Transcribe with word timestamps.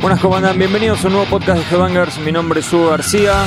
Buenas, 0.00 0.20
¿cómo 0.20 0.36
andan? 0.36 0.58
Bienvenidos 0.58 1.02
a 1.02 1.06
un 1.06 1.14
nuevo 1.14 1.30
podcast 1.30 1.58
de 1.58 1.74
Headbangers. 1.74 2.18
Mi 2.18 2.30
nombre 2.30 2.60
es 2.60 2.72
Hugo 2.72 2.90
García. 2.90 3.46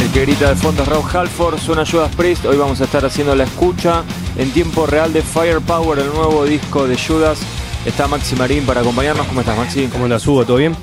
El 0.00 0.10
que 0.10 0.22
grita 0.22 0.48
de 0.48 0.56
fondo 0.56 0.82
es 0.82 0.88
Rob 0.88 1.04
Halford, 1.12 1.58
suena 1.60 1.86
Judas 1.86 2.14
Priest. 2.16 2.44
Hoy 2.46 2.56
vamos 2.56 2.80
a 2.80 2.84
estar 2.84 3.04
haciendo 3.04 3.36
la 3.36 3.44
escucha 3.44 4.02
en 4.36 4.50
tiempo 4.50 4.86
real 4.86 5.12
de 5.12 5.22
Firepower, 5.22 6.00
el 6.00 6.08
nuevo 6.08 6.44
disco 6.44 6.88
de 6.88 6.98
Judas. 6.98 7.38
Está 7.86 8.08
Maxi 8.08 8.34
Marín 8.34 8.66
para 8.66 8.80
acompañarnos. 8.80 9.26
¿Cómo 9.28 9.40
estás, 9.40 9.56
Maxi? 9.56 9.86
¿Cómo 9.86 10.04
andas, 10.04 10.26
Hugo? 10.26 10.44
¿Todo 10.44 10.56
bien? 10.56 10.74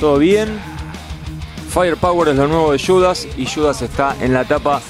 ¿Todo 0.00 0.18
bien? 0.18 0.58
Firepower 1.72 2.30
es 2.30 2.36
lo 2.36 2.48
nuevo 2.48 2.72
de 2.72 2.78
Judas 2.84 3.28
y 3.36 3.46
Judas 3.46 3.80
está 3.80 4.16
en 4.20 4.32
la 4.32 4.40
etapa 4.40 4.80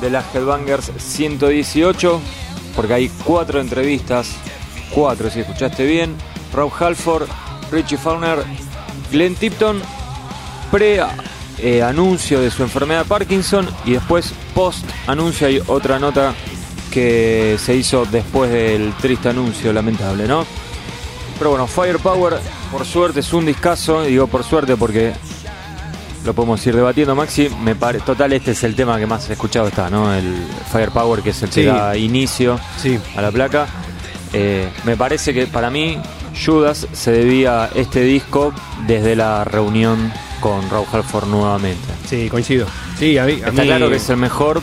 de 0.00 0.10
las 0.10 0.34
Headbangers 0.34 0.92
118 0.96 2.20
porque 2.76 2.94
hay 2.94 3.08
cuatro 3.24 3.60
entrevistas, 3.60 4.36
cuatro 4.90 5.30
si 5.30 5.40
escuchaste 5.40 5.84
bien, 5.84 6.14
Rob 6.54 6.70
Halford, 6.78 7.26
Richie 7.72 7.98
Fauner, 7.98 8.38
Glenn 9.10 9.34
Tipton, 9.34 9.82
pre 10.70 11.00
eh, 11.58 11.82
de 11.82 12.50
su 12.50 12.62
enfermedad 12.62 13.04
Parkinson 13.06 13.68
y 13.84 13.92
después 13.92 14.32
post 14.54 14.84
anuncio 15.06 15.46
hay 15.46 15.60
otra 15.66 15.98
nota 15.98 16.34
que 16.92 17.56
se 17.58 17.74
hizo 17.74 18.06
después 18.06 18.50
del 18.50 18.92
triste 18.94 19.28
anuncio 19.28 19.72
lamentable, 19.72 20.26
¿no? 20.26 20.46
Pero 21.38 21.50
bueno, 21.50 21.66
Firepower 21.66 22.38
por 22.70 22.84
suerte 22.84 23.20
es 23.20 23.32
un 23.32 23.46
discazo, 23.46 24.02
digo 24.02 24.26
por 24.26 24.44
suerte 24.44 24.76
porque 24.76 25.12
lo 26.24 26.34
podemos 26.34 26.64
ir 26.66 26.74
debatiendo, 26.76 27.14
Maxi. 27.14 27.48
Me 27.62 27.74
pare... 27.74 28.00
Total, 28.00 28.32
este 28.32 28.50
es 28.52 28.62
el 28.64 28.74
tema 28.74 28.98
que 28.98 29.06
más 29.06 29.28
he 29.30 29.32
escuchado 29.34 29.68
está, 29.68 29.88
¿no? 29.90 30.12
El 30.14 30.34
Firepower, 30.72 31.22
que 31.22 31.30
es 31.30 31.42
el 31.42 31.48
que 31.50 31.62
Sí. 31.62 31.66
da 31.66 31.96
inicio 31.96 32.58
Sí. 32.80 32.98
a 33.16 33.22
la 33.22 33.30
placa. 33.30 33.66
Eh, 34.32 34.68
me 34.84 34.96
parece 34.96 35.32
que 35.32 35.46
para 35.46 35.70
mí 35.70 35.98
Judas 36.44 36.86
se 36.92 37.12
debía 37.12 37.70
este 37.74 38.02
disco 38.02 38.52
desde 38.86 39.16
la 39.16 39.44
reunión 39.44 40.12
con 40.40 40.68
Rob 40.70 40.86
Halford 40.92 41.26
nuevamente. 41.28 41.80
Sí, 42.06 42.28
coincido. 42.28 42.66
Sí, 42.98 43.16
a 43.18 43.24
mí, 43.24 43.32
a 43.32 43.48
Está 43.48 43.62
mí- 43.62 43.68
claro 43.68 43.88
que 43.88 43.96
es 43.96 44.08
el 44.10 44.18
mejor 44.18 44.60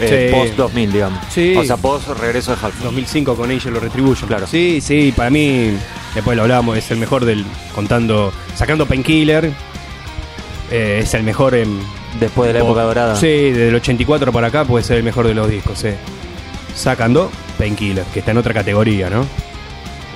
eh, 0.00 0.30
Sí. 0.32 0.36
post 0.36 0.56
2000, 0.56 0.90
digamos. 0.92 1.20
Sí. 1.32 1.54
O 1.56 1.62
sea, 1.64 1.76
post 1.76 2.08
regreso 2.18 2.50
de 2.56 2.56
Halford. 2.66 2.82
2005 2.82 3.36
con 3.36 3.50
Angel 3.50 3.74
lo 3.74 3.78
Retribution. 3.80 4.26
Claro. 4.26 4.46
Sí, 4.48 4.80
sí, 4.80 5.12
para 5.16 5.30
mí, 5.30 5.70
después 6.14 6.36
lo 6.36 6.42
hablábamos, 6.42 6.76
es 6.78 6.90
el 6.90 6.98
mejor 6.98 7.24
del. 7.24 7.44
contando. 7.76 8.32
sacando 8.56 8.86
Painkiller. 8.86 9.52
Eh, 10.70 11.00
es 11.02 11.14
el 11.14 11.22
mejor 11.22 11.54
en. 11.54 11.78
Después 12.20 12.46
de 12.48 12.54
la 12.54 12.64
época 12.64 12.82
dorada. 12.82 13.16
Sí, 13.16 13.26
desde 13.26 13.68
el 13.68 13.74
84 13.74 14.32
para 14.32 14.46
acá 14.46 14.64
puede 14.64 14.84
ser 14.84 14.98
el 14.98 15.02
mejor 15.02 15.26
de 15.26 15.34
los 15.34 15.48
discos, 15.50 15.78
sí. 15.80 15.90
Sacando 16.74 17.30
Painkiller, 17.58 18.04
que 18.12 18.20
está 18.20 18.30
en 18.30 18.38
otra 18.38 18.54
categoría, 18.54 19.10
¿no? 19.10 19.26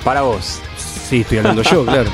Para 0.04 0.22
vos. 0.22 0.60
Sí, 0.76 1.22
estoy 1.22 1.38
hablando 1.38 1.62
yo, 1.62 1.84
claro. 1.86 2.10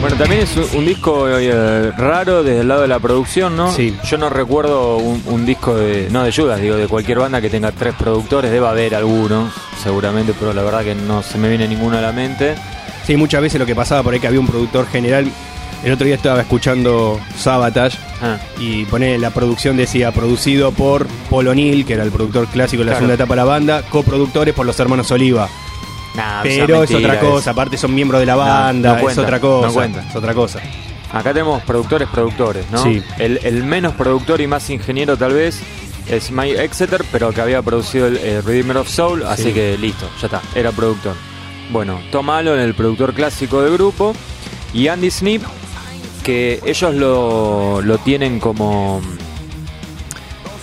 Bueno, 0.00 0.18
también 0.18 0.42
es 0.42 0.54
un, 0.56 0.66
un 0.80 0.84
disco 0.84 1.26
eh, 1.30 1.90
raro 1.92 2.42
desde 2.42 2.60
el 2.60 2.68
lado 2.68 2.82
de 2.82 2.88
la 2.88 2.98
producción, 2.98 3.56
¿no? 3.56 3.72
Sí. 3.72 3.96
Yo 4.04 4.18
no 4.18 4.28
recuerdo 4.28 4.98
un, 4.98 5.22
un 5.26 5.46
disco 5.46 5.74
de. 5.74 6.08
No 6.10 6.24
de 6.24 6.30
Judas, 6.32 6.60
digo, 6.60 6.76
de 6.76 6.88
cualquier 6.88 7.20
banda 7.20 7.40
que 7.40 7.48
tenga 7.48 7.72
tres 7.72 7.94
productores. 7.94 8.50
Debe 8.50 8.66
haber 8.66 8.94
alguno, 8.94 9.50
seguramente, 9.82 10.34
pero 10.38 10.52
la 10.52 10.62
verdad 10.62 10.84
que 10.84 10.94
no 10.94 11.22
se 11.22 11.38
me 11.38 11.48
viene 11.48 11.66
ninguno 11.68 11.96
a 11.96 12.02
la 12.02 12.12
mente. 12.12 12.54
Sí, 13.06 13.16
muchas 13.16 13.42
veces 13.42 13.58
lo 13.60 13.66
que 13.66 13.74
pasaba 13.74 14.02
por 14.02 14.14
ahí 14.14 14.20
que 14.20 14.26
había 14.26 14.40
un 14.40 14.46
productor 14.46 14.86
general. 14.88 15.30
El 15.84 15.92
otro 15.92 16.06
día 16.06 16.14
estaba 16.16 16.40
escuchando 16.40 17.20
Sabotage 17.36 17.98
Ah, 18.22 18.38
y 18.58 18.86
pone 18.86 19.18
la 19.18 19.28
producción 19.30 19.76
decía 19.76 20.12
producido 20.12 20.72
por 20.72 21.06
Paul 21.28 21.48
O'Neill, 21.48 21.84
que 21.84 21.92
era 21.92 22.04
el 22.04 22.10
productor 22.10 22.46
clásico 22.46 22.80
de 22.80 22.86
la 22.86 22.92
Claro. 22.92 23.00
segunda 23.00 23.14
etapa 23.14 23.34
de 23.34 23.36
la 23.36 23.44
banda, 23.44 23.82
coproductores 23.90 24.54
por 24.54 24.64
los 24.64 24.78
hermanos 24.80 25.10
Oliva. 25.10 25.46
nah, 26.14 26.42
Pero 26.42 26.84
es 26.84 26.94
otra 26.94 27.20
cosa, 27.20 27.50
aparte 27.50 27.76
son 27.76 27.94
miembros 27.94 28.20
de 28.20 28.26
la 28.26 28.36
banda, 28.36 28.94
no 28.94 29.00
cuenta, 29.00 29.20
es 29.20 29.26
otra 29.26 29.40
cosa. 29.40 29.66
no 29.66 29.72
cuenta. 29.74 30.04
Es 30.08 30.16
otra 30.16 30.32
cosa. 30.32 30.60
Acá 31.12 31.32
tenemos 31.34 31.62
productores, 31.64 32.08
productores, 32.08 32.64
¿no? 32.70 32.82
Sí. 32.82 33.02
El, 33.18 33.38
el 33.44 33.62
menos 33.64 33.92
productor 33.94 34.40
y 34.40 34.46
más 34.46 34.70
ingeniero, 34.70 35.18
tal 35.18 35.34
vez, 35.34 35.60
es 36.08 36.30
Mike 36.30 36.64
Exeter, 36.64 37.04
pero 37.12 37.30
que 37.32 37.40
había 37.42 37.60
producido 37.60 38.06
el, 38.06 38.16
eh, 38.16 38.40
Redeemer 38.40 38.78
of 38.78 38.88
Soul, 38.88 39.22
así 39.24 39.44
Sí. 39.44 39.52
que 39.52 39.76
listo, 39.76 40.08
ya 40.20 40.28
está, 40.28 40.40
era 40.54 40.72
productor. 40.72 41.14
Bueno, 41.70 42.00
Tom 42.10 42.30
Allen, 42.30 42.58
el 42.58 42.74
productor 42.74 43.14
clásico 43.14 43.62
del 43.62 43.72
grupo, 43.72 44.14
y 44.72 44.88
Andy 44.88 45.10
Snip, 45.10 45.42
que 46.22 46.60
ellos 46.64 46.94
lo, 46.94 47.80
lo 47.82 47.98
tienen 47.98 48.40
como 48.40 49.00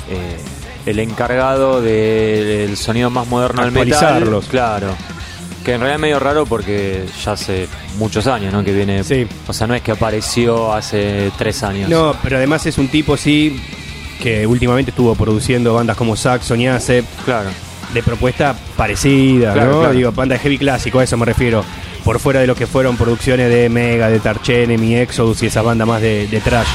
eh, 0.10 0.38
el 0.86 1.00
encargado 1.00 1.82
del 1.82 2.76
sonido 2.78 3.10
más 3.10 3.28
moderno 3.28 3.64
del 3.64 3.72
metal. 3.72 4.42
Claro. 4.50 4.96
Que 5.64 5.74
en 5.74 5.80
realidad 5.82 5.96
es 5.98 6.02
medio 6.02 6.20
raro 6.20 6.46
porque 6.48 7.06
ya 7.24 7.34
hace 7.34 7.68
muchos 7.98 8.26
años, 8.26 8.52
¿no? 8.52 8.64
Que 8.64 8.74
viene. 8.74 9.04
Sí. 9.04 9.28
O 9.48 9.54
sea, 9.54 9.68
no 9.68 9.76
es 9.76 9.84
que 9.84 9.92
apareció 9.92 10.74
hace 10.74 11.32
tres 11.38 11.62
años. 11.62 11.88
No, 11.88 12.16
pero 12.24 12.38
además 12.38 12.66
es 12.66 12.80
un 12.80 12.88
tipo, 12.88 13.16
sí, 13.16 13.62
que 14.22 14.48
últimamente 14.48 14.90
estuvo 14.90 15.14
produciendo 15.14 15.76
bandas 15.76 15.96
como 15.98 16.16
Saxon 16.16 16.62
y 16.62 16.68
Acep, 16.68 17.06
Claro. 17.26 17.50
De 17.94 18.04
propuesta 18.04 18.56
parecida, 18.78 19.54
Claro, 19.54 19.72
¿no? 19.72 19.80
claro. 19.80 19.94
Digo, 19.94 20.12
banda 20.12 20.38
heavy 20.38 20.58
clásico, 20.58 21.00
a 21.00 21.04
eso 21.04 21.18
me 21.18 21.26
refiero. 21.26 21.64
Por 22.04 22.20
fuera 22.20 22.40
de 22.40 22.48
lo 22.48 22.56
que 22.56 22.66
fueron 22.68 22.98
producciones 22.98 23.50
de 23.50 23.70
Mega, 23.70 24.10
de 24.10 24.20
Tarchenemy, 24.20 24.96
Exodus 24.96 25.44
y 25.44 25.48
esa 25.48 25.62
banda 25.62 25.86
más 25.86 26.02
de, 26.02 26.28
de 26.28 26.40
trash. 26.42 26.68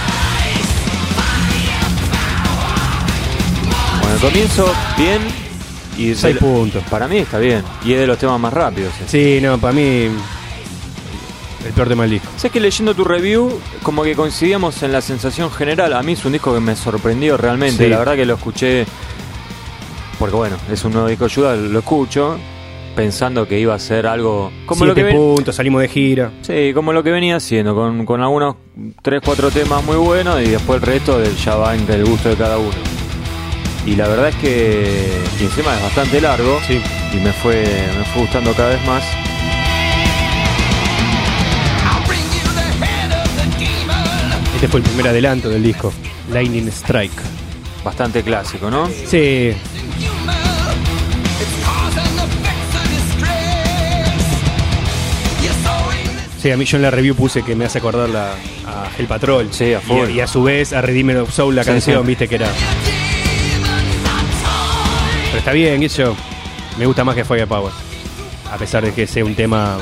Bueno, 4.03 4.19
comienzo, 4.21 4.73
bien. 4.97 5.19
Y 5.99 6.15
Seis 6.15 6.35
de- 6.35 6.41
puntos. 6.41 6.83
Para 6.91 7.09
mí 7.09 7.19
está 7.19 7.39
bien. 7.39 7.63
Y 7.85 7.93
es 7.95 8.01
de 8.01 8.07
los 8.07 8.19
temas 8.19 8.39
más 8.39 8.53
rápidos. 8.53 8.93
Sí, 9.09 9.39
no, 9.43 9.59
para 9.59 9.73
mí 9.73 10.09
el 11.65 11.73
peor 11.75 11.89
tema 11.89 12.03
del 12.05 12.13
disco. 12.13 12.29
Sé 12.37 12.51
que 12.51 12.61
leyendo 12.61 12.95
tu 12.95 13.03
review, 13.03 13.59
como 13.83 14.05
que 14.05 14.15
coincidíamos 14.15 14.83
en 14.83 14.93
la 14.93 15.01
sensación 15.01 15.51
general. 15.51 15.95
A 15.95 16.03
mí 16.03 16.13
es 16.13 16.25
un 16.25 16.33
disco 16.33 16.53
que 16.55 16.61
me 16.61 16.77
sorprendió 16.77 17.37
realmente. 17.37 17.85
Sí. 17.85 17.91
La 17.91 17.99
verdad 17.99 18.15
que 18.15 18.27
lo 18.27 18.35
escuché. 18.35 18.87
Porque 20.19 20.35
bueno, 20.37 20.57
es 20.71 20.85
un 20.85 20.93
nuevo 20.93 21.09
disco 21.09 21.25
de 21.29 21.35
Judas, 21.35 21.59
lo 21.59 21.79
escucho. 21.79 22.39
Pensando 22.95 23.47
que 23.47 23.61
iba 23.61 23.75
a 23.75 23.79
ser 23.79 24.07
algo. 24.07 24.51
Como 24.65 24.87
lo 24.87 24.95
que 24.95 25.03
Siete 25.03 25.17
puntos, 25.17 25.55
salimos 25.57 25.83
de 25.83 25.89
gira. 25.89 26.31
Sí, 26.41 26.73
como 26.73 26.95
lo 26.95 27.03
que 27.03 27.11
venía 27.11 27.37
haciendo, 27.37 27.75
con, 27.75 28.07
con 28.07 28.23
algunos 28.23 28.57
3, 29.03 29.21
4 29.23 29.51
temas 29.51 29.85
muy 29.85 29.97
buenos 29.97 30.41
y 30.41 30.47
después 30.49 30.81
el 30.81 30.87
resto 30.87 31.19
del 31.19 31.37
ya 31.37 31.57
va 31.57 31.75
entre 31.75 31.97
el 31.97 32.07
gusto 32.07 32.31
de 32.31 32.37
cada 32.37 32.57
uno. 32.57 32.73
Y 33.85 33.97
la 33.97 34.09
verdad 34.09 34.31
es 34.31 34.37
que 34.37 35.13
y 35.39 35.45
encima 35.45 35.77
es 35.77 35.83
bastante 35.83 36.21
largo 36.23 36.59
Sí. 36.67 36.81
y 37.13 37.17
me 37.19 37.33
fue, 37.35 37.63
me 37.99 38.05
fue 38.07 38.23
gustando 38.23 38.55
cada 38.55 38.71
vez 38.71 38.85
más. 38.87 39.05
Este 44.55 44.69
fue 44.69 44.81
el 44.81 44.87
primer 44.87 45.09
adelanto 45.09 45.49
del 45.51 45.63
disco, 45.63 45.93
Lightning 46.33 46.69
Strike. 46.69 47.13
Bastante 47.85 48.23
clásico, 48.23 48.71
¿no? 48.71 48.89
Sí, 48.89 49.53
sí, 56.41 56.51
a 56.51 56.57
mí 56.57 56.65
yo 56.65 56.77
en 56.77 56.83
la 56.83 56.91
review 56.91 57.15
puse 57.15 57.43
que 57.43 57.55
me 57.57 57.65
hace 57.65 57.79
acordar 57.79 58.09
la, 58.09 58.33
a 58.67 58.89
El 58.99 59.07
Patrol. 59.07 59.49
Sí, 59.53 59.75
a 59.75 59.81
y, 60.09 60.13
y 60.17 60.21
a 60.21 60.27
su 60.27 60.43
vez 60.43 60.73
a 60.73 60.81
Redeemer 60.81 61.19
of 61.19 61.33
Soul, 61.33 61.55
la 61.57 61.65
Sí, 61.65 61.71
canción, 61.71 62.03
sí. 62.03 62.07
viste 62.09 62.29
que 62.29 62.37
era. 62.37 62.49
Pero 65.27 65.39
está 65.39 65.53
bien, 65.53 65.83
eso 65.83 66.17
me 66.79 66.87
gusta 66.87 67.05
más 67.05 67.15
que 67.15 67.25
Firepower. 67.25 67.73
A 68.53 68.57
pesar 68.57 68.85
de 68.85 68.93
que 68.93 69.07
sea 69.07 69.25
un 69.25 69.35
tema 69.35 69.79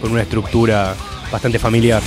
con 0.00 0.12
una 0.12 0.22
estructura 0.22 0.94
bastante 1.30 1.58
familiar. 1.58 2.02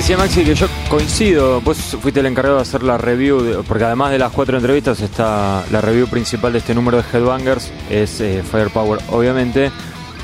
Decía 0.00 0.16
Maxi 0.16 0.44
que 0.44 0.54
yo 0.54 0.66
coincido, 0.88 1.60
vos 1.60 1.76
fuiste 2.00 2.20
el 2.20 2.26
encargado 2.26 2.56
de 2.56 2.62
hacer 2.62 2.82
la 2.82 2.96
review, 2.96 3.42
de- 3.42 3.54
porque 3.62 3.84
además 3.84 4.10
de 4.10 4.18
las 4.18 4.32
cuatro 4.32 4.56
entrevistas 4.56 4.98
está 5.02 5.62
la 5.70 5.82
review 5.82 6.06
principal 6.08 6.54
de 6.54 6.60
este 6.60 6.74
número 6.74 6.96
de 6.96 7.04
Headbangers, 7.12 7.70
es 7.90 8.18
eh, 8.22 8.42
Firepower 8.50 8.98
obviamente, 9.10 9.70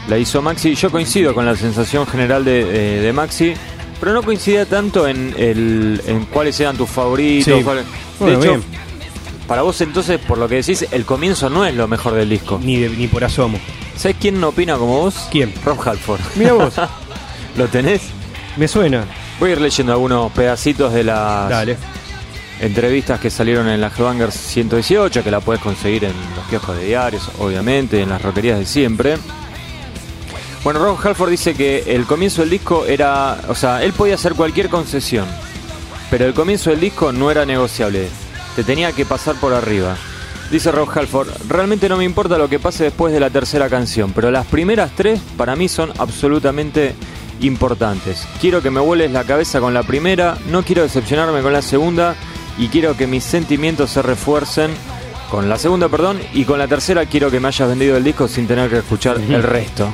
la 0.09 0.17
hizo 0.17 0.41
Maxi, 0.41 0.75
yo 0.75 0.91
coincido 0.91 1.35
con 1.35 1.45
la 1.45 1.55
sensación 1.57 2.07
general 2.07 2.43
de, 2.47 2.61
eh, 2.61 3.01
de 3.03 3.13
Maxi, 3.13 3.53
pero 4.01 4.15
no 4.15 4.23
coincidía 4.23 4.65
tanto 4.65 5.07
en, 5.07 5.35
el, 5.37 6.01
en 6.07 6.25
cuáles 6.25 6.59
eran 6.59 6.79
tus 6.79 6.89
favoritos. 6.89 7.59
Sí. 7.59 7.63
cuáles- 7.63 7.85
de 7.85 7.91
Bueno, 8.19 8.39
hecho, 8.39 8.49
bien. 8.53 8.63
para 9.47 9.61
vos 9.61 9.79
entonces, 9.83 10.19
por 10.21 10.39
lo 10.39 10.49
que 10.49 10.55
decís, 10.57 10.87
el 10.91 11.05
comienzo 11.05 11.51
no 11.51 11.67
es 11.67 11.75
lo 11.75 11.87
mejor 11.87 12.15
del 12.15 12.31
disco. 12.31 12.59
Ni, 12.65 12.79
de- 12.79 12.89
ni 12.89 13.09
por 13.09 13.23
asomo. 13.25 13.61
¿Sabes 13.95 14.17
quién 14.19 14.41
no 14.41 14.49
opina 14.49 14.77
como 14.79 15.01
vos? 15.03 15.29
¿Quién? 15.31 15.53
Rob 15.67 15.79
Halford. 15.87 16.21
Mira 16.37 16.55
vos, 16.55 16.73
¿Lo 17.59 17.67
tenés? 17.69 18.01
me 18.57 18.67
suena. 18.69 19.05
Voy 19.39 19.51
a 19.51 19.53
ir 19.53 19.61
leyendo 19.61 19.93
algunos 19.93 20.33
pedacitos 20.33 20.95
de 20.95 21.05
las 21.05 21.51
Dale. 21.51 21.77
entrevistas 22.61 23.21
que 23.21 23.29
salieron 23.29 23.69
en 23.69 23.81
la 23.81 23.89
Headbangers 23.89 24.35
118, 24.35 25.23
que 25.23 25.31
la 25.31 25.41
puedes 25.41 25.63
conseguir 25.63 26.05
en 26.05 26.15
los 26.35 26.47
kioscos 26.49 26.77
de 26.77 26.87
diarios, 26.87 27.31
obviamente, 27.39 28.01
en 28.01 28.09
las 28.09 28.23
roquerías 28.23 28.59
de 28.59 28.65
siempre. 28.65 29.19
Bueno, 30.65 30.81
Ron 30.81 30.97
Halford 31.03 31.31
dice 31.31 31.55
que 31.55 31.95
el 31.95 32.07
comienzo 32.07 32.41
del 32.41 32.51
disco 32.51 32.87
era, 32.87 33.39
o 33.49 33.55
sea, 33.55 33.85
él 33.85 33.93
podía 33.93 34.15
hacer 34.15 34.33
cualquier 34.33 34.71
concesión, 34.71 35.27
pero 36.11 36.25
el 36.25 36.35
comienzo 36.35 36.71
del 36.71 36.81
disco 36.81 37.13
no 37.13 37.31
era 37.31 37.45
negociable, 37.45 38.09
te 38.57 38.65
tenía 38.65 38.93
que 38.93 39.05
pasar 39.05 39.37
por 39.37 39.53
arriba. 39.53 39.97
Dice 40.51 40.73
Ron 40.73 40.89
Halford, 40.93 41.29
realmente 41.49 41.89
no 41.89 41.97
me 41.99 42.05
importa 42.05 42.39
lo 42.39 42.49
que 42.49 42.59
pase 42.59 42.85
después 42.85 43.13
de 43.13 43.21
la 43.21 43.31
tercera 43.31 43.69
canción, 43.69 44.13
pero 44.13 44.31
las 44.31 44.47
primeras 44.47 44.93
tres 44.97 45.21
para 45.37 45.57
mí 45.57 45.69
son 45.69 45.93
absolutamente 45.99 46.95
importantes. 47.41 48.27
Quiero 48.41 48.63
que 48.63 48.71
me 48.71 48.81
vueles 48.81 49.11
la 49.11 49.25
cabeza 49.25 49.61
con 49.61 49.75
la 49.75 49.83
primera, 49.83 50.37
no 50.51 50.63
quiero 50.63 50.83
decepcionarme 50.83 51.43
con 51.43 51.53
la 51.53 51.63
segunda 51.63 52.15
y 52.59 52.69
quiero 52.69 52.97
que 52.97 53.07
mis 53.07 53.25
sentimientos 53.25 53.91
se 53.91 54.03
refuercen 54.03 54.71
con 55.31 55.49
la 55.49 55.59
segunda, 55.59 55.89
perdón, 55.89 56.19
y 56.33 56.45
con 56.45 56.59
la 56.59 56.69
tercera 56.69 57.05
quiero 57.07 57.31
que 57.31 57.41
me 57.41 57.49
hayas 57.49 57.69
vendido 57.69 57.97
el 57.97 58.05
disco 58.05 58.29
sin 58.29 58.47
tener 58.47 58.71
que 58.71 58.79
escuchar 58.79 59.17
el 59.19 59.43
resto 59.43 59.89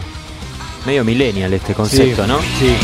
medio 0.87 1.05
millennial 1.05 1.53
este 1.55 1.75
concepto, 1.75 2.27
¿no? 2.27 2.39
Sí. 2.41 2.75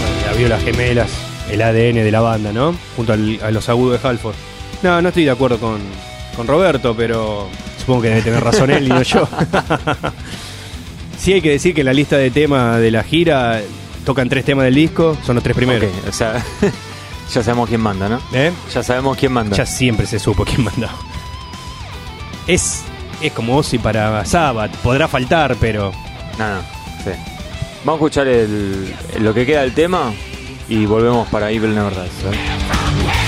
Bueno, 0.00 0.26
ya 0.26 0.32
vio 0.38 0.48
las 0.48 0.62
gemelas, 0.62 1.10
el 1.50 1.62
ADN 1.62 2.02
de 2.04 2.10
la 2.10 2.20
banda, 2.20 2.52
¿no? 2.52 2.74
Junto 2.96 3.12
al- 3.12 3.40
a 3.42 3.50
los 3.50 3.68
agudos 3.68 4.00
de 4.02 4.08
Halford. 4.08 4.34
No, 4.84 5.00
no 5.00 5.08
estoy 5.08 5.24
de 5.24 5.30
acuerdo 5.30 5.58
con, 5.58 5.80
con 6.36 6.46
Roberto, 6.46 6.94
pero 6.94 7.48
supongo 7.78 8.02
que 8.02 8.08
debe 8.10 8.20
tener 8.20 8.44
razón 8.44 8.68
él 8.70 8.84
y 8.84 8.90
no 8.90 9.00
yo. 9.02 9.26
sí 11.18 11.32
hay 11.32 11.40
que 11.40 11.52
decir 11.52 11.74
que 11.74 11.80
en 11.80 11.86
la 11.86 11.94
lista 11.94 12.18
de 12.18 12.30
temas 12.30 12.78
de 12.78 12.90
la 12.90 13.02
gira 13.02 13.62
tocan 14.04 14.28
tres 14.28 14.44
temas 14.44 14.66
del 14.66 14.74
disco, 14.74 15.16
son 15.24 15.36
los 15.36 15.42
tres 15.42 15.56
primeros. 15.56 15.90
Ok, 15.90 16.08
o 16.10 16.12
sea, 16.12 16.34
ya 17.32 17.42
sabemos 17.42 17.66
quién 17.66 17.80
manda, 17.80 18.10
¿no? 18.10 18.20
¿Eh? 18.34 18.52
Ya 18.74 18.82
sabemos 18.82 19.16
quién 19.16 19.32
manda. 19.32 19.56
Ya 19.56 19.64
siempre 19.64 20.06
se 20.06 20.18
supo 20.18 20.44
quién 20.44 20.62
mandaba. 20.62 20.92
Es, 22.46 22.82
es 23.22 23.32
como 23.32 23.56
Ozzy 23.56 23.78
para 23.78 24.22
Sabbath, 24.26 24.76
podrá 24.82 25.08
faltar, 25.08 25.56
pero 25.58 25.92
No, 26.38 26.56
no, 26.56 26.60
sí. 27.02 27.10
Vamos 27.86 28.02
a 28.02 28.04
escuchar 28.04 28.28
el, 28.28 28.94
lo 29.20 29.32
que 29.32 29.46
queda 29.46 29.62
del 29.62 29.72
tema 29.72 30.12
y 30.68 30.84
volvemos 30.84 31.26
para 31.28 31.50
Evil 31.50 31.74
Never 31.74 31.94
Dies. 31.94 32.34
¿eh? 32.34 33.23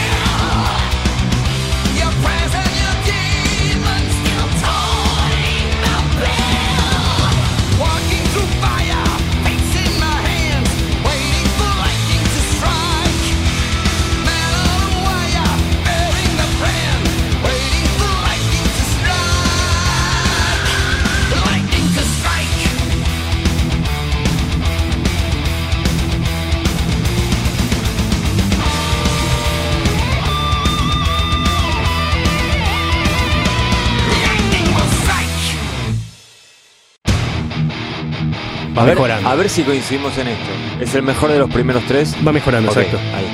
Va 38.76 38.82
a, 38.82 38.84
ver, 38.84 38.94
mejorando. 38.94 39.28
a 39.28 39.34
ver 39.34 39.49
si 39.49 39.62
coincidimos 39.62 40.17
en 40.19 40.28
esto. 40.28 40.50
¿Es 40.81 40.94
el 40.94 41.02
mejor 41.02 41.31
de 41.32 41.38
los 41.38 41.50
primeros 41.50 41.82
tres? 41.87 42.14
Va 42.26 42.32
mejorando, 42.32 42.70
Ok, 42.70 42.76
exacto. 42.78 42.99
ahí. 43.17 43.26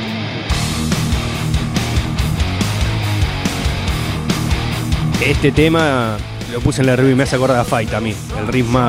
Este 5.25 5.53
tema 5.53 6.17
lo 6.53 6.61
puse 6.61 6.81
en 6.81 6.89
la 6.89 6.97
review 6.97 7.13
y 7.13 7.17
me 7.17 7.23
hace 7.23 7.37
acordar 7.37 7.59
a 7.59 7.65
Fight 7.65 7.93
a 7.95 8.01
mí. 8.01 8.15
El 8.39 8.49
ritmo 8.49 8.81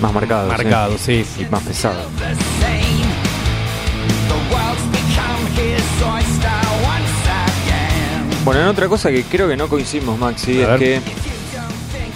más 0.00 0.12
marcado. 0.12 0.44
sí. 0.50 0.56
marcado, 0.56 0.98
sí. 0.98 1.24
Y 1.40 1.44
más 1.46 1.62
pesado. 1.62 2.02
Bueno, 8.44 8.62
en 8.62 8.66
otra 8.68 8.88
cosa 8.88 9.10
que 9.10 9.22
creo 9.24 9.48
que 9.48 9.56
no 9.56 9.68
coincidimos, 9.68 10.18
Maxi, 10.18 10.62
A 10.62 10.74
es 10.74 10.80
ver. 10.80 11.00
que. 11.02 11.31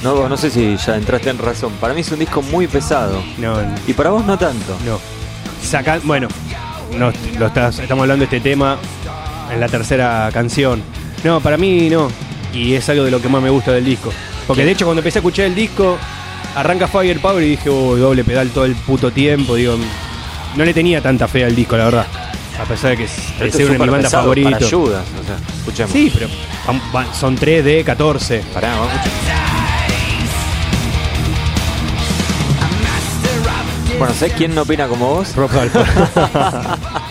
No, 0.03 0.29
no 0.29 0.37
sé 0.37 0.51
si 0.51 0.77
ya 0.77 0.97
entraste 0.97 1.31
en 1.31 1.39
razón. 1.39 1.73
Para 1.81 1.95
mí 1.95 2.01
es 2.01 2.11
un 2.11 2.19
disco 2.19 2.43
muy 2.43 2.67
pesado. 2.67 3.23
No, 3.39 3.57
Y 3.87 3.93
para 3.93 4.11
vos 4.11 4.25
no 4.25 4.39
tanto. 4.39 4.77
no. 4.85 4.99
Saca, 5.63 5.99
bueno, 6.05 6.29
no, 6.97 7.11
lo 7.39 7.47
estás, 7.47 7.79
estamos 7.81 8.03
hablando 8.03 8.25
de 8.25 8.37
este 8.37 8.41
tema 8.41 8.79
en 9.51 9.59
la 9.59 9.69
tercera 9.69 10.31
canción. 10.33 10.83
No, 11.25 11.41
para 11.41 11.57
mí 11.57 11.89
no. 11.91 12.09
Y 12.53 12.75
es 12.75 12.89
algo 12.89 13.05
de 13.05 13.11
lo 13.11 13.21
que 13.21 13.29
más 13.29 13.43
me 13.43 13.51
gusta 13.51 13.73
del 13.73 13.85
disco. 13.85 14.13
Porque 14.47 14.65
de 14.65 14.73
hecho 14.73 14.85
cuando 14.85 15.01
empecé 15.01 15.19
a 15.19 15.21
escuchar 15.21 15.47
el 15.47 15.55
disco, 15.55 15.99
arranca 16.55 16.87
Firepower 16.87 17.43
y 17.43 17.51
dije, 17.51 17.69
oh, 17.69 17.97
doble 17.97 18.23
pedal 18.23 18.51
todo 18.51 18.65
el 18.65 18.75
puto 18.75 19.11
tiempo. 19.11 19.57
Digo, 19.57 19.77
no 20.57 20.65
le 20.65 20.73
tenía 20.73 21.03
tanta 21.03 21.27
fe 21.27 21.45
al 21.45 21.55
disco, 21.55 21.77
la 21.77 21.87
verdad. 21.87 22.07
A 22.61 22.65
pesar 22.65 22.91
de 22.93 22.97
que 22.97 23.05
es, 23.05 23.19
una 23.39 23.73
de 23.73 23.79
mis 23.79 23.91
bandas 23.91 24.13
favoritas. 24.13 24.53
Para 24.53 24.67
ayudas, 24.67 25.05
o 25.21 25.27
sea, 25.27 25.37
escuchemos. 25.59 25.93
Sí, 25.93 26.13
pero 26.15 26.29
son 27.13 27.35
3 27.35 27.65
de 27.65 27.85
14. 27.85 28.43
Pará, 28.55 28.71
vamos 28.79 28.93
a 28.93 29.05
escuchar. 29.05 29.56
Bueno, 33.99 34.13
¿sabes 34.15 34.35
quién 34.35 34.55
no 34.55 34.63
opina 34.63 34.87
como 34.89 35.07
vos? 35.15 35.35
Rob 35.37 35.51
Halford. 35.57 35.87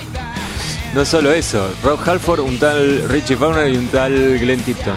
No 0.93 1.03
solo 1.03 1.33
eso, 1.33 1.67
Rob 1.83 1.99
Halford, 2.09 2.39
un 2.39 2.57
tal 2.57 3.09
Richie 3.09 3.35
Faulkner 3.35 3.67
y 3.67 3.75
un 3.75 3.87
tal 3.89 4.39
Glenn 4.39 4.61
Tipton. 4.61 4.95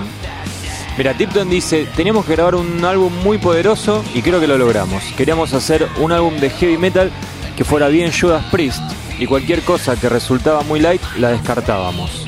Mira, 0.96 1.12
Tipton 1.14 1.50
dice, 1.50 1.88
teníamos 1.96 2.24
que 2.24 2.36
grabar 2.36 2.54
un 2.54 2.84
álbum 2.84 3.12
muy 3.24 3.38
poderoso 3.38 4.04
y 4.14 4.22
creo 4.22 4.38
que 4.38 4.46
lo 4.46 4.56
logramos. 4.56 5.02
Queríamos 5.16 5.52
hacer 5.54 5.88
un 5.98 6.12
álbum 6.12 6.36
de 6.36 6.50
heavy 6.50 6.78
metal 6.78 7.10
que 7.56 7.64
fuera 7.64 7.88
bien 7.88 8.12
Judas 8.12 8.44
Priest 8.52 8.80
y 9.18 9.26
cualquier 9.26 9.62
cosa 9.62 9.96
que 9.96 10.08
resultaba 10.08 10.60
muy 10.62 10.78
light 10.78 11.02
la 11.16 11.30
descartábamos. 11.30 12.24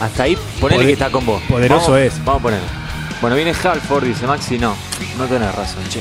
Hasta 0.00 0.22
ahí, 0.22 0.38
ponele 0.60 0.76
Poder- 0.82 0.86
que 0.86 0.92
está 0.92 1.10
con 1.10 1.26
vos. 1.26 1.42
poderoso 1.48 1.90
Vamos- 1.90 2.00
es. 2.06 2.24
Vamos 2.24 2.38
a 2.38 2.42
poner. 2.44 2.60
Bueno, 3.20 3.34
viene 3.34 3.50
Halford, 3.60 4.04
dice 4.04 4.24
Maxi, 4.28 4.56
no, 4.56 4.76
no 5.18 5.24
tenés 5.26 5.52
razón, 5.52 5.82
che. 5.88 6.00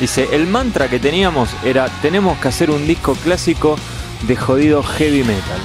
Dice, 0.00 0.28
el 0.32 0.46
mantra 0.46 0.88
que 0.88 0.98
teníamos 0.98 1.48
era, 1.64 1.86
tenemos 2.02 2.36
que 2.38 2.48
hacer 2.48 2.70
un 2.70 2.86
disco 2.86 3.14
clásico 3.14 3.76
de 4.26 4.36
jodido 4.36 4.82
heavy 4.82 5.20
metal. 5.24 5.60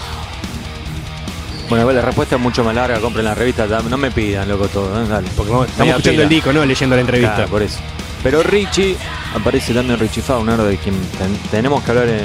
Bueno, 1.70 1.90
la 1.92 2.02
respuesta 2.02 2.36
es 2.36 2.42
mucho 2.42 2.64
más 2.64 2.76
larga, 2.76 3.00
compren 3.00 3.24
la 3.26 3.34
revista, 3.36 3.66
no 3.66 3.98
me 3.98 4.12
pidan, 4.12 4.48
loco, 4.50 4.68
todo, 4.68 5.02
¿eh? 5.04 5.08
dale. 5.08 5.28
Porque 5.38 5.52
estamos 5.52 5.68
Media 5.78 5.92
escuchando 5.92 6.12
pila. 6.12 6.24
el 6.24 6.30
disco, 6.30 6.54
no 6.54 6.66
leyendo 6.66 6.96
la 6.96 7.02
entrevista. 7.02 7.36
Claro, 7.36 7.50
por 7.50 7.62
eso. 7.62 7.78
Pero 8.24 8.44
Richie, 8.44 8.98
aparece 9.36 9.74
también 9.74 9.98
Richie 9.98 10.22
Faulkner, 10.22 10.58
de 10.58 10.78
quien 10.78 10.96
ten- 11.18 11.38
tenemos 11.50 11.82
que 11.84 11.92
hablar 11.92 12.08
eh, 12.10 12.22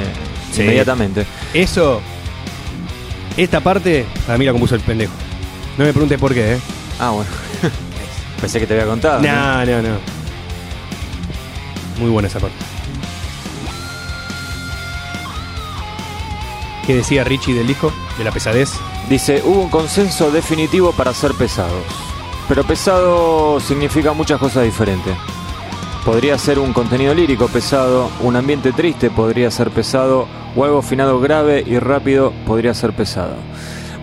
Sí. 0.52 0.62
inmediatamente. 0.62 1.26
Eso, 1.54 2.00
esta 3.36 3.60
parte, 3.60 4.04
para 4.26 4.36
mí 4.36 4.44
la 4.44 4.52
compuso 4.52 4.74
el 4.74 4.80
pendejo. 4.80 5.12
No 5.78 5.84
me 5.84 5.92
preguntes 5.92 6.18
por 6.18 6.34
qué, 6.34 6.54
¿eh? 6.54 6.58
Ah, 6.98 7.10
bueno. 7.10 7.30
Pensé 8.40 8.58
que 8.60 8.66
te 8.66 8.74
había 8.74 8.86
contado. 8.86 9.20
¿no? 9.22 9.28
No, 9.32 9.64
no, 9.64 9.82
no. 9.82 10.15
Muy 11.98 12.10
buena 12.10 12.28
esa 12.28 12.40
parte. 12.40 12.56
¿Qué 16.86 16.94
decía 16.94 17.24
Richie 17.24 17.54
del 17.54 17.66
disco? 17.66 17.92
De 18.16 18.24
la 18.24 18.30
pesadez. 18.30 18.72
Dice, 19.08 19.42
hubo 19.44 19.60
un 19.62 19.70
consenso 19.70 20.30
definitivo 20.30 20.92
para 20.92 21.12
ser 21.12 21.32
pesados. 21.34 21.84
Pero 22.48 22.62
pesado 22.62 23.58
significa 23.58 24.12
muchas 24.12 24.38
cosas 24.38 24.64
diferentes. 24.64 25.16
Podría 26.04 26.38
ser 26.38 26.60
un 26.60 26.72
contenido 26.72 27.12
lírico 27.12 27.48
pesado, 27.48 28.08
un 28.20 28.36
ambiente 28.36 28.72
triste 28.72 29.10
podría 29.10 29.50
ser 29.50 29.72
pesado, 29.72 30.28
o 30.54 30.64
algo 30.64 30.78
afinado 30.78 31.18
grave 31.18 31.64
y 31.66 31.80
rápido 31.80 32.32
podría 32.46 32.72
ser 32.72 32.92
pesado. 32.92 33.34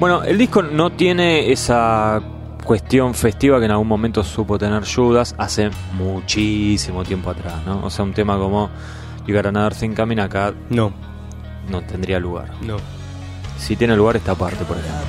Bueno, 0.01 0.23
el 0.23 0.37
disco 0.37 0.61
no 0.61 0.91
tiene 0.91 1.53
esa 1.53 2.21
cuestión 2.63 3.13
festiva 3.13 3.59
que 3.59 3.65
en 3.65 3.71
algún 3.71 3.87
momento 3.87 4.23
supo 4.23 4.57
tener 4.57 4.83
Judas 4.85 5.35
hace 5.37 5.69
muchísimo 5.93 7.03
tiempo 7.03 7.29
atrás, 7.29 7.55
¿no? 7.65 7.85
O 7.85 7.89
sea, 7.89 8.05
un 8.05 8.13
tema 8.13 8.37
como 8.37 8.69
You 9.27 9.35
Got 9.35 9.47
Another 9.47 9.75
Thing 9.75 9.93
Coming 9.95 10.19
acá 10.19 10.53
No, 10.69 10.93
no 11.69 11.81
tendría 11.81 12.19
lugar. 12.19 12.51
no. 12.61 12.77
Si 13.57 13.75
tiene 13.77 13.95
lugar 13.95 14.17
esta 14.17 14.35
parte, 14.35 14.65
por 14.65 14.77
ejemplo. 14.77 14.99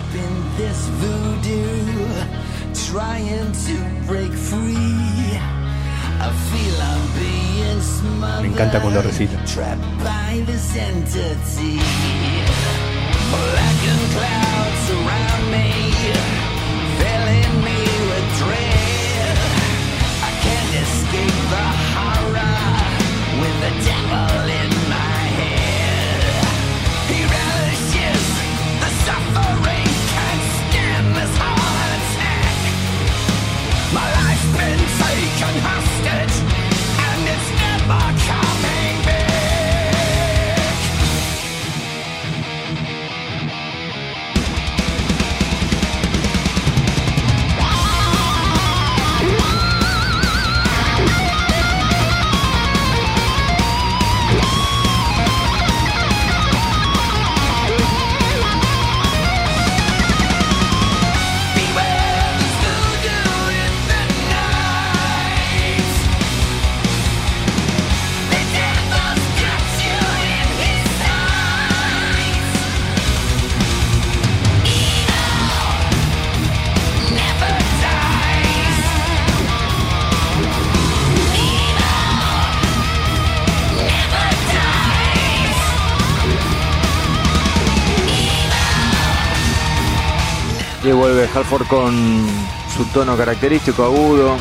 Me 8.40 8.48
encanta 8.48 8.80
cuando 8.80 9.02
recita. 9.02 9.42
Halford 91.34 91.66
con 91.66 92.26
su 92.76 92.84
tono 92.92 93.16
característico 93.16 93.84
agudo. 93.84 94.36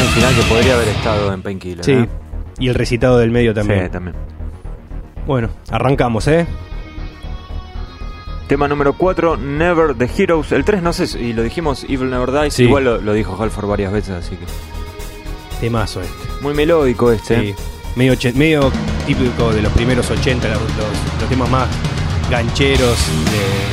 Un 0.00 0.06
final 0.08 0.34
que 0.34 0.42
podría 0.42 0.74
haber 0.74 0.88
estado 0.88 1.32
en 1.32 1.42
Painkiller. 1.42 1.84
Sí. 1.84 1.92
¿eh? 1.92 2.08
Y 2.58 2.68
el 2.68 2.74
recitado 2.74 3.18
del 3.18 3.30
medio 3.30 3.54
también. 3.54 3.84
Sí, 3.84 3.90
también. 3.90 4.16
Bueno, 5.26 5.50
arrancamos, 5.70 6.26
¿eh? 6.28 6.46
Tema 8.48 8.68
número 8.68 8.94
4, 8.94 9.36
Never 9.36 9.94
the 9.94 10.08
Heroes. 10.16 10.52
El 10.52 10.64
3 10.64 10.82
no 10.82 10.92
sé, 10.92 11.18
y 11.20 11.32
lo 11.32 11.42
dijimos, 11.42 11.84
Evil 11.84 12.10
Never 12.10 12.30
Dies. 12.32 12.54
Sí. 12.54 12.64
Igual 12.64 12.84
lo, 12.84 13.00
lo 13.00 13.12
dijo 13.12 13.40
Halford 13.40 13.66
varias 13.68 13.92
veces, 13.92 14.10
así 14.10 14.36
que. 14.36 14.46
Temazo 15.60 16.00
este. 16.00 16.14
Muy 16.42 16.54
melódico 16.54 17.10
este. 17.10 17.40
Sí. 17.40 17.54
Medio, 17.96 18.70
típico 19.06 19.50
de 19.52 19.62
los 19.62 19.72
primeros 19.72 20.10
80, 20.10 20.48
los, 20.48 21.28
temas 21.30 21.48
más 21.48 21.66
gancheros 22.30 22.98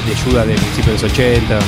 de, 0.05 0.09
de 0.09 0.17
Judas 0.21 0.47
de 0.47 0.53
de 0.53 0.91
los 0.93 1.03
80. 1.03 1.59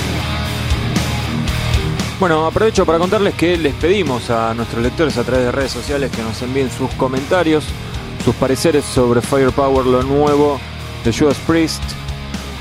Bueno, 2.18 2.46
aprovecho 2.46 2.86
para 2.86 2.98
contarles 2.98 3.34
que 3.34 3.58
les 3.58 3.74
pedimos 3.74 4.30
a 4.30 4.54
nuestros 4.54 4.82
lectores 4.82 5.18
a 5.18 5.24
través 5.24 5.48
de 5.48 5.52
redes 5.52 5.72
sociales 5.72 6.10
que 6.16 6.22
nos 6.22 6.42
envíen 6.44 6.70
sus 6.72 6.90
comentarios, 6.92 7.66
sus 8.24 8.34
pareceres 8.36 8.86
sobre 8.86 9.20
Firepower, 9.22 9.86
lo 9.86 10.02
nuevo 10.04 10.58
de 11.04 11.12
Judas 11.12 11.38
Priest. 11.46 11.84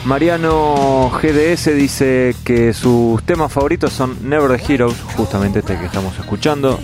Mariano 0.05 1.09
GDS 1.23 1.67
dice 1.77 2.35
que 2.45 2.73
sus 2.73 3.23
temas 3.23 3.53
favoritos 3.53 3.93
son 3.93 4.29
Never 4.29 4.61
the 4.61 4.73
Heroes, 4.75 4.97
justamente 5.17 5.61
este 5.61 5.79
que 5.79 5.87
estamos 5.87 6.19
escuchando. 6.19 6.81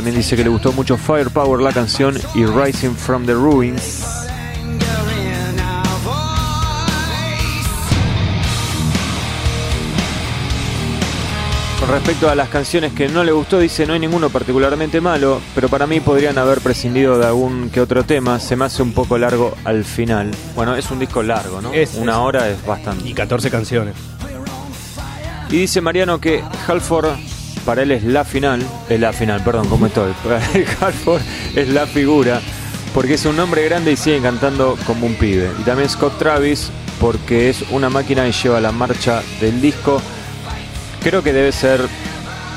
También 0.00 0.16
dice 0.16 0.34
que 0.34 0.42
le 0.42 0.48
gustó 0.48 0.72
mucho 0.72 0.96
Firepower 0.96 1.60
la 1.60 1.74
canción 1.74 2.16
y 2.34 2.46
Rising 2.46 2.94
from 2.94 3.26
the 3.26 3.34
Ruins. 3.34 4.02
Con 11.78 11.90
respecto 11.90 12.30
a 12.30 12.34
las 12.34 12.48
canciones 12.48 12.94
que 12.94 13.08
no 13.10 13.22
le 13.24 13.32
gustó, 13.32 13.58
dice 13.58 13.86
no 13.86 13.92
hay 13.92 13.98
ninguno 14.00 14.30
particularmente 14.30 15.02
malo, 15.02 15.38
pero 15.54 15.68
para 15.68 15.86
mí 15.86 16.00
podrían 16.00 16.38
haber 16.38 16.62
prescindido 16.62 17.18
de 17.18 17.26
algún 17.26 17.68
que 17.68 17.82
otro 17.82 18.02
tema. 18.04 18.40
Se 18.40 18.56
me 18.56 18.64
hace 18.64 18.82
un 18.82 18.92
poco 18.94 19.18
largo 19.18 19.54
al 19.64 19.84
final. 19.84 20.30
Bueno, 20.54 20.76
es 20.76 20.90
un 20.90 20.98
disco 20.98 21.22
largo, 21.22 21.60
¿no? 21.60 21.74
Es, 21.74 21.96
Una 21.96 22.12
es. 22.12 22.18
hora 22.18 22.48
es 22.48 22.64
bastante. 22.64 23.06
Y 23.06 23.12
14 23.12 23.50
canciones. 23.50 23.94
Y 25.50 25.58
dice 25.58 25.82
Mariano 25.82 26.18
que 26.18 26.42
Halford 26.66 27.08
para 27.64 27.82
él 27.82 27.90
es 27.92 28.04
la 28.04 28.24
final, 28.24 28.62
es 28.88 29.00
la 29.00 29.12
final, 29.12 29.42
perdón, 29.44 29.68
¿cómo 29.68 29.86
estoy? 29.86 30.12
Para 30.24 30.38
él 30.54 30.66
Halford 30.80 31.20
es 31.54 31.68
la 31.68 31.86
figura 31.86 32.40
porque 32.94 33.14
es 33.14 33.24
un 33.24 33.38
hombre 33.38 33.64
grande 33.66 33.92
y 33.92 33.96
sigue 33.96 34.20
cantando 34.20 34.76
como 34.86 35.06
un 35.06 35.14
pibe. 35.14 35.50
Y 35.60 35.62
también 35.62 35.88
Scott 35.88 36.18
Travis 36.18 36.70
porque 37.00 37.48
es 37.48 37.62
una 37.70 37.88
máquina 37.88 38.26
y 38.26 38.32
lleva 38.32 38.60
la 38.60 38.72
marcha 38.72 39.22
del 39.40 39.60
disco. 39.60 40.02
Creo 41.02 41.22
que 41.22 41.32
debe 41.32 41.52
ser, 41.52 41.80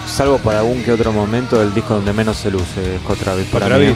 salvo 0.07 0.38
para 0.39 0.60
algún 0.60 0.83
que 0.83 0.91
otro 0.91 1.12
momento, 1.13 1.62
el 1.62 1.74
disco 1.74 1.95
donde 1.95 2.13
menos 2.13 2.38
se 2.38 2.50
luce 2.51 2.98
Scott 3.03 3.19
Travis. 3.19 3.45
Para 3.48 3.67
Travis. 3.67 3.89
mí. 3.91 3.95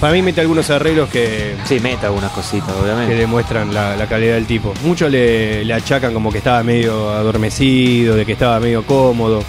Para 0.00 0.12
mí 0.12 0.22
mete 0.22 0.42
algunos 0.42 0.68
arreglos 0.70 1.08
que, 1.08 1.54
Sí, 1.64 1.80
meta 1.80 2.06
algunas 2.06 2.30
cositas, 2.30 2.70
que 2.72 2.80
obviamente. 2.82 3.14
demuestran 3.16 3.72
la, 3.74 3.96
la 3.96 4.06
calidad 4.06 4.34
del 4.34 4.46
tipo. 4.46 4.74
Muchos 4.84 5.10
le, 5.10 5.64
le 5.64 5.74
achacan 5.74 6.12
como 6.12 6.30
que 6.30 6.38
estaba 6.38 6.62
medio 6.62 7.10
adormecido, 7.10 8.14
de 8.14 8.24
que 8.26 8.32
estaba 8.32 8.60
medio 8.60 8.84
cómodo. 8.84 9.42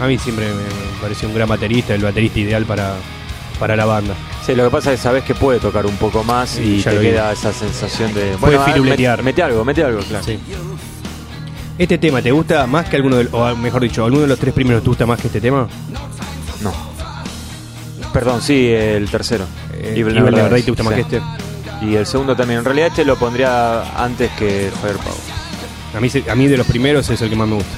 A 0.00 0.06
mí 0.06 0.18
siempre 0.18 0.48
me, 0.48 0.54
me 0.54 1.00
pareció 1.00 1.28
un 1.28 1.34
gran 1.34 1.48
baterista, 1.48 1.94
el 1.94 2.02
baterista 2.02 2.40
ideal 2.40 2.64
para, 2.64 2.94
para 3.58 3.76
la 3.76 3.84
banda. 3.84 4.14
Sí, 4.44 4.54
lo 4.54 4.64
que 4.64 4.70
pasa 4.70 4.92
es 4.92 4.98
que 4.98 5.02
sabes 5.02 5.24
que 5.24 5.34
puede 5.34 5.60
tocar 5.60 5.84
un 5.86 5.96
poco 5.96 6.24
más 6.24 6.58
y 6.58 6.82
te 6.82 6.98
vi. 6.98 7.08
queda 7.08 7.30
esa 7.32 7.52
sensación 7.52 8.12
de. 8.14 8.36
Puede 8.40 8.56
a 8.56 8.64
ver, 8.64 8.72
firuletear. 8.72 9.18
Mete, 9.18 9.24
mete 9.24 9.42
algo, 9.42 9.64
mete 9.64 9.84
algo, 9.84 10.00
claro. 10.00 10.24
Sí. 10.24 10.38
¿Este 11.78 11.98
tema 11.98 12.20
te 12.20 12.30
gusta 12.30 12.66
más 12.66 12.88
que 12.88 12.96
alguno 12.96 13.16
de 13.16 13.28
o 13.32 13.56
mejor 13.56 13.82
dicho, 13.82 14.04
alguno 14.04 14.22
de 14.22 14.28
los 14.28 14.38
tres 14.38 14.52
primeros 14.52 14.82
te 14.82 14.88
gusta 14.88 15.06
más 15.06 15.20
que 15.20 15.28
este 15.28 15.40
tema? 15.40 15.68
No. 16.62 16.72
Perdón, 18.12 18.42
sí, 18.42 18.68
el 18.68 19.08
tercero. 19.08 19.44
Eh, 19.74 19.94
Evil 19.96 20.16
Evil 20.16 20.34
Never 20.34 20.52
Dies, 20.52 20.64
te 20.64 20.70
gusta 20.72 20.82
más 20.82 20.94
que 20.94 21.00
este. 21.02 21.22
Y 21.82 21.94
el 21.94 22.06
segundo 22.06 22.34
también. 22.34 22.58
En 22.58 22.64
realidad 22.64 22.88
este 22.88 23.04
lo 23.04 23.16
pondría 23.16 23.82
antes 24.02 24.30
que 24.32 24.70
Firepower. 24.80 25.40
A 25.94 26.00
mí, 26.00 26.10
a 26.30 26.34
mí 26.34 26.46
de 26.48 26.56
los 26.56 26.66
primeros 26.66 27.08
es 27.08 27.20
el 27.22 27.30
que 27.30 27.36
más 27.36 27.48
me 27.48 27.54
gusta. 27.54 27.76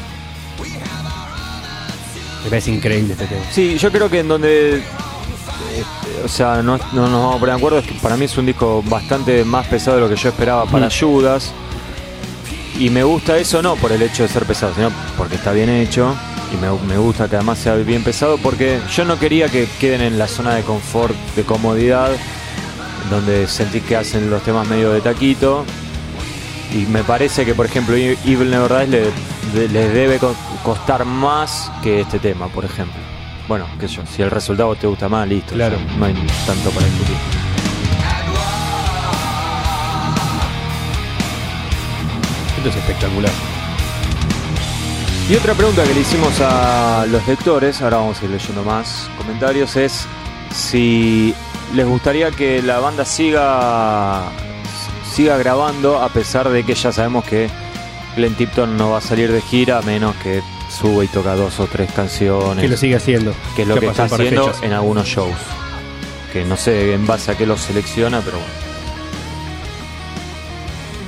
Me 2.44 2.50
parece 2.50 2.70
increíble 2.72 3.12
este 3.12 3.26
tema. 3.26 3.42
Sí, 3.52 3.76
yo 3.78 3.90
creo 3.92 4.10
que 4.10 4.20
en 4.20 4.28
donde... 4.28 4.76
eh, 4.78 4.82
o 6.24 6.28
sea, 6.28 6.62
no, 6.62 6.78
no 6.92 7.08
nos 7.08 7.12
vamos 7.12 7.36
a 7.36 7.40
poner 7.40 7.54
de 7.54 7.58
acuerdo, 7.58 7.78
es 7.78 7.86
que 7.86 7.94
para 7.94 8.16
mí 8.16 8.24
es 8.24 8.36
un 8.36 8.46
disco 8.46 8.82
bastante 8.86 9.44
más 9.44 9.66
pesado 9.66 9.96
de 9.96 10.02
lo 10.02 10.08
que 10.08 10.16
yo 10.16 10.28
esperaba 10.28 10.64
para 10.66 10.86
Mm. 10.86 10.90
Judas. 11.00 11.52
Y 12.78 12.90
me 12.90 13.04
gusta 13.04 13.36
eso 13.38 13.62
no 13.62 13.76
por 13.76 13.92
el 13.92 14.02
hecho 14.02 14.22
de 14.24 14.28
ser 14.28 14.44
pesado, 14.44 14.74
sino 14.74 14.90
porque 15.16 15.36
está 15.36 15.52
bien 15.52 15.68
hecho. 15.68 16.14
Y 16.52 16.56
me, 16.56 16.70
me 16.86 16.98
gusta 16.98 17.28
que 17.28 17.36
además 17.36 17.58
sea 17.58 17.74
bien 17.76 18.02
pesado 18.02 18.38
porque 18.38 18.80
yo 18.94 19.04
no 19.04 19.18
quería 19.18 19.48
que 19.48 19.66
queden 19.78 20.00
en 20.00 20.18
la 20.18 20.26
zona 20.26 20.54
de 20.54 20.62
confort, 20.62 21.14
de 21.36 21.44
comodidad, 21.44 22.10
donde 23.10 23.46
sentí 23.46 23.80
que 23.80 23.96
hacen 23.96 24.30
los 24.30 24.42
temas 24.42 24.66
medio 24.68 24.90
de 24.90 25.00
taquito. 25.00 25.64
Y 26.74 26.86
me 26.90 27.04
parece 27.04 27.44
que, 27.44 27.54
por 27.54 27.66
ejemplo, 27.66 27.94
Evil 27.94 28.50
Never 28.50 28.70
Dies 28.86 28.88
le, 28.88 29.60
de- 29.60 29.68
les 29.68 29.94
debe 29.94 30.18
costar 30.62 31.04
más 31.04 31.70
que 31.82 32.00
este 32.00 32.18
tema, 32.18 32.48
por 32.48 32.64
ejemplo. 32.64 33.00
Bueno, 33.48 33.66
qué 33.78 33.88
sé 33.88 33.96
yo, 33.96 34.02
si 34.06 34.22
el 34.22 34.30
resultado 34.30 34.74
te 34.76 34.86
gusta 34.86 35.08
más, 35.08 35.26
listo. 35.28 35.54
Claro. 35.54 35.76
no 35.98 36.04
hay 36.04 36.14
tanto 36.46 36.70
para 36.70 36.86
discutir. 36.86 37.16
Esto 42.56 42.68
es 42.68 42.76
espectacular. 42.76 43.32
Y 45.28 45.36
otra 45.36 45.54
pregunta 45.54 45.84
que 45.84 45.94
le 45.94 46.00
hicimos 46.00 46.40
a 46.40 47.06
los 47.08 47.26
lectores, 47.26 47.80
ahora 47.80 47.98
vamos 47.98 48.20
a 48.20 48.24
ir 48.24 48.30
leyendo 48.30 48.62
más 48.62 49.08
comentarios, 49.16 49.76
es 49.76 50.06
si 50.52 51.34
les 51.74 51.86
gustaría 51.86 52.30
que 52.30 52.62
la 52.62 52.80
banda 52.80 53.04
siga 53.04 54.22
siga 55.12 55.36
grabando 55.36 56.00
a 56.00 56.08
pesar 56.08 56.48
de 56.48 56.64
que 56.64 56.74
ya 56.74 56.90
sabemos 56.92 57.24
que 57.24 57.50
Glenn 58.16 58.34
Tipton 58.34 58.76
no 58.76 58.90
va 58.90 58.98
a 58.98 59.00
salir 59.00 59.32
de 59.32 59.40
gira 59.40 59.78
a 59.78 59.82
menos 59.82 60.14
que 60.16 60.42
sube 60.70 61.04
y 61.04 61.08
toca 61.08 61.34
dos 61.34 61.58
o 61.60 61.66
tres 61.66 61.90
canciones, 61.92 62.62
Que 62.62 62.68
lo 62.68 62.76
sigue 62.76 62.96
haciendo. 62.96 63.34
que 63.56 63.62
es 63.62 63.68
lo 63.68 63.78
que 63.78 63.86
está 63.86 64.04
haciendo 64.04 64.46
fechas. 64.48 64.62
en 64.62 64.72
algunos 64.72 65.06
shows. 65.06 65.36
Que 66.32 66.44
no 66.44 66.56
sé 66.56 66.94
en 66.94 67.06
base 67.06 67.32
a 67.32 67.36
qué 67.36 67.46
los 67.46 67.60
selecciona, 67.60 68.20
pero 68.20 68.38
bueno. 68.38 68.52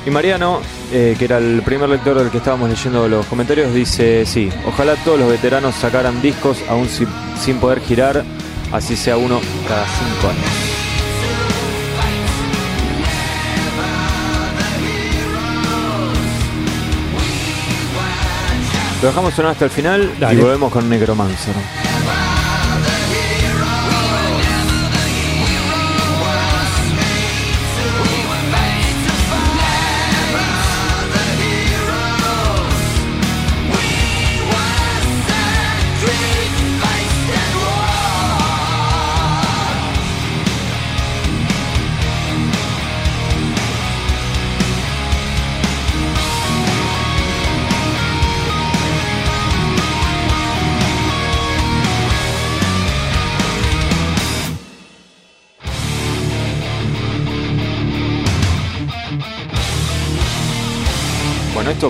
Y 0.07 0.11
Mariano, 0.11 0.61
eh, 0.93 1.17
que 1.19 1.25
era 1.25 1.39
el 1.39 1.63
primer 1.63 1.89
lector 1.89 2.19
del 2.19 2.31
que 2.31 2.37
estábamos 2.39 2.69
leyendo 2.69 3.09
los 3.09 3.25
comentarios, 3.27 3.73
dice, 3.73 4.27
sí, 4.27 4.51
ojalá 4.67 4.97
todos 4.97 5.19
los 5.19 5.29
veteranos 5.31 5.75
sacaran 5.77 6.21
discos 6.21 6.59
aún 6.69 6.89
sin, 6.91 7.09
sin 7.43 7.57
poder 7.59 7.81
girar, 7.81 8.23
así 8.71 8.97
sea 8.97 9.17
uno 9.17 9.41
cada 9.67 9.87
cinco 9.87 10.29
años. 10.29 10.63
Lo 19.05 19.11
dejamos 19.11 19.35
sonar 19.35 19.53
hasta 19.53 19.67
el 19.67 19.71
final 19.71 20.15
Dale. 20.19 20.41
y 20.41 20.43
volvemos 20.43 20.73
con 20.73 20.89
Necromancer. 20.89 21.55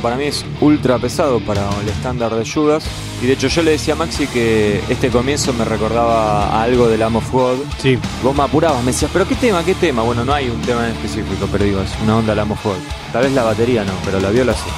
Para 0.04 0.16
mí 0.16 0.24
es 0.24 0.44
ultra 0.60 0.98
pesado 0.98 1.40
para 1.40 1.66
el 1.80 1.88
estándar 1.88 2.34
de 2.34 2.44
Judas. 2.44 2.84
Y 3.22 3.26
de 3.26 3.32
hecho 3.32 3.48
yo 3.48 3.62
le 3.62 3.70
decía 3.70 3.94
a 3.94 3.96
Maxi 3.96 4.26
que 4.26 4.82
este 4.90 5.08
comienzo 5.08 5.54
me 5.54 5.64
recordaba 5.64 6.44
a 6.48 6.62
algo 6.62 6.88
del 6.88 7.00
Lamb 7.00 7.16
of 7.16 7.32
God. 7.32 7.56
Sí. 7.78 7.98
Vos 8.22 8.36
me 8.36 8.42
apurabas, 8.42 8.84
me 8.84 8.92
decías, 8.92 9.10
pero 9.10 9.26
¿qué 9.26 9.34
tema? 9.34 9.64
¿Qué 9.64 9.74
tema? 9.74 10.02
Bueno, 10.02 10.22
no 10.22 10.34
hay 10.34 10.50
un 10.50 10.60
tema 10.60 10.84
en 10.84 10.92
específico, 10.92 11.48
pero 11.50 11.64
digo, 11.64 11.80
es 11.80 11.90
una 12.02 12.18
onda 12.18 12.34
Lamb 12.34 12.52
of 12.52 12.62
God. 12.62 12.76
Tal 13.14 13.22
vez 13.22 13.32
la 13.32 13.44
batería 13.44 13.82
no, 13.82 13.94
pero 14.04 14.20
la 14.20 14.28
viola 14.28 14.52
sí. 14.52 14.68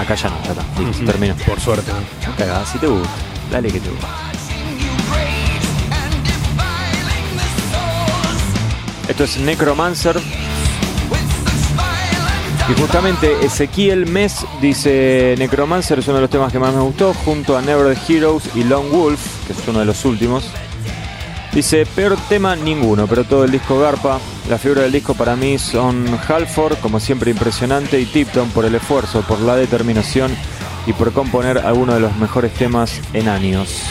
Acá 0.00 0.16
ya 0.16 0.28
no, 0.28 0.36
ya 0.42 0.50
está. 0.50 0.82
Ujú. 0.82 1.04
termino. 1.04 1.36
Por 1.46 1.60
suerte. 1.60 1.92
Cagada, 2.36 2.66
si 2.66 2.78
te 2.78 2.88
gusta. 2.88 3.08
Dale 3.52 3.70
que 3.70 3.78
te 3.78 3.88
gusta. 3.88 4.08
Esto 9.06 9.22
es 9.22 9.38
Necromancer. 9.38 10.20
Y 12.66 12.72
justamente 12.80 13.44
Ezequiel 13.44 14.06
Mes 14.06 14.46
dice 14.62 15.34
Necromancer 15.36 15.98
es 15.98 16.06
uno 16.08 16.16
de 16.16 16.22
los 16.22 16.30
temas 16.30 16.50
que 16.50 16.58
más 16.58 16.74
me 16.74 16.80
gustó, 16.80 17.12
junto 17.12 17.58
a 17.58 17.62
Never 17.62 17.94
the 17.94 18.12
Heroes 18.12 18.44
y 18.54 18.64
Lone 18.64 18.88
Wolf, 18.88 19.46
que 19.46 19.52
es 19.52 19.58
uno 19.68 19.80
de 19.80 19.84
los 19.84 20.02
últimos. 20.06 20.50
Dice, 21.52 21.84
peor 21.84 22.16
tema 22.28 22.56
ninguno, 22.56 23.06
pero 23.06 23.24
todo 23.24 23.44
el 23.44 23.50
disco 23.50 23.78
garpa. 23.78 24.18
La 24.48 24.58
figura 24.58 24.82
del 24.82 24.92
disco 24.92 25.14
para 25.14 25.36
mí 25.36 25.58
son 25.58 26.06
Halford, 26.26 26.78
como 26.78 26.98
siempre 26.98 27.30
impresionante, 27.30 28.00
y 28.00 28.06
Tipton 28.06 28.48
por 28.50 28.64
el 28.64 28.74
esfuerzo, 28.74 29.20
por 29.22 29.40
la 29.40 29.56
determinación 29.56 30.34
y 30.86 30.94
por 30.94 31.12
componer 31.12 31.58
algunos 31.58 31.96
de 31.96 32.00
los 32.00 32.16
mejores 32.16 32.54
temas 32.54 32.98
en 33.12 33.28
años. 33.28 33.82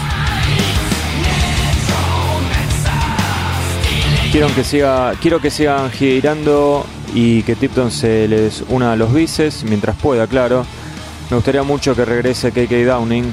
Quiero 4.34 4.48
que, 4.56 4.64
siga, 4.64 5.14
quiero 5.22 5.40
que 5.40 5.52
sigan 5.52 5.92
girando 5.92 6.88
y 7.14 7.44
que 7.44 7.56
Tipton 7.56 7.92
se 7.92 8.28
les 8.28 8.64
una 8.68 8.94
a 8.94 8.96
los 8.96 9.14
bices 9.14 9.64
mientras 9.64 9.96
pueda, 9.96 10.26
claro. 10.26 10.66
Me 11.30 11.36
gustaría 11.36 11.62
mucho 11.62 11.96
que 11.96 12.04
regrese 12.04 12.52
KK 12.52 12.72
Downing. 12.84 13.26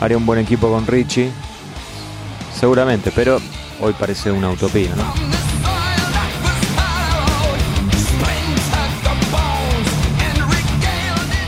Haría 0.00 0.16
un 0.16 0.26
buen 0.26 0.40
equipo 0.40 0.68
con 0.68 0.84
Richie. 0.84 1.30
Seguramente, 2.52 3.12
pero 3.14 3.40
hoy 3.80 3.92
parece 3.92 4.32
una 4.32 4.50
utopía, 4.50 4.90
¿no? 4.96 5.04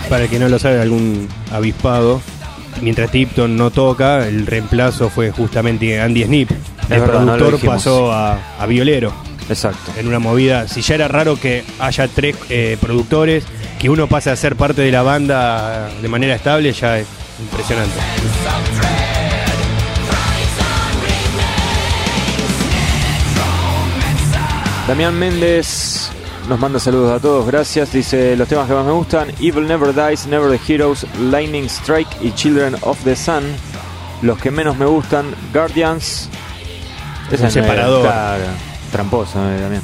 Para 0.08 0.22
el 0.22 0.30
que 0.30 0.38
no 0.38 0.48
lo 0.48 0.60
sabe, 0.60 0.80
algún 0.80 1.28
avispado. 1.50 2.22
Mientras 2.80 3.10
Tipton 3.10 3.56
no 3.56 3.72
toca, 3.72 4.28
el 4.28 4.46
reemplazo 4.46 5.10
fue 5.10 5.32
justamente 5.32 6.00
Andy 6.00 6.22
Snip. 6.22 6.52
El 6.90 7.00
verdad, 7.00 7.24
productor 7.24 7.60
pasó 7.60 8.12
a, 8.12 8.38
a 8.58 8.66
Violero. 8.66 9.12
Exacto. 9.48 9.92
En 9.96 10.06
una 10.06 10.18
movida, 10.18 10.68
si 10.68 10.80
ya 10.82 10.94
era 10.96 11.08
raro 11.08 11.36
que 11.36 11.64
haya 11.78 12.06
tres 12.08 12.36
eh, 12.50 12.76
productores, 12.80 13.44
que 13.78 13.88
uno 13.90 14.06
pase 14.06 14.30
a 14.30 14.36
ser 14.36 14.56
parte 14.56 14.82
de 14.82 14.92
la 14.92 15.02
banda 15.02 15.88
de 16.00 16.08
manera 16.08 16.34
estable, 16.34 16.72
ya 16.72 16.98
es 16.98 17.06
impresionante. 17.40 17.94
Damián 24.86 25.18
Méndez 25.18 26.10
nos 26.48 26.58
manda 26.58 26.80
saludos 26.80 27.16
a 27.16 27.20
todos, 27.20 27.46
gracias. 27.46 27.92
Dice 27.92 28.36
los 28.36 28.48
temas 28.48 28.66
que 28.66 28.74
más 28.74 28.84
me 28.84 28.92
gustan: 28.92 29.30
Evil 29.40 29.66
Never 29.66 29.94
Dies, 29.94 30.26
Never 30.26 30.58
the 30.58 30.72
Heroes, 30.72 31.06
Lightning 31.20 31.66
Strike 31.66 32.10
y 32.20 32.32
Children 32.32 32.76
of 32.82 32.98
the 33.04 33.14
Sun. 33.14 33.44
Los 34.22 34.38
que 34.38 34.50
menos 34.50 34.76
me 34.76 34.86
gustan: 34.86 35.26
Guardians. 35.52 36.28
Esa 37.30 37.42
Un 37.42 37.48
es 37.48 37.52
separador. 37.54 38.02
Claro, 38.02 38.44
tramposo, 38.90 39.38
eh, 39.50 39.60
Damián. 39.60 39.82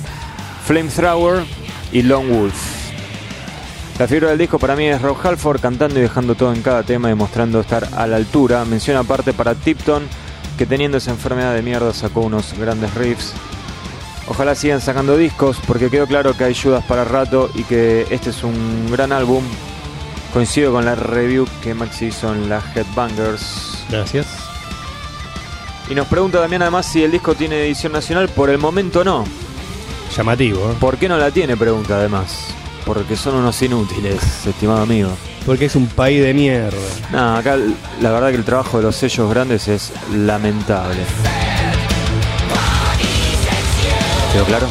Flamethrower 0.64 1.44
y 1.92 2.02
Lone 2.02 2.32
Wolf. 2.32 2.86
La 3.98 4.06
figura 4.06 4.28
del 4.28 4.38
disco 4.38 4.58
para 4.58 4.76
mí 4.76 4.84
es 4.84 5.00
Rob 5.00 5.16
Halford 5.22 5.60
cantando 5.60 5.98
y 5.98 6.02
dejando 6.02 6.34
todo 6.34 6.52
en 6.52 6.60
cada 6.60 6.82
tema 6.82 7.10
y 7.10 7.14
mostrando 7.14 7.60
estar 7.60 7.88
a 7.96 8.06
la 8.06 8.16
altura. 8.16 8.64
Mención 8.66 8.96
aparte 8.98 9.32
para 9.32 9.54
Tipton, 9.54 10.06
que 10.58 10.66
teniendo 10.66 10.98
esa 10.98 11.12
enfermedad 11.12 11.54
de 11.54 11.62
mierda 11.62 11.94
sacó 11.94 12.20
unos 12.20 12.52
grandes 12.58 12.92
riffs. 12.94 13.32
Ojalá 14.28 14.54
sigan 14.54 14.80
sacando 14.80 15.16
discos 15.16 15.58
porque 15.66 15.88
quedó 15.88 16.06
claro 16.06 16.36
que 16.36 16.44
hay 16.44 16.50
ayudas 16.50 16.84
para 16.84 17.04
rato 17.04 17.48
y 17.54 17.62
que 17.62 18.06
este 18.10 18.30
es 18.30 18.42
un 18.44 18.90
gran 18.90 19.12
álbum. 19.12 19.44
Coincido 20.32 20.72
con 20.72 20.84
la 20.84 20.94
review 20.94 21.46
que 21.62 21.72
Maxi 21.72 22.06
hizo 22.06 22.34
en 22.34 22.50
la 22.50 22.60
Headbangers. 22.74 23.84
Gracias. 23.88 24.45
Y 25.88 25.94
nos 25.94 26.06
pregunta 26.08 26.40
también 26.40 26.62
además 26.62 26.86
si 26.86 27.04
el 27.04 27.12
disco 27.12 27.34
tiene 27.34 27.64
edición 27.64 27.92
nacional. 27.92 28.28
Por 28.28 28.50
el 28.50 28.58
momento 28.58 29.04
no. 29.04 29.24
Llamativo, 30.16 30.70
¿eh? 30.70 30.74
¿Por 30.80 30.96
qué 30.98 31.08
no 31.08 31.16
la 31.16 31.30
tiene? 31.30 31.56
Pregunta 31.56 31.96
además. 31.96 32.48
Porque 32.84 33.16
son 33.16 33.36
unos 33.36 33.60
inútiles, 33.62 34.46
estimado 34.46 34.82
amigo. 34.82 35.10
Porque 35.44 35.66
es 35.66 35.76
un 35.76 35.86
país 35.86 36.22
de 36.22 36.34
mierda. 36.34 36.76
No, 37.12 37.36
acá 37.36 37.56
la 38.00 38.10
verdad 38.10 38.30
que 38.30 38.36
el 38.36 38.44
trabajo 38.44 38.78
de 38.78 38.84
los 38.84 38.96
sellos 38.96 39.30
grandes 39.30 39.68
es 39.68 39.92
lamentable. 40.12 41.02
¿Quedó 44.32 44.44
claro? 44.44 44.66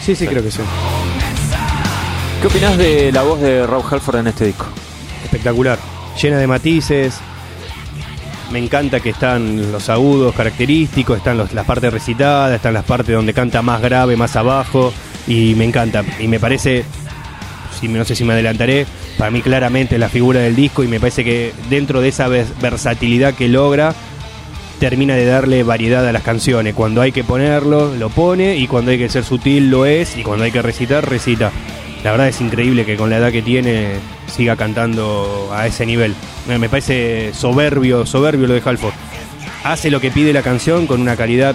Sí, 0.00 0.14
sí, 0.14 0.26
creo 0.26 0.42
que 0.42 0.50
sí. 0.50 0.60
¿Qué 2.40 2.46
opinás 2.46 2.76
de 2.76 3.12
la 3.12 3.22
voz 3.22 3.40
de 3.40 3.66
Rob 3.66 3.84
Halford 3.88 4.16
en 4.16 4.28
este 4.28 4.46
disco? 4.46 4.66
Espectacular. 5.24 5.78
Llena 6.20 6.38
de 6.38 6.46
matices. 6.46 7.20
Me 8.52 8.58
encanta 8.58 9.00
que 9.00 9.10
están 9.10 9.72
los 9.72 9.88
agudos 9.88 10.34
característicos, 10.34 11.16
están 11.16 11.38
las 11.38 11.64
partes 11.64 11.90
recitadas, 11.90 12.54
están 12.54 12.74
las 12.74 12.84
partes 12.84 13.14
donde 13.14 13.32
canta 13.32 13.62
más 13.62 13.80
grave, 13.80 14.14
más 14.16 14.36
abajo. 14.36 14.92
Y 15.26 15.54
me 15.54 15.64
encanta. 15.64 16.04
Y 16.20 16.28
me 16.28 16.38
parece, 16.38 16.84
si, 17.80 17.88
no 17.88 18.04
sé 18.04 18.14
si 18.14 18.24
me 18.24 18.34
adelantaré, 18.34 18.86
para 19.16 19.30
mí 19.30 19.40
claramente 19.40 19.94
es 19.94 20.00
la 20.00 20.08
figura 20.10 20.40
del 20.40 20.54
disco 20.54 20.84
y 20.84 20.88
me 20.88 21.00
parece 21.00 21.24
que 21.24 21.52
dentro 21.70 22.00
de 22.02 22.08
esa 22.08 22.28
vers- 22.28 22.52
versatilidad 22.60 23.34
que 23.34 23.48
logra, 23.48 23.94
termina 24.78 25.14
de 25.14 25.24
darle 25.24 25.62
variedad 25.62 26.06
a 26.06 26.12
las 26.12 26.22
canciones. 26.22 26.74
Cuando 26.74 27.00
hay 27.00 27.12
que 27.12 27.24
ponerlo, 27.24 27.94
lo 27.94 28.10
pone, 28.10 28.56
y 28.56 28.66
cuando 28.66 28.90
hay 28.90 28.98
que 28.98 29.08
ser 29.08 29.24
sutil, 29.24 29.70
lo 29.70 29.86
es, 29.86 30.16
y 30.16 30.22
cuando 30.22 30.44
hay 30.44 30.50
que 30.50 30.60
recitar, 30.60 31.08
recita. 31.08 31.52
La 32.04 32.10
verdad 32.10 32.28
es 32.28 32.40
increíble 32.40 32.84
que 32.84 32.96
con 32.96 33.08
la 33.08 33.18
edad 33.18 33.30
que 33.32 33.42
tiene 33.42 33.92
siga 34.26 34.56
cantando 34.56 35.50
a 35.54 35.66
ese 35.68 35.86
nivel. 35.86 36.14
Me, 36.46 36.68
parece 36.68 37.32
soberbio, 37.34 38.04
soberbio 38.06 38.46
lo 38.46 38.54
de 38.54 38.62
Halford. 38.64 38.94
Hace 39.64 39.90
lo 39.90 40.00
que 40.00 40.10
pide 40.10 40.32
la 40.32 40.42
canción 40.42 40.86
con 40.86 41.00
una 41.00 41.16
calidad 41.16 41.54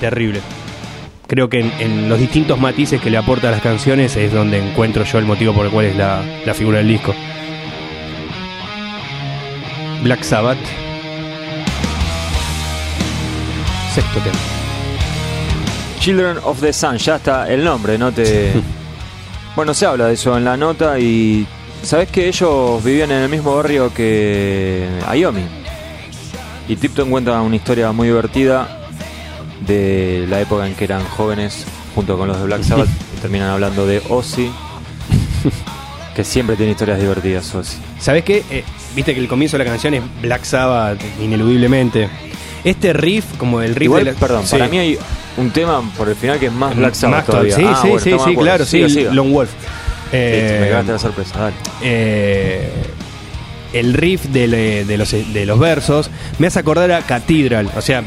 terrible. 0.00 0.40
Creo 1.26 1.48
que 1.50 1.60
en, 1.60 1.72
en 1.80 2.08
los 2.08 2.18
distintos 2.18 2.58
matices 2.58 3.00
que 3.00 3.10
le 3.10 3.18
aporta 3.18 3.48
a 3.48 3.50
las 3.50 3.60
canciones 3.60 4.16
es 4.16 4.32
donde 4.32 4.58
encuentro 4.58 5.04
yo 5.04 5.18
el 5.18 5.26
motivo 5.26 5.52
por 5.52 5.66
el 5.66 5.72
cual 5.72 5.86
es 5.86 5.96
la, 5.96 6.22
la 6.46 6.54
figura 6.54 6.78
del 6.78 6.88
disco. 6.88 7.14
Black 10.02 10.22
Sabbath. 10.22 10.58
Sexto 13.94 14.20
tema. 14.20 14.36
Children 15.98 16.38
of 16.44 16.60
the 16.60 16.72
Sun, 16.72 16.96
ya 16.98 17.16
está 17.16 17.48
el 17.52 17.64
nombre, 17.64 17.98
no 17.98 18.12
te. 18.12 18.52
bueno, 19.56 19.74
se 19.74 19.86
habla 19.86 20.06
de 20.06 20.14
eso 20.14 20.36
en 20.36 20.44
la 20.44 20.56
nota 20.56 20.98
y. 20.98 21.46
¿Sabés 21.82 22.08
que 22.10 22.28
ellos 22.28 22.82
vivían 22.84 23.10
en 23.10 23.22
el 23.22 23.28
mismo 23.28 23.54
barrio 23.56 23.92
que 23.94 24.86
Ayomi? 25.06 25.42
Y 26.68 26.76
Tipton 26.76 27.10
cuenta 27.10 27.40
una 27.40 27.56
historia 27.56 27.92
muy 27.92 28.08
divertida 28.08 28.68
de 29.66 30.26
la 30.28 30.40
época 30.40 30.66
en 30.66 30.74
que 30.74 30.84
eran 30.84 31.02
jóvenes 31.04 31.64
junto 31.94 32.18
con 32.18 32.28
los 32.28 32.38
de 32.38 32.44
Black 32.44 32.62
Sabbath 32.62 32.88
y 33.16 33.20
terminan 33.20 33.48
hablando 33.50 33.86
de 33.86 34.02
Ozzy, 34.10 34.50
que 36.14 36.24
siempre 36.24 36.56
tiene 36.56 36.72
historias 36.72 37.00
divertidas 37.00 37.54
Ozzy. 37.54 37.78
¿Sabes 37.98 38.24
qué? 38.24 38.44
Eh, 38.50 38.64
Viste 38.94 39.14
que 39.14 39.20
el 39.20 39.28
comienzo 39.28 39.56
de 39.56 39.64
la 39.64 39.70
canción 39.70 39.94
es 39.94 40.02
Black 40.20 40.42
Sabbath, 40.44 40.98
ineludiblemente. 41.22 42.08
Este 42.64 42.92
riff, 42.92 43.24
como 43.38 43.60
el 43.62 43.74
riff 43.74 43.84
Igual, 43.84 44.04
de 44.04 44.12
la- 44.12 44.18
perdón, 44.18 44.44
Sí. 44.46 44.52
para 44.56 44.66
mí 44.68 44.78
hay 44.78 44.98
un 45.36 45.50
tema 45.50 45.80
por 45.96 46.08
el 46.08 46.16
final 46.16 46.38
que 46.38 46.46
es 46.46 46.52
más 46.52 46.74
Black 46.76 46.94
Sabbath 46.94 47.18
Más 47.18 47.26
todavía. 47.26 47.54
Sí, 47.56 47.62
Ah, 47.64 47.78
sí, 47.80 47.88
bueno, 47.88 48.04
sí, 48.04 48.10
sí, 48.30 48.36
claro, 48.36 48.64
sí. 48.66 49.04
Lone 49.12 49.30
Wolf. 49.30 49.50
Eh, 50.12 50.58
me 50.62 50.68
cagaste 50.68 50.92
la 50.92 50.98
sorpresa, 50.98 51.38
dale. 51.38 51.54
eh, 51.82 52.70
el 53.74 53.92
riff 53.92 54.24
de, 54.26 54.46
le- 54.48 54.84
de 54.86 54.96
los, 54.96 55.10
de 55.10 55.44
los 55.46 55.58
versos 55.58 56.10
me 56.38 56.46
hace 56.46 56.58
acordar 56.58 56.90
a 56.92 57.02
Cathedral, 57.02 57.70
o 57.76 57.82
sea, 57.82 58.02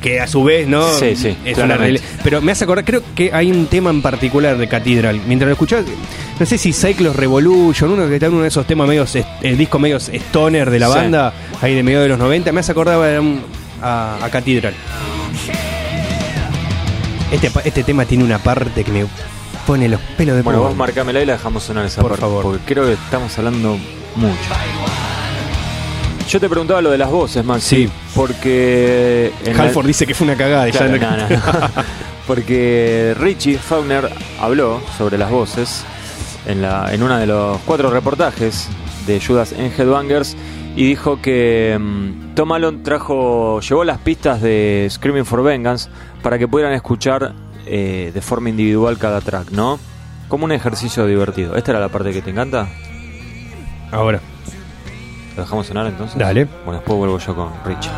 que 0.00 0.18
a 0.20 0.26
su 0.26 0.42
vez, 0.44 0.66
¿no? 0.66 0.88
Sí, 0.94 1.14
sí, 1.14 1.36
es 1.44 1.58
una 1.58 1.78
Pero 2.24 2.40
me 2.40 2.52
hace 2.52 2.64
acordar, 2.64 2.86
creo 2.86 3.02
que 3.14 3.30
hay 3.34 3.50
un 3.50 3.66
tema 3.66 3.90
en 3.90 4.00
particular 4.00 4.56
de 4.56 4.66
Cathedral. 4.66 5.20
Mientras 5.26 5.46
lo 5.48 5.52
escuchaba, 5.52 5.82
no 6.40 6.46
sé 6.46 6.56
si 6.56 6.72
Cyclos 6.72 7.14
Revolution, 7.16 7.90
uno 7.92 8.08
que 8.08 8.14
está 8.14 8.26
en 8.26 8.32
uno 8.32 8.42
de 8.42 8.48
esos 8.48 8.66
temas 8.66 8.88
medios, 8.88 9.14
el 9.42 9.58
disco 9.58 9.78
medio 9.78 9.98
stoner 9.98 10.70
de 10.70 10.78
la 10.78 10.86
Sí. 10.88 10.94
banda, 10.94 11.34
ahí 11.60 11.74
de 11.74 11.82
medio 11.82 12.00
de 12.00 12.08
los 12.08 12.18
90, 12.18 12.50
me 12.52 12.60
hace 12.60 12.72
acordar 12.72 12.98
a, 13.82 14.16
a, 14.18 14.24
a 14.24 14.30
Cathedral. 14.30 14.72
Este, 17.30 17.50
este 17.64 17.82
tema 17.84 18.06
tiene 18.06 18.24
una 18.24 18.38
parte 18.38 18.82
que 18.84 18.90
me 18.90 19.04
pone 19.68 19.86
los 19.86 20.00
pelos 20.16 20.34
de 20.34 20.40
Bueno, 20.40 20.62
vos 20.62 20.74
marcámela 20.74 21.20
y 21.20 21.26
la 21.26 21.34
dejamos 21.34 21.62
sonar 21.62 21.84
esa 21.84 22.00
Por 22.00 22.12
parte. 22.12 22.22
favor. 22.22 22.42
Porque 22.42 22.60
creo 22.64 22.86
que 22.86 22.94
estamos 22.94 23.36
hablando 23.36 23.76
mucho. 24.16 24.38
Yo 26.26 26.40
te 26.40 26.48
preguntaba 26.48 26.80
lo 26.80 26.90
de 26.90 26.96
las 26.96 27.10
voces, 27.10 27.44
Max. 27.44 27.64
Sí. 27.64 27.86
Porque. 28.14 29.30
en 29.44 29.60
Halford 29.60 29.86
dice 29.86 30.06
que 30.06 30.14
fue 30.14 30.26
una 30.26 30.36
cagada. 30.38 30.66
y 30.68 30.72
ya 30.72 30.86
Claro, 30.86 30.96
no- 30.98 31.16
no, 31.18 31.28
no. 31.28 31.82
Porque 32.26 33.14
Richie 33.20 33.58
Faulkner 33.58 34.10
habló 34.40 34.80
sobre 34.96 35.18
las 35.18 35.30
voces 35.30 35.84
en, 36.46 36.62
la, 36.62 36.92
en 36.94 37.02
uno 37.02 37.18
de 37.18 37.26
los 37.26 37.58
cuatro 37.66 37.90
reportajes 37.90 38.68
de 39.06 39.20
Judas 39.20 39.52
en 39.52 39.70
Headbangers 39.76 40.34
y 40.76 40.86
dijo 40.86 41.20
que 41.20 41.76
mm, 41.78 42.34
Tom 42.34 42.52
Allen 42.52 42.82
trajo, 42.82 43.60
llevó 43.60 43.84
las 43.84 43.98
pistas 43.98 44.40
de 44.40 44.86
Screaming 44.90 45.26
for 45.26 45.42
Vengeance 45.42 45.90
para 46.22 46.38
que 46.38 46.48
pudieran 46.48 46.72
escuchar 46.74 47.34
eh, 47.68 48.10
de 48.12 48.20
forma 48.20 48.50
individual 48.50 48.98
cada 48.98 49.20
track, 49.20 49.50
¿no? 49.50 49.78
Como 50.28 50.44
un 50.44 50.52
ejercicio 50.52 51.06
divertido. 51.06 51.56
¿Esta 51.56 51.72
era 51.72 51.80
la 51.80 51.88
parte 51.88 52.12
que 52.12 52.22
te 52.22 52.30
encanta? 52.30 52.68
Ahora. 53.90 54.20
¿Lo 55.36 55.42
dejamos 55.42 55.66
sonar 55.66 55.86
entonces? 55.86 56.18
Dale. 56.18 56.46
Bueno, 56.64 56.80
después 56.80 56.98
vuelvo 56.98 57.18
yo 57.18 57.34
con 57.34 57.52
Richie. 57.64 57.90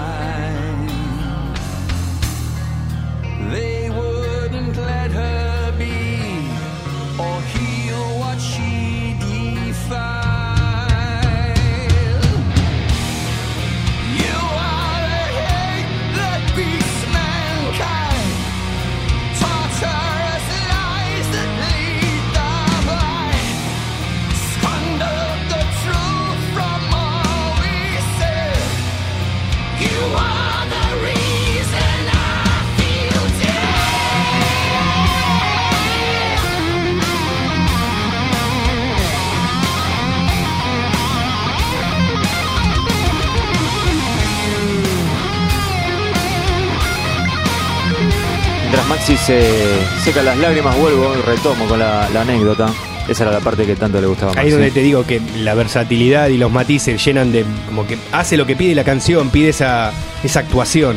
Seca 49.26 50.22
las 50.22 50.36
lágrimas, 50.38 50.76
vuelvo 50.78 51.14
y 51.16 51.20
retomo 51.22 51.66
con 51.66 51.78
la, 51.78 52.08
la 52.12 52.22
anécdota. 52.22 52.68
Esa 53.08 53.24
era 53.24 53.32
la 53.32 53.40
parte 53.40 53.64
que 53.66 53.74
tanto 53.74 54.00
le 54.00 54.06
gustaba 54.06 54.32
Ahí 54.36 54.48
es 54.48 54.52
donde 54.52 54.70
te 54.70 54.80
digo 54.82 55.04
que 55.04 55.20
la 55.38 55.54
versatilidad 55.54 56.28
y 56.28 56.36
los 56.38 56.50
matices 56.50 57.04
llenan 57.04 57.32
de. 57.32 57.44
como 57.66 57.86
que 57.86 57.98
hace 58.12 58.36
lo 58.36 58.46
que 58.46 58.54
pide 58.56 58.74
la 58.74 58.84
canción, 58.84 59.30
pide 59.30 59.48
esa, 59.50 59.92
esa 60.22 60.40
actuación. 60.40 60.96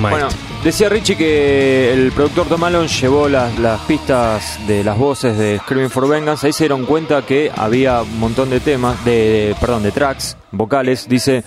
Bueno, 0.00 0.28
decía 0.62 0.88
Richie 0.88 1.16
que 1.16 1.92
el 1.92 2.12
productor 2.12 2.46
Tom 2.46 2.62
Allen 2.62 2.86
llevó 2.86 3.28
las, 3.28 3.58
las 3.58 3.80
pistas 3.82 4.58
de 4.68 4.84
las 4.84 4.96
voces 4.96 5.36
de 5.36 5.58
Screaming 5.58 5.90
for 5.90 6.08
Vengeance. 6.08 6.46
Ahí 6.46 6.52
se 6.52 6.64
dieron 6.64 6.86
cuenta 6.86 7.22
que 7.26 7.50
había 7.56 8.02
un 8.02 8.20
montón 8.20 8.50
de 8.50 8.60
temas, 8.60 9.04
de, 9.04 9.10
de- 9.48 9.56
perdón, 9.60 9.82
de 9.82 9.90
tracks 9.90 10.36
vocales. 10.52 11.08
Dice, 11.08 11.42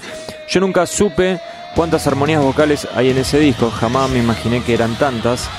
yo 0.50 0.60
nunca 0.60 0.86
supe 0.86 1.40
cuántas 1.74 2.06
armonías 2.06 2.44
vocales 2.44 2.86
hay 2.94 3.10
en 3.12 3.18
ese 3.18 3.40
disco. 3.40 3.72
Jamás 3.72 4.10
me 4.10 4.20
imaginé 4.20 4.62
que 4.62 4.74
eran 4.74 4.94
tantas. 4.96 5.50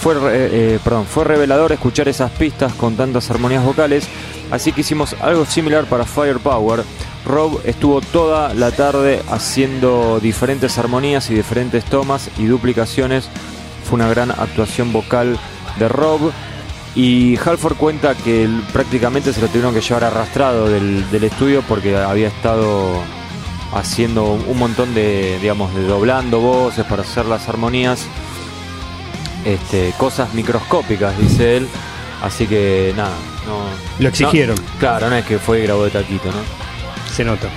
Fue, 0.00 0.14
re- 0.14 0.74
eh, 0.74 0.78
perdón, 0.84 1.06
fue 1.06 1.24
revelador 1.24 1.72
escuchar 1.72 2.08
esas 2.08 2.30
pistas 2.30 2.72
con 2.74 2.96
tantas 2.96 3.30
armonías 3.30 3.64
vocales. 3.64 4.06
Así 4.50 4.72
que 4.72 4.82
hicimos 4.82 5.16
algo 5.20 5.44
similar 5.46 5.84
para 5.86 6.04
Firepower. 6.04 6.84
Rob 7.24 7.60
estuvo 7.64 8.00
toda 8.00 8.54
la 8.54 8.70
tarde 8.70 9.20
haciendo 9.30 10.20
diferentes 10.20 10.78
armonías 10.78 11.28
y 11.30 11.34
diferentes 11.34 11.84
tomas 11.84 12.30
y 12.38 12.44
duplicaciones. 12.44 13.28
Fue 13.88 13.96
una 13.96 14.08
gran 14.08 14.30
actuación 14.30 14.92
vocal 14.92 15.38
de 15.78 15.88
Rob. 15.88 16.30
Y 16.94 17.36
Halford 17.44 17.76
cuenta 17.76 18.14
que 18.14 18.48
prácticamente 18.72 19.32
se 19.32 19.40
lo 19.40 19.48
tuvieron 19.48 19.74
que 19.74 19.80
llevar 19.80 20.04
arrastrado 20.04 20.68
del, 20.68 21.10
del 21.10 21.24
estudio 21.24 21.62
porque 21.68 21.96
había 21.96 22.28
estado 22.28 23.02
haciendo 23.74 24.24
un 24.24 24.58
montón 24.58 24.94
de, 24.94 25.38
digamos, 25.40 25.74
de 25.74 25.82
doblando 25.82 26.40
voces 26.40 26.86
para 26.86 27.02
hacer 27.02 27.26
las 27.26 27.48
armonías. 27.48 28.06
Este, 29.46 29.94
cosas 29.96 30.34
microscópicas, 30.34 31.16
dice 31.18 31.56
él. 31.58 31.68
Así 32.22 32.46
que 32.46 32.92
nada, 32.96 33.14
no. 33.46 33.58
Lo 34.02 34.08
exigieron. 34.08 34.56
no- 34.56 34.78
claro, 34.80 35.08
no 35.08 35.16
es 35.16 35.24
que 35.24 35.38
fue 35.38 35.60
y 35.60 35.62
grabó 35.62 35.84
de 35.84 35.90
taquito, 35.90 36.26
¿no? 36.32 37.12
Se 37.12 37.24
nota. 37.24 37.48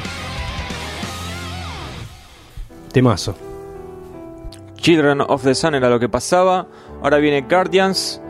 Temazo. 2.92 3.36
Children 4.76 5.22
of 5.22 5.44
the 5.44 5.54
Sun 5.56 5.76
era 5.76 5.90
lo 5.90 6.00
que 6.00 6.10
pasaba. 6.10 6.68
Ahora 7.04 7.18
viene 7.18 7.42
Guardians. 7.42 8.22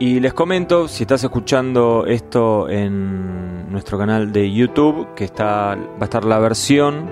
Y 0.00 0.20
les 0.20 0.32
comento, 0.32 0.86
si 0.86 1.02
estás 1.02 1.24
escuchando 1.24 2.04
esto 2.06 2.68
en 2.68 3.70
nuestro 3.70 3.98
canal 3.98 4.32
de 4.32 4.52
YouTube, 4.52 5.14
que 5.16 5.24
está, 5.24 5.74
va 5.76 6.00
a 6.00 6.04
estar 6.04 6.24
la 6.24 6.38
versión 6.38 7.10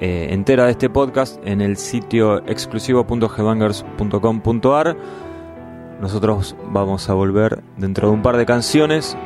eh, 0.00 0.28
entera 0.30 0.64
de 0.66 0.72
este 0.72 0.90
podcast 0.90 1.40
en 1.46 1.60
el 1.60 1.76
sitio 1.76 2.38
exclusivo.headbangers.com.ar. 2.46 4.96
Nosotros 6.00 6.56
vamos 6.70 7.08
a 7.08 7.14
volver 7.14 7.62
dentro 7.76 8.08
de 8.08 8.14
un 8.14 8.22
par 8.22 8.36
de 8.36 8.44
canciones. 8.46 9.16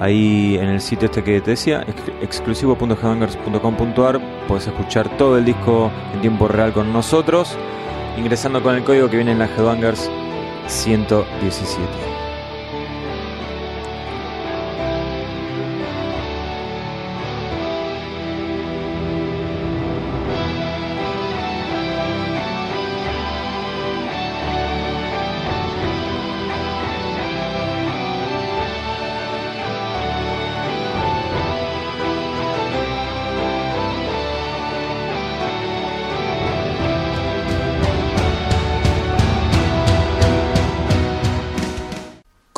Ahí 0.00 0.56
en 0.60 0.68
el 0.68 0.80
sitio 0.80 1.06
este 1.06 1.22
que 1.22 1.40
te 1.40 1.50
decía, 1.52 1.84
ex- 1.86 2.12
exclusivo.headbangers.com.ar, 2.22 4.20
puedes 4.48 4.66
escuchar 4.66 5.08
todo 5.18 5.38
el 5.38 5.44
disco 5.44 5.90
en 6.14 6.20
tiempo 6.22 6.48
real 6.48 6.72
con 6.72 6.92
nosotros 6.92 7.56
ingresando 8.18 8.60
con 8.62 8.74
el 8.74 8.82
código 8.84 9.08
que 9.08 9.16
viene 9.16 9.32
en 9.32 9.38
la 9.38 9.46
Headbangers 9.46 10.10
117. 10.66 12.19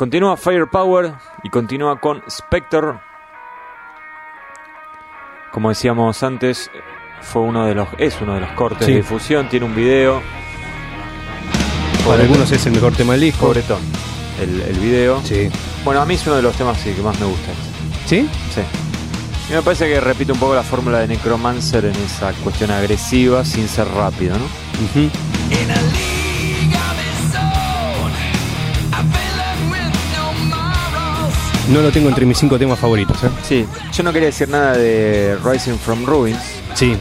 Continúa 0.03 0.35
Firepower 0.35 1.13
y 1.43 1.49
continúa 1.49 1.97
con 1.97 2.21
Spectre. 2.29 2.99
Como 5.53 5.69
decíamos 5.69 6.21
antes, 6.23 6.69
fue 7.21 7.43
uno 7.43 7.65
de 7.65 7.73
los 7.73 7.87
es 7.97 8.19
uno 8.19 8.33
de 8.33 8.41
los 8.41 8.49
cortes 8.51 8.85
Sí. 8.85 8.91
de 8.91 8.97
difusión, 8.97 9.47
tiene 9.47 9.65
un 9.65 9.73
video. 9.73 10.21
Para 12.05 12.21
algunos 12.23 12.51
es 12.51 12.65
el 12.65 12.73
mejor 12.73 12.91
tema 12.97 13.13
del 13.13 13.21
disco. 13.21 13.45
pobretón 13.45 13.79
el, 14.41 14.59
el 14.63 14.77
video. 14.79 15.21
Sí. 15.23 15.49
Bueno, 15.85 16.01
a 16.01 16.05
mí 16.05 16.15
es 16.15 16.27
uno 16.27 16.35
de 16.35 16.41
los 16.41 16.53
temas 16.57 16.77
sí, 16.79 16.91
que 16.91 17.01
más 17.01 17.17
me 17.21 17.25
gusta. 17.25 17.53
¿Sí? 18.05 18.29
Sí. 18.53 18.61
Y 19.49 19.53
me 19.53 19.61
parece 19.61 19.87
que 19.87 20.01
repite 20.01 20.33
un 20.33 20.39
poco 20.39 20.53
la 20.53 20.63
fórmula 20.63 20.99
de 20.99 21.07
Necromancer 21.07 21.85
en 21.85 21.95
esa 21.95 22.33
cuestión 22.43 22.71
agresiva 22.71 23.45
sin 23.45 23.69
ser 23.69 23.87
rápido, 23.87 24.35
¿no? 24.37 24.43
No 31.69 31.81
lo 31.81 31.91
tengo 31.91 32.09
entre 32.09 32.25
mis 32.25 32.37
cinco 32.37 32.57
temas 32.59 32.77
favoritos, 32.77 33.23
¿eh? 33.23 33.29
Sí, 33.47 33.65
yo 33.93 34.03
no 34.03 34.11
quería 34.11 34.27
decir 34.27 34.49
nada 34.49 34.73
de 34.73 35.37
Rising 35.43 35.77
from 35.77 36.05
Ruins, 36.05 36.37
Sí, 36.75 36.95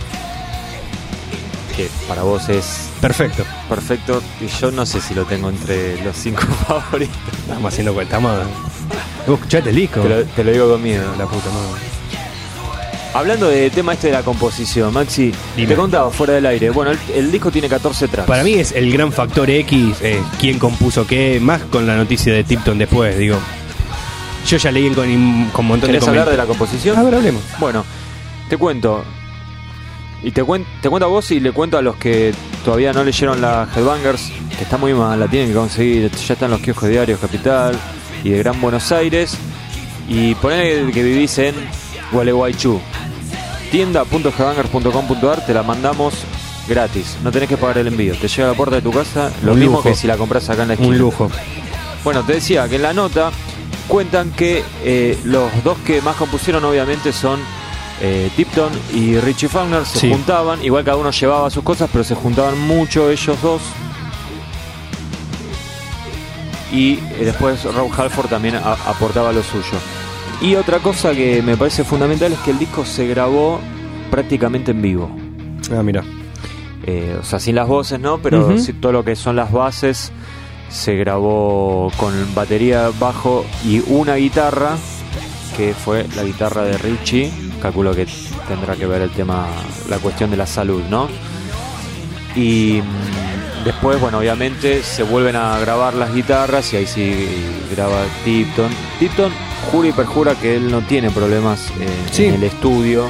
que 1.77 1.89
para 2.07 2.23
vos 2.23 2.49
es 2.49 2.89
perfecto. 3.01 3.45
perfecto, 3.69 4.23
y 4.41 4.47
yo 4.61 4.71
no 4.71 4.87
sé 4.87 5.01
si 5.01 5.15
lo 5.15 5.25
tengo 5.25 5.49
entre 5.49 6.03
los 6.05 6.17
cinco 6.17 6.43
favoritos. 6.69 7.17
Estamos 7.41 7.73
haciendo 7.73 7.93
cuenta, 7.95 8.17
estamos. 8.17 8.39
¿Vos 9.27 9.39
escuchaste 9.39 9.71
el 9.71 9.77
disco? 9.77 10.01
Te 10.01 10.09
lo, 10.09 10.25
te 10.25 10.45
lo 10.45 10.53
digo 10.53 10.69
con 10.71 10.83
miedo. 10.83 11.11
La 11.19 11.27
puta 11.27 11.49
madre. 11.51 11.83
Hablando 13.15 13.49
del 13.49 13.71
tema 13.71 13.93
este 13.93 14.07
de 14.07 14.13
la 14.15 14.23
composición, 14.23 14.93
Maxi, 14.95 15.33
Dime. 15.57 15.69
te 15.69 15.75
contaba 15.75 16.11
fuera 16.11 16.33
del 16.35 16.47
aire. 16.47 16.71
Bueno, 16.71 16.93
el, 16.93 16.99
el 17.15 17.31
disco 17.33 17.51
tiene 17.51 17.69
14 17.69 18.09
tracks. 18.09 18.29
Para 18.29 18.43
mí 18.43 18.55
es 18.55 18.73
el 18.73 18.91
gran 18.93 19.13
factor 19.13 19.51
X, 19.51 19.97
eh, 20.03 20.23
quién 20.41 20.59
compuso 20.59 21.07
qué, 21.07 21.39
más 21.41 21.61
con 21.65 21.87
la 21.87 21.95
noticia 21.97 22.33
de 22.33 22.43
Tipton 22.45 22.79
después, 22.79 23.19
digo. 23.19 23.37
Yo 24.47 24.57
ya 24.57 24.71
leí 24.71 24.89
con, 24.91 25.07
con 25.53 25.65
un 25.65 25.69
montón 25.69 25.81
de 25.81 25.87
¿Querés 25.99 26.09
hablar 26.09 26.29
de 26.29 26.37
la 26.37 26.47
composición? 26.47 26.99
A 26.99 27.03
ver, 27.03 27.15
hablemos. 27.15 27.43
Bueno, 27.59 27.85
te 28.49 28.57
cuento. 28.57 29.05
Y 30.25 30.31
te, 30.31 30.43
cuen- 30.45 30.65
te 30.81 30.89
cuento 30.89 31.07
a 31.07 31.09
vos 31.09 31.31
y 31.33 31.41
le 31.41 31.51
cuento 31.53 31.79
a 31.79 31.83
los 31.83 31.97
que 31.97 32.33
todavía 32.65 32.93
no 32.93 33.03
leyeron 33.03 33.41
la 33.41 33.67
Headbangers, 33.75 34.31
que 34.57 34.63
está 34.65 34.77
muy 34.77 34.95
mal, 34.95 35.19
la 35.19 35.27
tienen 35.27 35.49
que 35.49 35.55
conseguir. 35.55 36.11
Ya 36.11 36.35
están 36.35 36.51
los 36.51 36.61
kioscos 36.61 36.89
diarios 36.89 37.19
Capital 37.19 37.77
y 38.23 38.31
de 38.31 38.39
Gran 38.39 38.61
Buenos 38.61 38.93
Aires. 38.93 39.37
Y 40.09 40.35
ponele 40.37 40.93
que 40.93 41.03
vivís 41.03 41.39
en 41.39 41.55
Gualeguaychú. 42.13 42.81
Tienda.headbangers.com.ar 43.71 45.45
te 45.47 45.55
la 45.55 45.63
mandamos 45.63 46.15
gratis. 46.69 47.17
No 47.25 47.31
tenés 47.33 47.49
que 47.49 47.57
pagar 47.57 47.79
el 47.79 47.87
envío. 47.89 48.15
Te 48.17 48.29
llega 48.29 48.45
a 48.49 48.51
la 48.53 48.57
puerta 48.57 48.77
de 48.77 48.83
tu 48.83 48.93
casa, 48.93 49.31
lo 49.45 49.53
Un 49.53 49.59
mismo 49.59 49.77
lujo. 49.79 49.89
que 49.89 49.95
si 49.95 50.07
la 50.07 50.17
compras 50.17 50.49
acá 50.51 50.63
en 50.63 50.69
la 50.69 50.75
esquina. 50.75 50.91
Un 50.93 50.99
lujo. 50.99 51.31
Bueno, 52.05 52.23
te 52.23 52.35
decía 52.35 52.69
que 52.69 52.77
en 52.77 52.83
la 52.83 52.93
nota 52.93 53.31
cuentan 53.89 54.31
que 54.33 54.63
eh, 54.85 55.19
los 55.25 55.51
dos 55.65 55.77
que 55.87 56.01
más 56.03 56.17
compusieron 56.17 56.65
obviamente 56.65 57.13
son 57.13 57.41
eh, 58.01 58.31
Tipton 58.37 58.71
y 58.95 59.17
Richie 59.19 59.49
Fagner. 59.49 59.85
Se 59.87 59.99
Sí. 60.01 60.11
juntaban, 60.11 60.65
igual 60.65 60.85
cada 60.85 60.97
uno 60.97 61.11
llevaba 61.11 61.51
sus 61.51 61.63
cosas, 61.63 61.89
pero 61.93 62.03
se 62.05 62.15
juntaban 62.15 62.59
mucho 62.59 63.11
ellos 63.11 63.41
dos. 63.43 63.63
Y 66.73 66.95
eh, 66.95 67.01
después 67.27 67.63
Rob 67.65 67.91
Halford 67.97 68.29
también 68.29 68.57
a- 68.57 68.73
aportaba 68.87 69.33
lo 69.33 69.43
suyo. 69.43 69.79
Y 70.41 70.55
otra 70.57 70.79
cosa 70.81 71.13
que 71.13 71.43
me 71.43 71.57
parece 71.57 71.85
fundamental 71.85 72.33
es 72.33 72.39
que 72.41 72.51
el 72.51 72.59
disco 72.59 72.85
se 72.85 73.07
grabó 73.07 73.61
prácticamente 74.11 74.71
en 74.73 74.83
vivo. 74.83 75.11
Ah, 75.77 75.83
mira. 75.83 76.03
O 77.21 77.25
sea, 77.25 77.39
sin 77.39 77.55
las 77.55 77.69
voces, 77.69 78.01
¿no? 78.01 78.19
Pero 78.19 78.59
sí 78.59 78.73
todo 78.73 78.91
lo 78.91 79.05
que 79.05 79.15
son 79.15 79.37
las 79.37 79.53
bases 79.53 80.11
se 80.73 80.97
grabó 80.97 81.91
con 81.97 82.13
batería, 82.35 82.91
bajo 82.99 83.45
y 83.65 83.81
una 83.87 84.17
guitarra, 84.17 84.77
que 85.57 85.75
fue 85.75 86.07
la 86.17 86.25
guitarra 86.25 86.63
de 86.63 86.79
Richie. 86.79 87.31
Calculo 87.61 87.95
que 87.95 88.07
tendrá 88.49 88.75
que 88.75 88.87
ver 88.87 89.03
el 89.03 89.11
tema, 89.11 89.47
la 89.89 89.99
cuestión 89.99 90.31
de 90.31 90.37
la 90.37 90.47
salud, 90.47 90.83
¿no? 90.91 91.09
Y 92.35 92.81
mm, 92.83 93.65
después, 93.65 94.01
bueno, 94.01 94.19
obviamente 94.19 94.83
se 94.83 95.03
vuelven 95.03 95.37
a 95.37 95.59
grabar 95.61 95.95
las 95.95 96.13
guitarras 96.15 96.73
y 96.73 96.77
ahí 96.79 96.87
sí 96.87 97.29
graba 97.71 98.03
Tipton. 98.25 98.71
Tipton 98.99 99.31
jura 99.71 99.89
y 99.89 99.93
perjura 99.93 100.35
que 100.35 100.57
él 100.57 100.71
no 100.71 100.81
tiene 100.81 101.11
problemas 101.11 101.69
eh, 101.81 101.87
Sí. 102.11 102.25
en 102.25 102.35
el 102.35 102.45
estudio. 102.45 103.07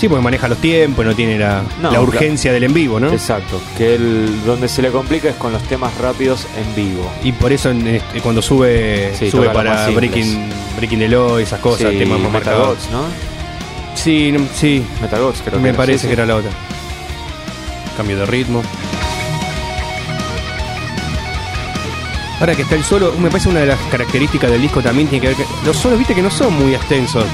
Sí, 0.00 0.08
porque 0.08 0.24
maneja 0.24 0.48
los 0.48 0.56
tiempos, 0.56 1.04
no 1.04 1.14
tiene 1.14 1.38
la, 1.38 1.62
No, 1.82 1.90
la 1.92 2.00
urgencia 2.00 2.54
del 2.54 2.64
en 2.64 2.72
vivo, 2.72 2.98
¿no? 2.98 3.12
Exacto, 3.12 3.60
que 3.76 3.96
él 3.96 4.40
donde 4.46 4.66
se 4.66 4.80
le 4.80 4.90
complica 4.90 5.28
es 5.28 5.34
con 5.36 5.52
los 5.52 5.62
temas 5.64 5.94
rápidos 5.98 6.46
en 6.56 6.74
vivo. 6.74 7.10
Y 7.22 7.32
por 7.32 7.52
eso 7.52 7.68
en 7.70 7.86
este, 7.86 8.22
cuando 8.22 8.40
sube, 8.40 9.12
Sí, 9.18 9.30
sube 9.30 9.50
para. 9.50 9.88
Breaking, 9.90 10.48
Breaking 10.78 10.98
the 11.00 11.08
Law, 11.08 11.36
esas 11.36 11.60
cosas, 11.60 11.90
Sí, 11.92 11.98
temas 11.98 12.18
más 12.18 12.32
marcados. 12.32 12.78
¿no? 12.90 13.02
Sí, 13.94 14.32
no- 14.32 14.46
sí, 14.54 14.82
Metagots 15.02 15.42
creo 15.42 15.58
que 15.58 15.62
me 15.62 15.68
era, 15.68 15.76
parece 15.76 15.98
sí, 15.98 16.06
que 16.06 16.12
era 16.14 16.24
la 16.24 16.36
otra. 16.36 16.50
Cambio 17.98 18.16
de 18.16 18.24
ritmo. 18.24 18.62
Ahora 22.40 22.54
que 22.56 22.62
está 22.62 22.74
el 22.74 22.84
solo, 22.84 23.12
me 23.18 23.28
parece 23.28 23.50
una 23.50 23.60
de 23.60 23.66
las 23.66 23.78
características 23.90 24.50
del 24.50 24.62
disco 24.62 24.80
también 24.80 25.08
tiene 25.08 25.20
que 25.20 25.28
ver 25.28 25.36
que 25.36 25.44
los 25.66 25.76
solos, 25.76 25.98
viste 25.98 26.14
que 26.14 26.22
no 26.22 26.30
son 26.30 26.54
muy 26.54 26.74
extensos. 26.74 27.24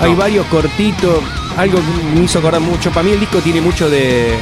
Hay 0.00 0.14
varios 0.14 0.46
cortitos, 0.46 1.18
algo 1.56 1.78
que 1.78 2.18
me 2.18 2.24
hizo 2.24 2.38
acordar 2.38 2.60
mucho. 2.60 2.90
Para 2.90 3.02
mí 3.04 3.10
el 3.12 3.20
disco 3.20 3.38
tiene 3.38 3.60
mucho 3.60 3.88
de, 3.90 4.36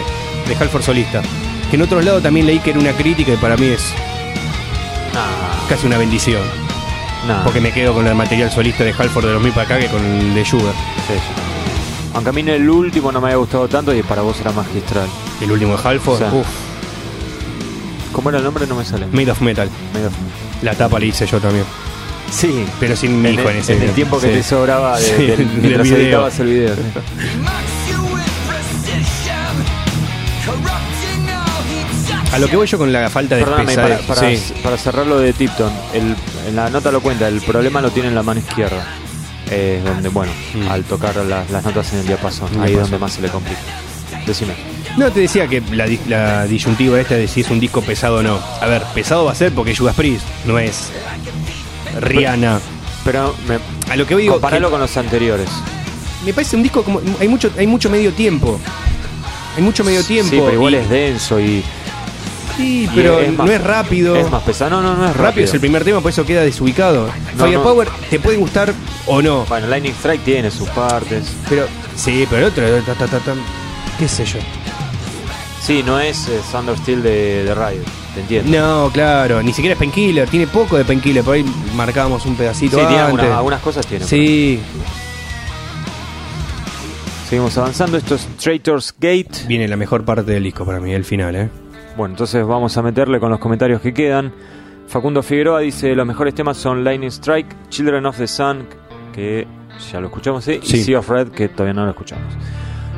de 0.49 0.57
Halford 0.59 0.83
solista. 0.83 1.23
Que 1.71 1.77
en 1.77 1.83
otro 1.83 2.01
lado 2.03 2.21
también 2.21 2.47
leí 2.47 2.59
que 2.59 2.71
era 2.71 2.79
una 2.79 2.93
crítica 2.93 3.33
y 3.33 3.37
para 3.37 3.57
mí 3.57 3.67
es 3.67 3.93
Nah, 5.15 5.69
casi 5.69 5.87
una 5.87 5.99
bendición. 5.99 6.43
nah. 7.27 7.43
Porque 7.45 7.61
me 7.61 7.73
quedo 7.73 7.95
con 7.95 8.07
el 8.07 8.15
material 8.15 8.51
solista 8.51 8.85
de 8.85 8.93
Halford 8.97 9.27
de 9.27 9.33
los 9.35 9.43
mil 9.43 9.53
para 9.53 9.67
acá 9.67 9.79
que 9.79 9.87
con 9.89 10.05
el 10.05 10.35
de 10.35 10.45
Sugar. 10.45 10.75
Sí, 11.07 11.15
también. 11.15 11.51
Aunque 12.15 12.31
a 12.31 12.33
mí 12.33 12.41
el 12.51 12.69
último 12.69 13.13
no 13.13 13.21
me 13.21 13.29
había 13.29 13.37
gustado 13.37 13.69
tanto 13.69 13.95
y 13.95 14.03
para 14.03 14.23
vos 14.23 14.37
era 14.41 14.53
magistral. 14.53 15.07
El 15.41 15.53
último 15.53 15.77
de 15.77 15.89
Halford, 15.89 16.19
Sí. 16.19 16.25
uff, 16.37 16.47
¿Cómo 18.13 18.29
era 18.31 18.39
el 18.39 18.45
nombre? 18.45 18.67
No 18.67 18.75
me 18.75 18.85
sale. 18.85 19.07
Made 19.13 19.31
of 19.31 19.41
Metal. 19.41 19.69
Medio- 19.95 20.11
La 20.63 20.75
tapa 20.75 20.99
la 20.99 21.05
hice 21.07 21.27
yo 21.27 21.39
también. 21.41 21.65
Sí, 22.31 22.65
Pero 22.79 22.95
sin 22.97 23.21
mi 23.21 23.31
hijo 23.31 23.43
el, 23.49 23.57
en 23.57 23.63
ese 23.63 23.75
en 23.77 23.83
el 23.83 23.91
tiempo 23.93 24.19
que 24.21 24.29
Sí. 24.29 24.33
te 24.35 24.43
sobraba 24.43 24.99
de- 24.99 25.05
Sí, 25.07 25.13
del- 25.27 25.37
del 25.37 25.47
mientras 25.61 25.83
video. 25.89 25.99
editabas 26.01 26.39
el 26.41 26.47
video. 26.47 26.75
sí. 26.77 26.83
A 32.33 32.39
lo 32.39 32.47
que 32.49 32.57
voy 32.57 32.67
yo 32.67 32.79
con 32.79 32.93
la 32.93 33.11
falta 33.11 33.35
de 33.37 33.43
Perdóname, 33.43 33.75
para, 33.75 33.99
para, 33.99 34.21
sí. 34.37 34.53
para 34.63 34.77
cerrar 34.77 35.07
lo 35.07 35.19
de 35.19 35.33
Tipton, 35.33 35.73
el- 35.95 36.15
en 36.49 36.57
la 36.57 36.71
nota 36.71 36.93
lo 36.93 37.01
cuenta, 37.01 37.27
el 37.27 37.41
problema 37.41 37.81
lo 37.81 37.91
tiene 37.91 38.09
en 38.09 38.15
la 38.15 38.23
mano 38.23 38.39
izquierda. 38.41 38.87
Eh, 39.53 39.83
donde, 39.85 40.09
bueno, 40.11 40.31
Mm. 40.55 40.69
al 40.69 40.85
tocar 40.85 41.17
las, 41.17 41.51
las 41.51 41.65
notas 41.65 41.93
en 41.93 41.99
el 42.01 42.07
diapasón, 42.07 42.49
ahí 42.63 42.75
es 42.75 42.81
donde 42.83 42.99
más 42.99 43.13
se 43.15 43.21
le 43.21 43.29
complica. 43.31 43.59
Decime. 44.25 44.53
No, 44.97 45.11
te 45.11 45.21
decía 45.21 45.49
que 45.49 45.61
la, 45.73 45.87
di- 45.87 45.99
la 46.07 46.45
disyuntiva 46.47 47.01
esta 47.01 47.17
de 47.17 47.27
si 47.27 47.41
es 47.41 47.51
un 47.51 47.59
disco 47.59 47.83
pesado 47.83 48.19
o 48.19 48.23
no. 48.23 48.39
A 48.61 48.67
ver, 48.67 48.83
pesado 48.95 49.25
va 49.25 49.33
a 49.33 49.35
ser 49.35 49.51
porque 49.53 49.73
es 49.73 49.79
Judas 49.79 49.97
Priest, 49.97 50.25
no 50.45 50.57
es 50.61 50.91
Rihanna. 51.99 52.61
Pero 53.05 53.35
me, 53.49 53.59
A 53.93 53.97
lo 53.97 54.07
que 54.07 54.15
digo, 54.17 54.35
comparalo 54.35 54.69
que 54.69 54.73
con 54.73 54.81
los 54.81 54.97
anteriores. 54.97 55.49
me 56.25 56.33
parece 56.33 56.57
un 56.57 56.63
disco 56.63 56.83
como 56.83 57.01
hay 57.19 57.29
mucho 57.29 57.51
hay 57.59 57.67
mucho 57.67 57.89
medio 57.91 58.13
tiempo. 58.13 58.61
Hay 59.57 59.63
mucho 59.63 59.83
medio 59.85 60.05
tiempo. 60.05 60.31
Sí, 60.31 60.39
pero 60.41 60.53
igual 60.53 60.75
y- 60.75 60.77
es 60.77 60.89
denso 60.91 61.41
y, 61.41 61.65
Sí, 62.57 62.85
y 62.85 62.89
pero 62.95 63.19
es 63.21 63.33
más- 63.37 63.47
no 63.47 63.53
es 63.53 63.63
rápido. 63.65 64.17
Es 64.17 64.31
más 64.31 64.43
pesado. 64.43 64.71
No, 64.71 64.83
no, 64.83 64.95
no 64.95 65.05
es 65.07 65.11
rápido. 65.13 65.25
rápido 65.25 65.45
es 65.47 65.55
el 65.55 65.61
primer 65.61 65.83
tema, 65.85 66.01
por 66.01 66.11
eso 66.11 66.25
queda 66.27 66.43
desubicado. 66.43 67.09
No, 67.37 67.45
Firepower 67.47 67.89
te 68.11 68.21
puede 68.21 68.37
gustar 68.37 68.73
o 69.07 69.23
no, 69.23 69.45
Bueno, 69.47 69.67
Lightning 69.69 69.95
Strike 69.95 70.23
tiene 70.25 70.51
sus 70.51 70.69
partes. 70.69 71.25
pero 71.49 71.67
sí, 71.97 72.27
pero 72.29 72.47
el 72.47 72.53
otro 72.53 72.65
ta, 72.83 72.95
ta, 72.95 73.07
ta, 73.07 73.19
ta, 73.19 73.35
qué 73.99 74.07
sé 74.07 74.25
yo. 74.27 74.39
Sí, 75.63 75.83
no 75.85 75.99
es 75.99 76.29
eh, 76.29 76.41
Thunder 76.53 76.77
Steel 76.79 77.03
de, 77.03 77.45
de 77.45 77.55
Riot, 77.55 77.85
te 78.15 78.21
entiendo. 78.21 78.59
No, 78.59 78.91
claro, 78.93 79.43
ni 79.43 79.53
siquiera 79.53 79.73
es 79.75 79.79
Painkiller, 79.79 80.29
tiene 80.29 80.47
poco 80.47 80.77
de 80.77 80.85
Painkiller, 80.85 81.23
por 81.25 81.35
ahí 81.35 81.45
marcábamos 81.77 82.25
un 82.27 82.33
sí, 82.33 82.39
pedacito 82.39 82.77
tiene 82.77 82.93
antes. 82.93 83.05
algunas, 83.07 83.31
algunas 83.37 83.61
cosas 83.61 83.87
tiene. 83.87 84.05
Sí, 84.05 84.61
Seguimos 87.29 87.57
avanzando. 87.59 87.97
Esto 87.97 88.17
es 88.17 88.27
Traitors 88.39 88.93
Gate. 88.99 89.47
viene 89.47 89.69
la 89.69 89.77
mejor 89.77 90.05
parte 90.05 90.33
del 90.33 90.43
disco 90.43 90.65
para 90.65 90.81
mí, 90.81 90.93
el 90.93 91.05
final, 91.05 91.37
¿eh? 91.37 91.49
Bueno, 91.97 92.15
entonces 92.15 92.45
vamos 92.45 92.77
a 92.77 92.83
meterle 92.83 93.21
con 93.21 93.31
los 93.31 93.39
comentarios 93.39 93.81
que 93.81 93.95
quedan. 93.95 94.33
Facundo 94.89 95.23
Figueroa 95.23 95.61
dice: 95.61 95.95
Los 95.95 96.07
mejores 96.07 96.35
temas 96.35 96.57
son 96.57 96.83
Lightning 96.83 97.11
Strike, 97.11 97.69
Children 97.69 98.07
of 98.07 98.17
the 98.17 98.27
Sun, 98.27 98.67
que 99.15 99.47
ya 99.93 100.01
lo 100.01 100.09
escuchamos, 100.09 100.43
¿sí? 100.45 100.59
Sí. 100.65 100.79
y 100.79 100.83
Sea 100.83 100.99
of 100.99 101.09
Red, 101.09 101.29
que 101.29 101.49
todavía 101.49 101.75
no 101.75 101.85
lo 101.85 101.91
escuchamos. 101.91 102.35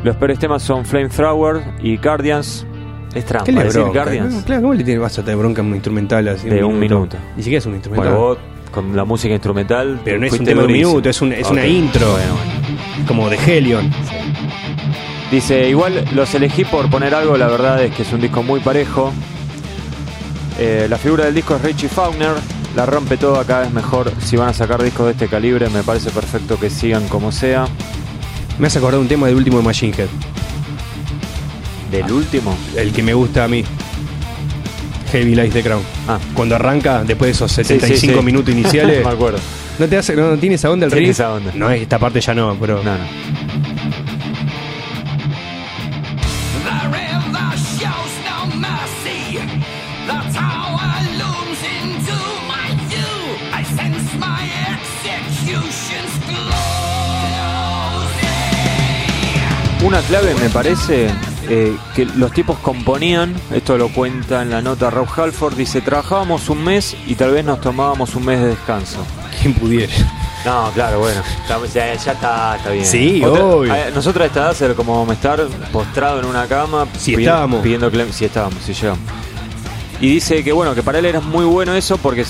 Los 0.03 0.17
peores 0.17 0.39
temas 0.39 0.63
son 0.63 0.87
Flamethrower 0.87 1.63
y 1.83 1.99
Guardians. 1.99 2.65
Es 3.15 3.25
trampa, 3.27 3.45
¿Qué 3.45 3.53
le 3.53 3.65
decir 3.65 3.81
bronca? 3.83 4.03
Guardians. 4.05 4.35
No, 4.35 4.43
claro, 4.43 4.63
¿cómo 4.63 4.75
le 4.75 4.85
tiene 4.85 5.01
vas 5.01 5.19
a 5.19 5.23
tener 5.23 5.37
bronca 5.39 5.61
a 5.63 5.65
un 5.65 5.75
instrumental 5.75 6.29
así? 6.29 6.49
De 6.49 6.65
un 6.65 6.79
minuto. 6.79 7.17
Ni 7.37 7.43
siquiera 7.43 7.59
es 7.59 7.67
un 7.67 7.75
instrumental. 7.75 8.11
Bueno, 8.13 8.27
vos 8.27 8.39
con 8.71 8.97
la 8.97 9.05
música 9.05 9.35
instrumental. 9.35 10.01
Pero 10.05 10.19
no 10.19 10.27
es 10.27 10.33
un 10.33 10.45
tema 10.45 10.61
de 10.63 10.67
un 10.67 10.73
minuto, 10.73 11.09
es, 11.11 11.21
un- 11.21 11.33
es 11.33 11.45
Ok. 11.47 11.53
una 11.53 11.67
intro. 11.67 12.11
Bueno, 12.13 12.33
bueno. 12.35 13.07
Como 13.07 13.29
de 13.29 13.37
Helion. 13.37 13.91
Dice, 15.31 15.69
igual 15.69 16.05
los 16.15 16.35
elegí 16.35 16.65
por 16.65 16.91
poner 16.91 17.15
algo, 17.15 17.37
la 17.37 17.49
verdad 17.49 17.83
es 17.83 17.95
que 17.95 18.03
es 18.03 18.13
un 18.13 18.21
disco 18.21 18.43
muy 18.43 18.61
parejo. 18.61 19.13
Eh, 20.59 20.87
la 20.89 20.99
figura 20.99 21.25
del 21.25 21.35
disco 21.35 21.57
es 21.57 21.63
Richie 21.63 21.89
Faulkner, 21.89 22.33
la 22.77 22.85
rompe 22.87 23.17
toda, 23.17 23.45
cada 23.45 23.63
vez 23.63 23.73
mejor. 23.73 24.13
Si 24.21 24.37
van 24.37 24.49
a 24.51 24.53
sacar 24.53 24.83
discos 24.83 25.07
de 25.07 25.13
este 25.13 25.29
calibre, 25.29 25.69
me 25.71 25.83
parece 25.83 26.11
perfecto 26.11 26.59
que 26.61 26.69
sigan 26.71 27.09
como 27.09 27.33
sea. 27.33 27.67
Me 28.59 28.67
hace 28.67 28.79
acordar 28.79 29.01
un 29.01 29.09
tema 29.09 29.27
del 29.27 29.37
último 29.37 29.57
de 29.59 29.65
Machine 29.65 29.95
Head. 29.97 30.09
Del 31.93 32.11
último. 32.11 32.57
El 32.75 32.91
que 32.91 33.03
me 33.03 33.13
gusta 33.13 33.45
a 33.45 33.49
mí. 33.49 33.63
Heavy 35.13 35.35
Lies 35.35 35.53
the 35.53 35.63
Crown. 35.63 35.83
Ah, 36.09 36.19
Cuando 36.33 36.55
arranca, 36.57 37.05
después 37.05 37.29
de 37.29 37.33
esos 37.33 37.53
sí, 37.53 37.57
75 37.63 38.01
sí, 38.01 38.19
sí. 38.19 38.25
minutos 38.25 38.55
iniciales. 38.55 39.05
me 39.05 39.11
acuerdo. 39.11 39.39
¿No 39.79 39.87
te 39.87 39.99
hace, 39.99 40.17
no, 40.17 40.31
no 40.31 40.39
tiene 40.39 40.55
esa 40.55 40.71
onda 40.71 40.87
el 40.87 40.93
riff? 40.93 41.11
esa 41.11 41.35
onda. 41.35 41.53
No, 41.55 41.71
esta 41.71 41.99
parte 41.99 42.21
ya 42.23 42.35
no, 42.35 42.57
pero. 42.59 42.83
No, 42.83 42.97
no. 42.97 43.05
Una 59.85 60.01
clave 60.03 60.35
me 60.37 60.49
parece 60.49 61.09
eh, 61.55 61.77
que 61.95 62.07
los 62.07 62.33
tipos 62.33 62.59
componían, 62.61 63.35
esto 63.53 63.77
lo 63.77 63.89
cuenta 63.91 64.41
en 64.41 64.49
la 64.51 64.63
nota 64.63 64.89
Rob 64.89 65.07
Halford, 65.15 65.55
dice, 65.55 65.83
trabajábamos 65.83 66.49
un 66.49 66.65
mes 66.65 66.97
y 67.07 67.15
tal 67.15 67.33
vez 67.33 67.45
nos 67.45 67.61
tomábamos 67.61 68.15
un 68.15 68.25
mes 68.25 68.41
de 68.41 68.47
descanso. 68.49 69.05
¿Quién 69.41 69.53
pudiera? 69.55 69.93
No, 70.47 70.71
claro, 70.75 70.99
bueno, 71.01 71.21
ya, 71.73 71.95
ya 71.95 72.13
está, 72.13 72.57
está 72.57 72.71
bien. 72.71 72.87
Sí, 72.87 73.23
obvio. 73.25 73.73
a- 73.73 73.91
nosotros 73.91 74.25
a 74.25 74.27
esta 74.27 74.41
edad 74.67 74.75
como 74.75 75.07
estar 75.13 75.41
postrado 75.73 76.19
en 76.21 76.25
una 76.27 76.47
cama. 76.47 76.87
Si 76.99 77.15
estábamos. 77.15 77.61
Pidiendo 77.63 77.93
clem- 77.93 78.11
si 78.11 78.25
estábamos, 78.25 78.63
si 78.65 78.73
llegamos. 78.73 78.99
Y 80.03 80.09
dice 80.15 80.43
que 80.43 80.51
bueno, 80.53 80.75
que 80.75 80.83
para 80.83 80.99
él 80.99 81.05
era 81.07 81.21
muy 81.21 81.45
bueno 81.45 81.75
eso 81.75 81.97
porque 81.97 82.25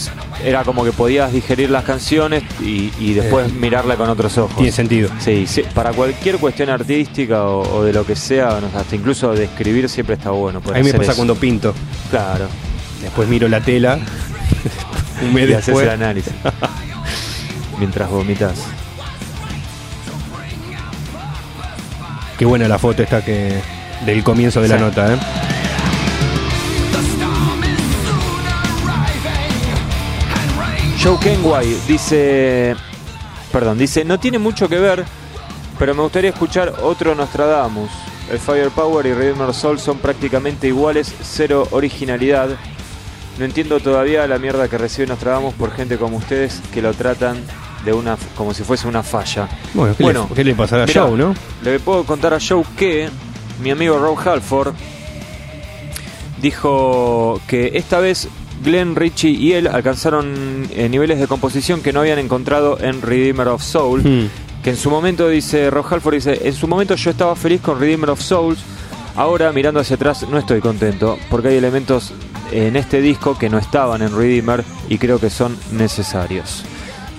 era 0.44 0.62
como 0.62 0.84
que 0.84 0.92
podías 0.92 1.32
digerir 1.32 1.70
las 1.70 1.84
canciones 1.84 2.42
y, 2.60 2.92
y 3.00 3.14
después 3.14 3.48
Eh. 3.48 3.52
mirarla 3.58 3.96
con 3.96 4.10
otros 4.10 4.36
ojos. 4.36 4.54
Tiene 4.56 4.70
sentido. 4.72 5.08
Sí, 5.18 5.46
sí, 5.48 5.62
para 5.74 5.92
cualquier 5.92 6.36
cuestión 6.36 6.68
artística 6.68 7.44
o, 7.44 7.76
o 7.78 7.82
de 7.82 7.94
lo 7.94 8.04
que 8.04 8.14
sea, 8.14 8.60
no 8.60 8.78
hasta 8.78 8.94
incluso 8.94 9.32
de 9.32 9.44
escribir 9.44 9.88
siempre 9.88 10.16
está 10.16 10.30
bueno. 10.30 10.60
A 10.66 10.78
mí 10.78 10.84
me 10.84 10.92
pasa 10.92 11.02
eso. 11.12 11.16
cuando 11.16 11.34
pinto. 11.34 11.74
Claro, 12.10 12.46
Después 13.00 13.26
miro 13.26 13.48
la 13.48 13.60
tela. 13.60 13.98
un 15.22 15.32
mes 15.32 15.48
y 15.48 15.52
haces 15.54 15.66
después. 15.66 15.86
el 15.86 15.90
análisis. 15.92 16.32
Mientras 17.78 18.08
vomitas. 18.10 18.58
Qué 22.38 22.44
buena 22.44 22.68
la 22.68 22.78
foto 22.78 23.02
esta 23.02 23.24
que. 23.24 23.54
del 24.04 24.22
comienzo 24.22 24.60
de 24.60 24.68
la 24.68 24.78
nota, 24.78 25.14
¿eh? 25.14 25.18
Joe 31.02 31.18
Kenway 31.18 31.66
dice, 31.88 32.76
perdón, 33.50 33.76
dice, 33.76 34.04
no 34.04 34.20
tiene 34.20 34.38
mucho 34.38 34.68
que 34.68 34.78
ver, 34.78 35.04
pero 35.76 35.96
me 35.96 36.02
gustaría 36.02 36.30
escuchar 36.30 36.74
otro 36.80 37.16
Nostradamus. 37.16 37.90
El 38.30 38.38
Firepower 38.38 39.06
y 39.06 39.12
Redeemer 39.12 39.52
Soul 39.52 39.80
son 39.80 39.98
prácticamente 39.98 40.68
iguales, 40.68 41.12
cero 41.20 41.66
originalidad. 41.72 42.50
No 43.36 43.44
entiendo 43.44 43.80
todavía 43.80 44.28
la 44.28 44.38
mierda 44.38 44.68
que 44.68 44.78
recibe 44.78 45.08
Nostradamus 45.08 45.54
por 45.54 45.72
gente 45.72 45.98
como 45.98 46.18
ustedes 46.18 46.60
que 46.72 46.80
lo 46.80 46.94
tratan 46.94 47.42
de 47.84 47.92
una 47.92 48.16
como 48.36 48.54
si 48.54 48.62
fuese 48.62 48.86
una 48.86 49.02
falla. 49.02 49.48
Bueno, 49.74 49.96
¿qué, 49.96 50.04
Bueno, 50.04 50.26
le, 50.28 50.36
qué 50.36 50.44
le 50.44 50.54
pasará 50.54 50.84
a 50.84 50.86
Joe, 50.86 51.18
no? 51.18 51.34
Le 51.64 51.80
puedo 51.80 52.04
contar 52.04 52.32
a 52.32 52.38
Joe 52.38 52.62
que 52.76 53.10
mi 53.60 53.72
amigo 53.72 53.98
Rob 53.98 54.16
Halford 54.24 54.74
dijo 56.40 57.40
que 57.48 57.72
esta 57.74 57.98
vez 57.98 58.28
Glenn, 58.62 58.96
Richie 58.96 59.30
y 59.30 59.52
él 59.52 59.66
alcanzaron 59.66 60.68
eh, 60.70 60.88
niveles 60.88 61.18
de 61.18 61.26
composición 61.26 61.82
que 61.82 61.92
no 61.92 62.00
habían 62.00 62.18
encontrado 62.18 62.78
en 62.80 63.02
Redeemer 63.02 63.48
of 63.48 63.62
Soul. 63.62 64.02
Hmm. 64.02 64.28
Que 64.62 64.70
en 64.70 64.76
su 64.76 64.90
momento, 64.90 65.28
dice 65.28 65.70
Rob 65.70 65.84
Halford, 65.88 66.14
dice, 66.14 66.40
en 66.44 66.54
su 66.54 66.68
momento 66.68 66.94
yo 66.94 67.10
estaba 67.10 67.34
feliz 67.34 67.60
con 67.60 67.80
Redeemer 67.80 68.10
of 68.10 68.20
Souls. 68.20 68.60
Ahora 69.16 69.52
mirando 69.52 69.80
hacia 69.80 69.96
atrás 69.96 70.26
no 70.28 70.38
estoy 70.38 70.60
contento 70.60 71.18
porque 71.28 71.48
hay 71.48 71.56
elementos 71.56 72.14
en 72.50 72.76
este 72.76 73.00
disco 73.00 73.36
que 73.36 73.50
no 73.50 73.58
estaban 73.58 74.02
en 74.02 74.16
Redeemer 74.16 74.64
y 74.88 74.98
creo 74.98 75.18
que 75.18 75.30
son 75.30 75.56
necesarios. 75.72 76.64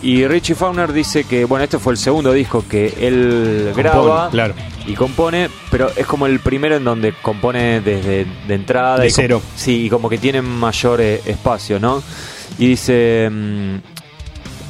Y 0.03 0.27
Richie 0.27 0.53
Fauner 0.53 0.91
dice 0.91 1.23
que, 1.23 1.45
bueno, 1.45 1.63
este 1.63 1.79
fue 1.79 1.93
el 1.93 1.97
segundo 1.97 2.33
disco 2.33 2.65
que 2.69 2.93
él 2.99 3.69
Compone, 3.73 3.89
graba 3.89 4.29
claro. 4.29 4.53
y 4.85 4.93
compone, 4.95 5.49
pero 5.71 5.89
es 5.95 6.05
como 6.05 6.25
el 6.25 6.41
primero 6.41 6.75
en 6.75 6.83
donde 6.83 7.13
compone 7.21 7.79
desde 7.79 8.25
de 8.47 8.53
entrada. 8.53 8.97
De 8.99 9.07
y 9.07 9.11
cero. 9.11 9.41
sí, 9.55 9.85
y 9.85 9.89
como 9.89 10.09
que 10.09 10.17
tiene 10.17 10.41
mayor 10.41 10.99
eh, 10.99 11.21
espacio, 11.25 11.79
¿no? 11.79 12.03
Y 12.59 12.67
dice, 12.67 13.29
mm, 13.31 13.75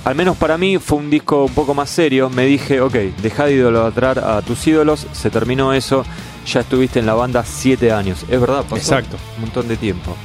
al 0.05 0.13
menos 0.13 0.37
para 0.37 0.55
mí 0.59 0.77
fue 0.77 0.99
un 0.99 1.09
disco 1.09 1.45
un 1.45 1.53
poco 1.55 1.73
más 1.73 1.89
serio. 1.89 2.29
Me 2.29 2.45
dije, 2.45 2.79
ok, 2.79 2.93
deja 3.23 3.45
de 3.45 3.53
idolatrar 3.55 4.19
a 4.19 4.39
tus 4.43 4.67
ídolos, 4.67 5.07
se 5.13 5.31
terminó 5.31 5.73
eso, 5.73 6.05
ya 6.45 6.59
estuviste 6.59 6.99
en 6.99 7.07
la 7.07 7.15
banda 7.15 7.43
siete 7.43 7.91
años. 7.91 8.23
Es 8.29 8.39
verdad, 8.39 8.61
pasó 8.69 8.75
Exacto. 8.75 9.17
un 9.37 9.41
montón 9.41 9.67
de 9.67 9.77
tiempo. 9.77 10.15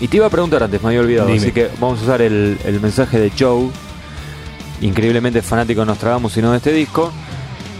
Y 0.00 0.08
te 0.08 0.16
iba 0.16 0.26
a 0.26 0.30
preguntar 0.30 0.62
antes, 0.62 0.82
me 0.82 0.88
había 0.88 1.00
olvidado, 1.00 1.26
Dime. 1.28 1.38
así 1.38 1.52
que 1.52 1.68
vamos 1.78 2.00
a 2.00 2.04
usar 2.04 2.22
el, 2.22 2.56
el 2.64 2.80
mensaje 2.80 3.20
de 3.20 3.30
Joe, 3.38 3.68
increíblemente 4.82 5.42
fanático 5.42 5.80
de 5.80 5.86
Nostradamus 5.86 6.36
y 6.36 6.42
no 6.42 6.50
de 6.52 6.58
este 6.58 6.72
disco, 6.72 7.12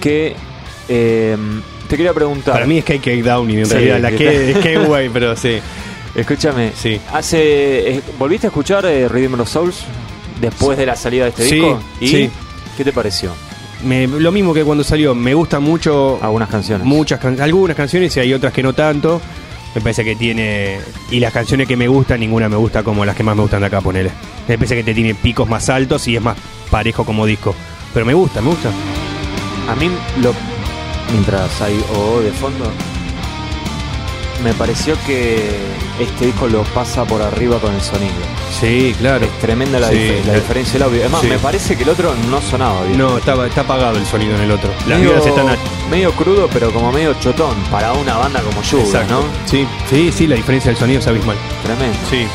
que 0.00 0.34
eh, 0.88 1.36
te 1.88 1.96
quería 1.96 2.12
preguntar. 2.12 2.54
Para 2.54 2.66
mí 2.66 2.78
es 2.78 2.84
Cake 2.84 3.00
Cake 3.02 3.22
Down 3.22 3.50
y 3.50 3.58
en 3.58 3.66
Sí, 3.66 3.72
realidad 3.74 4.00
la 4.00 4.10
que- 4.10 4.50
es 4.52 4.58
K-Way, 4.58 5.10
pero 5.12 5.36
sí. 5.36 5.58
Escúchame, 6.14 6.72
Sí. 6.76 7.00
hace, 7.12 7.96
eh, 7.96 8.02
¿volviste 8.18 8.46
a 8.46 8.48
escuchar 8.48 8.84
eh, 8.86 9.08
Redeemer 9.08 9.40
of 9.40 9.48
Souls 9.48 9.84
después 10.40 10.76
de 10.76 10.84
la 10.86 10.94
salida 10.96 11.24
de 11.24 11.30
este 11.30 11.48
Sí, 11.48 11.54
disco? 11.54 11.80
¿Y 12.00 12.08
sí. 12.08 12.30
qué 12.76 12.84
te 12.84 12.92
pareció? 12.92 13.30
Me- 13.84 14.06
lo 14.06 14.30
mismo 14.30 14.52
que 14.54 14.62
cuando 14.62 14.84
salió, 14.84 15.14
me 15.14 15.32
gustan 15.34 15.62
mucho 15.62 16.18
Algunas 16.22 16.48
canciones. 16.50 16.86
muchas 16.86 17.18
can- 17.18 17.40
algunas 17.40 17.76
canciones 17.76 18.14
y 18.16 18.20
hay 18.20 18.32
otras 18.34 18.52
que 18.52 18.62
no 18.62 18.74
tanto. 18.74 19.20
Me 19.74 19.80
parece 19.80 20.04
que 20.04 20.14
tiene. 20.16 20.78
Y 21.10 21.18
las 21.20 21.32
canciones 21.32 21.66
que 21.66 21.76
me 21.76 21.88
gustan, 21.88 22.20
ninguna 22.20 22.48
me 22.48 22.56
gusta 22.56 22.82
como 22.82 23.04
las 23.04 23.16
que 23.16 23.22
más 23.22 23.34
me 23.34 23.42
gustan 23.42 23.60
de 23.60 23.66
acá, 23.66 23.80
ponele. 23.80 24.10
Me 24.48 24.56
parece 24.58 24.76
que 24.76 24.84
te 24.84 24.92
tiene 24.94 25.14
picos 25.14 25.48
más 25.48 25.68
altos 25.70 26.06
y 26.08 26.16
es 26.16 26.22
más 26.22 26.36
parejo 26.70 27.04
como 27.04 27.24
disco. 27.26 27.54
Pero 27.94 28.04
me 28.04 28.12
gusta, 28.14 28.40
me 28.42 28.48
gusta. 28.50 28.68
A 29.70 29.74
mí, 29.76 29.90
lo, 30.22 30.34
mientras 31.12 31.60
hay 31.62 31.82
OO 31.94 32.20
de 32.20 32.32
fondo, 32.32 32.70
me 34.44 34.52
pareció 34.54 34.96
que 35.06 35.38
este 36.00 36.26
disco 36.26 36.48
lo 36.48 36.62
pasa 36.64 37.04
por 37.04 37.22
arriba 37.22 37.58
con 37.60 37.72
el 37.74 37.80
sonido. 37.80 38.12
Sí, 38.60 38.94
claro. 38.98 39.24
Es 39.24 39.38
tremenda 39.38 39.78
la, 39.78 39.88
Sí, 39.88 39.94
dif- 39.94 40.24
la 40.26 40.32
eh, 40.32 40.36
diferencia 40.40 40.72
del 40.74 40.82
audio. 40.82 41.02
Sí. 41.20 41.26
me 41.28 41.38
parece 41.38 41.76
que 41.76 41.84
el 41.84 41.88
otro 41.90 42.12
no 42.28 42.40
sonaba 42.42 42.82
bien. 42.84 42.98
No, 42.98 43.18
está, 43.18 43.46
está 43.46 43.60
apagado 43.62 43.96
el 43.98 44.04
sonido 44.06 44.34
en 44.34 44.42
el 44.42 44.50
otro. 44.50 44.68
Las 44.88 44.98
medio, 44.98 45.12
vibras 45.14 45.26
están 45.26 45.48
medio 45.92 46.10
crudo, 46.12 46.48
pero 46.52 46.72
como 46.72 46.90
medio 46.90 47.14
chotón 47.20 47.54
para 47.70 47.92
una 47.92 48.16
banda 48.16 48.40
como 48.40 48.62
Yuga, 48.62 48.82
Exacto. 48.82 49.14
¿no? 49.14 49.48
Sí, 49.48 49.66
sí, 49.90 50.10
sí, 50.10 50.26
la 50.26 50.34
diferencia 50.36 50.70
del 50.70 50.78
sonido 50.78 50.98
es 51.00 51.06
abismal. 51.06 51.36
Tremendo. 51.62 51.96
Sí. 52.10 52.26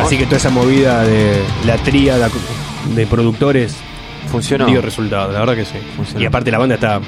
Así 0.00 0.16
que 0.16 0.24
toda 0.26 0.36
esa 0.36 0.50
movida 0.50 1.02
de 1.02 1.42
la 1.64 1.76
tríada 1.78 2.28
de 2.94 3.06
productores 3.06 3.74
Funcionó. 4.30 4.66
dio 4.66 4.80
resultado, 4.80 5.32
la 5.32 5.40
verdad 5.40 5.56
que 5.56 5.64
sí. 5.64 5.78
Funcionó. 5.96 6.22
Y 6.22 6.26
aparte 6.26 6.50
la 6.52 6.58
banda 6.58 6.76
está 6.76 7.00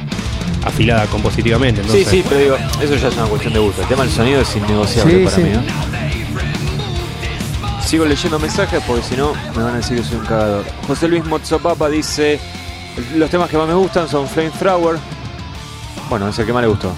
afilada 0.65 1.07
compositivamente. 1.07 1.83
Sí, 1.85 1.89
entonces- 1.89 2.09
sí, 2.11 2.25
pero 2.29 2.41
digo, 2.41 2.57
eso 2.83 2.97
ya 2.97 3.09
es 3.09 3.15
una 3.17 3.27
cuestión 3.27 3.53
de 3.55 3.61
gusto. 3.61 3.83
El 3.83 3.89
tema 3.89 4.03
del 4.03 4.13
sonido 4.13 4.41
es 4.41 4.57
innegociable 4.57 5.19
Sí, 5.19 5.25
para 5.25 5.37
sí. 5.37 5.43
mí. 5.43 5.51
¿no? 5.51 5.63
Sigo 7.85 8.05
leyendo 8.05 8.39
mensajes 8.39 8.83
porque 8.87 9.03
si 9.03 9.17
no 9.17 9.33
me 9.57 9.63
van 9.63 9.75
a 9.75 9.77
decir 9.79 9.97
que 9.97 10.03
soy 10.05 10.17
un 10.19 10.27
cagador. 10.27 10.65
José 10.87 11.09
Luis 11.09 11.25
Mozzopapa 11.25 11.89
dice: 11.89 12.39
Los 13.17 13.31
temas 13.31 13.49
que 13.49 13.57
más 13.57 13.67
me 13.69 13.75
gustan 13.75 14.09
son 14.09 14.29
Flamethrower. 14.29 14.97
Bueno, 16.09 16.29
es 16.29 16.39
el 16.39 16.47
que 16.47 16.53
más 16.53 16.63
le 16.63 16.69
gustó. 16.69 16.93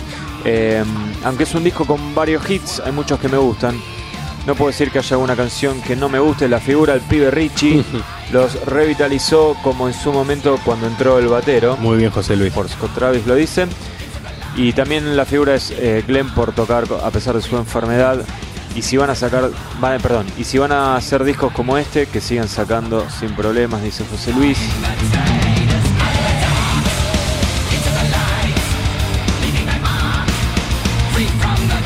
Eh, 0.44 0.84
aunque 1.24 1.44
es 1.44 1.54
un 1.54 1.64
disco 1.64 1.84
con 1.84 2.14
varios 2.14 2.48
hits, 2.48 2.80
hay 2.80 2.92
muchos 2.92 3.18
que 3.18 3.28
me 3.28 3.36
gustan. 3.36 3.80
No 4.46 4.54
puedo 4.54 4.70
decir 4.70 4.90
que 4.90 4.98
haya 4.98 5.16
alguna 5.16 5.36
canción 5.36 5.80
que 5.82 5.96
no 5.96 6.08
me 6.08 6.18
guste. 6.18 6.48
La 6.48 6.60
figura 6.60 6.94
del 6.94 7.02
pibe 7.02 7.30
Richie 7.30 7.84
los 8.32 8.64
revitalizó 8.66 9.56
como 9.62 9.88
en 9.88 9.94
su 9.94 10.12
momento 10.12 10.58
cuando 10.64 10.86
entró 10.86 11.18
el 11.18 11.28
batero 11.28 11.76
Muy 11.76 11.98
bien, 11.98 12.10
José 12.10 12.36
Luis. 12.36 12.52
por 12.52 12.68
Scott 12.68 12.94
Travis 12.94 13.26
lo 13.26 13.34
dice. 13.34 13.66
Y 14.56 14.72
también 14.72 15.16
la 15.16 15.24
figura 15.24 15.54
es 15.54 15.70
eh, 15.70 16.02
Glenn 16.06 16.30
por 16.30 16.52
tocar 16.52 16.84
a 17.02 17.10
pesar 17.10 17.34
de 17.34 17.42
su 17.42 17.56
enfermedad. 17.56 18.24
Y 18.74 18.82
si 18.82 18.96
van 18.96 19.10
a 19.10 19.14
sacar, 19.14 19.50
van, 19.80 20.00
perdón, 20.00 20.26
y 20.38 20.44
si 20.44 20.58
van 20.58 20.70
a 20.70 20.96
hacer 20.96 21.24
discos 21.24 21.52
como 21.52 21.76
este, 21.76 22.06
que 22.06 22.20
sigan 22.20 22.48
sacando 22.48 23.04
sin 23.10 23.34
problemas, 23.34 23.82
dice 23.82 24.04
José 24.08 24.32
Luis. 24.32 24.58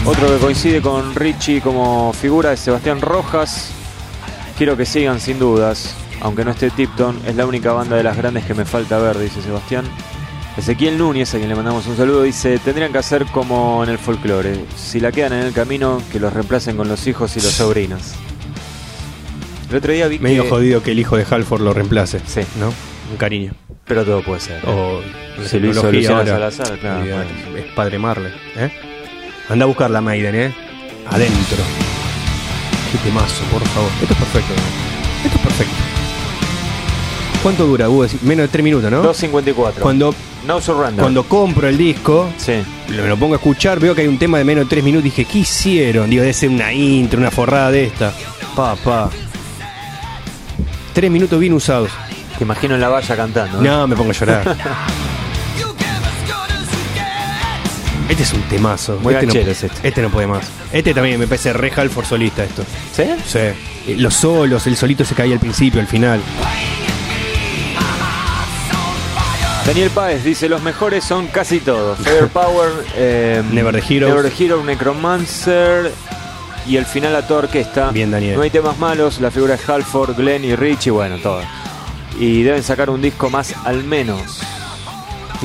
Otro 0.07 0.29
que 0.29 0.37
coincide 0.39 0.83
con 0.83 1.15
Richie 1.15 1.63
como 1.63 2.13
figura 2.13 2.53
es 2.53 2.61
Sebastián 2.61 3.01
Rojas. 3.01 3.73
Quiero 4.59 4.77
que 4.77 4.85
sigan 4.85 5.19
sin 5.19 5.39
dudas, 5.39 5.97
aunque 6.21 6.45
no 6.45 6.51
esté 6.51 6.71
Tipton, 6.71 7.19
es 7.27 7.35
la 7.37 7.47
única 7.47 7.73
banda 7.73 7.97
de 7.97 8.03
las 8.03 8.15
grandes 8.15 8.45
que 8.45 8.53
me 8.53 8.67
falta 8.67 8.99
ver, 8.99 9.19
dice 9.19 9.41
Sebastián. 9.41 9.87
Ezequiel 10.59 10.99
Núñez, 10.99 11.35
a 11.35 11.39
quien 11.39 11.49
le 11.49 11.57
mandamos 11.57 11.87
un 11.87 11.97
saludo, 11.97 12.23
dice, 12.23 12.59
tendrían 12.59 12.93
que 12.93 12.99
hacer 12.99 13.25
como 13.27 13.83
en 13.83 13.89
el 13.89 13.99
folclore, 13.99 14.67
si 14.77 15.01
la 15.01 15.11
quedan 15.11 15.33
en 15.33 15.47
el 15.47 15.53
camino, 15.55 16.01
que 16.13 16.21
los 16.21 16.33
reemplacen 16.33 16.77
con 16.77 16.87
los 16.87 17.07
hijos 17.07 17.37
y 17.39 17.41
los 17.41 17.53
sobrinos. 17.53 18.13
El 19.71 19.77
otro 19.77 19.93
día 19.93 20.07
vi 20.07 20.19
Medio 20.19 20.45
que... 20.45 20.51
jodido 20.51 20.83
que 20.83 20.93
el 20.93 21.01
hijo 21.01 21.17
de 21.17 21.27
Halford 21.29 21.63
lo 21.63 21.73
reemplace. 21.73 22.21
Sí. 22.27 22.43
¿No? 22.61 22.73
Un 23.11 23.17
cariño. 23.17 23.55
Pero 23.87 24.05
todo 24.05 24.23
puede 24.23 24.41
ser. 24.41 24.63
O 24.69 25.01
Si 25.45 25.59
lo 25.59 25.71
hizo 25.71 26.15
ahora. 26.15 26.27
Salazar, 26.27 26.79
claro, 26.79 27.01
bueno. 27.01 27.59
Es 27.59 27.65
padre 27.75 27.99
Marley. 27.99 28.33
¿eh? 28.57 28.71
Anda 29.49 29.65
a 29.65 29.67
buscar 29.67 29.91
la 29.91 30.01
Maiden, 30.01 30.35
¿eh? 30.35 30.55
Adentro. 31.11 31.59
Qué 32.93 32.99
temazo, 32.99 33.43
por 33.53 33.63
favor. 33.69 33.91
Esto 34.01 34.15
es 34.15 34.19
perfecto. 34.21 34.55
¿no? 34.55 35.25
Esto 35.27 35.37
es 35.39 35.43
perfecto. 35.45 35.75
¿Cuánto 37.43 37.67
dura? 37.67 37.89
Hugo? 37.91 38.07
Menos 38.23 38.45
de 38.45 38.49
3 38.49 38.65
minutos, 38.65 38.91
¿no? 38.91 39.03
2.54. 39.05 39.75
Cuando, 39.81 40.15
No 40.47 40.61
Surrender. 40.63 41.03
cuando 41.03 41.25
compro 41.25 41.69
el 41.69 41.77
disco, 41.77 42.31
Sí. 42.39 42.55
lo, 42.89 43.07
lo 43.07 43.17
pongo 43.19 43.35
a 43.35 43.37
escuchar, 43.37 43.79
veo 43.81 43.95
que 43.95 44.01
hay 44.03 44.07
un 44.09 44.19
tema 44.19 44.39
de 44.39 44.45
menos 44.45 44.65
de 44.65 44.71
3 44.71 44.83
minutos. 44.85 45.05
Dije, 45.05 45.27
¿qué 45.27 45.39
hicieron? 45.41 46.09
Digo, 46.09 46.23
debe 46.23 46.33
ser 46.33 46.49
una 46.49 46.73
intro, 46.73 47.19
una 47.21 47.31
forrada 47.31 47.71
de 47.71 47.85
esta. 47.85 48.15
Pa, 48.57 48.75
pa. 48.77 49.11
3 50.95 51.11
minutos 51.11 51.39
bien 51.39 51.53
usados. 51.53 51.91
Te 52.39 52.45
imagino 52.45 52.75
en 52.77 52.81
la 52.81 52.89
valla 52.89 53.15
cantando. 53.17 53.59
¿eh? 53.61 53.63
No, 53.63 53.87
me 53.87 53.95
pongo 53.95 54.11
a 54.11 54.15
llorar. 54.15 54.57
Este 58.09 58.23
es 58.23 58.33
un 58.33 58.43
temazo. 58.43 58.99
Muy 59.01 59.15
este, 59.15 59.27
no, 59.27 59.33
es 59.33 59.65
este. 59.65 59.89
este 59.89 60.03
no 60.03 60.11
puede 60.11 60.27
más. 60.27 60.51
Este 60.73 60.93
también 60.93 61.19
me 61.19 61.27
parece 61.27 61.53
re 61.53 61.73
Halford 61.75 62.05
solista 62.05 62.45
esto. 62.45 62.65
¿Sí? 62.93 63.05
Sí. 63.27 63.39
Eh, 63.39 63.97
Los 63.99 64.15
solos, 64.15 64.67
el 64.67 64.77
solito 64.77 65.05
se 65.05 65.15
caía 65.15 65.35
al 65.35 65.41
principio, 65.41 65.81
al 65.81 65.87
final. 65.87 66.21
Daniel 69.67 69.89
Páez 69.91 70.23
dice, 70.23 70.49
los 70.51 70.63
mejores 70.63 71.05
son 71.05 71.27
casi 71.29 71.61
todos. 71.61 71.99
Firepower, 72.03 72.71
eh, 72.97 73.43
Never 73.51 73.75
the 73.75 73.95
Heroes. 73.95 74.15
Never 74.15 74.31
the 74.31 74.45
Hero, 74.45 74.63
Necromancer 74.63 75.91
y 76.67 76.77
el 76.77 76.85
final 76.85 77.17
a 77.17 77.27
toda 77.27 77.41
orquesta. 77.41 77.91
Bien, 77.91 78.11
Daniel. 78.11 78.37
No 78.37 78.43
hay 78.43 78.51
temas 78.51 78.79
malos, 78.79 79.21
la 79.21 79.31
figura 79.31 79.55
es 79.55 79.67
Halford, 79.67 80.17
Glenn 80.17 80.45
y 80.45 80.55
Richie, 80.55 80.91
bueno, 80.91 81.17
todo. 81.19 81.41
Y 82.19 82.43
deben 82.43 82.63
sacar 82.63 82.91
un 82.91 83.01
disco 83.01 83.31
más 83.31 83.55
al 83.65 83.85
menos. 83.85 84.41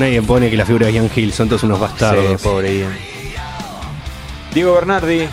Nadie 0.00 0.22
pone 0.22 0.48
que 0.48 0.56
la 0.56 0.64
figura 0.64 0.86
de 0.86 0.94
Ian 0.94 1.10
Hill 1.14 1.30
son 1.30 1.46
todos 1.48 1.62
unos 1.62 1.78
bastardos. 1.78 2.40
Sí, 2.40 2.48
pobre 2.48 2.78
Ian. 2.78 2.96
Diego 4.54 4.72
Bernardi 4.72 5.28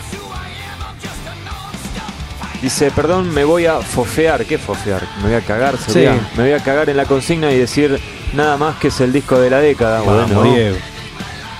dice, 2.60 2.90
perdón, 2.90 3.32
me 3.32 3.44
voy 3.44 3.64
a 3.64 3.80
fofear. 3.80 4.44
¿Qué 4.44 4.58
fofear? 4.58 5.02
Me 5.22 5.28
voy 5.30 5.34
a 5.36 5.40
cagar, 5.40 5.78
sería. 5.78 6.12
Sí. 6.12 6.20
Me 6.36 6.42
voy 6.42 6.52
a 6.52 6.62
cagar 6.62 6.90
en 6.90 6.98
la 6.98 7.06
consigna 7.06 7.50
y 7.50 7.56
decir 7.58 7.98
nada 8.34 8.58
más 8.58 8.76
que 8.76 8.88
es 8.88 9.00
el 9.00 9.10
disco 9.10 9.40
de 9.40 9.48
la 9.48 9.60
década. 9.60 10.02
Vamos, 10.02 10.34
Bueno, 10.34 10.54
Diego. 10.54 10.76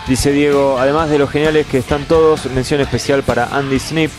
Dice 0.06 0.30
Diego, 0.30 0.78
además 0.78 1.08
de 1.08 1.18
los 1.18 1.30
geniales 1.30 1.66
que 1.66 1.78
están 1.78 2.04
todos, 2.04 2.44
mención 2.52 2.82
especial 2.82 3.22
para 3.22 3.46
Andy 3.56 3.78
Snip, 3.78 4.10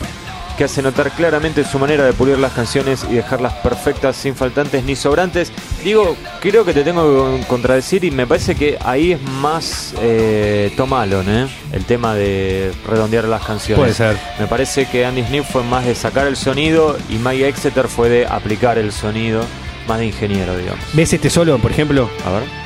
que 0.60 0.64
hace 0.64 0.82
notar 0.82 1.10
claramente 1.12 1.64
su 1.64 1.78
manera 1.78 2.04
de 2.04 2.12
pulir 2.12 2.38
las 2.38 2.52
canciones 2.52 3.06
y 3.10 3.14
dejarlas 3.14 3.54
perfectas, 3.54 4.14
sin 4.14 4.36
faltantes 4.36 4.84
ni 4.84 4.94
sobrantes. 4.94 5.50
Digo, 5.82 6.14
creo 6.42 6.66
que 6.66 6.74
te 6.74 6.84
tengo 6.84 7.38
que 7.38 7.46
contradecir 7.46 8.04
y 8.04 8.10
me 8.10 8.26
parece 8.26 8.54
que 8.54 8.76
ahí 8.84 9.12
es 9.12 9.22
más 9.22 9.94
eh, 10.02 10.70
¿eh? 10.76 11.48
el 11.72 11.84
tema 11.86 12.14
de 12.14 12.72
redondear 12.86 13.24
las 13.24 13.42
canciones. 13.42 13.80
Puede 13.80 13.94
ser. 13.94 14.18
Me 14.38 14.46
parece 14.48 14.84
que 14.84 15.06
Andy 15.06 15.22
Snip 15.22 15.44
fue 15.44 15.62
más 15.62 15.86
de 15.86 15.94
sacar 15.94 16.26
el 16.26 16.36
sonido 16.36 16.94
y 17.08 17.14
Mike 17.14 17.48
Exeter 17.48 17.88
fue 17.88 18.10
de 18.10 18.26
aplicar 18.26 18.76
el 18.76 18.92
sonido, 18.92 19.40
más 19.88 19.98
de 19.98 20.08
ingeniero, 20.08 20.58
digamos. 20.58 20.84
¿Ves 20.92 21.10
este 21.14 21.30
solo, 21.30 21.56
por 21.56 21.70
ejemplo? 21.70 22.10
A 22.26 22.32
ver. 22.32 22.59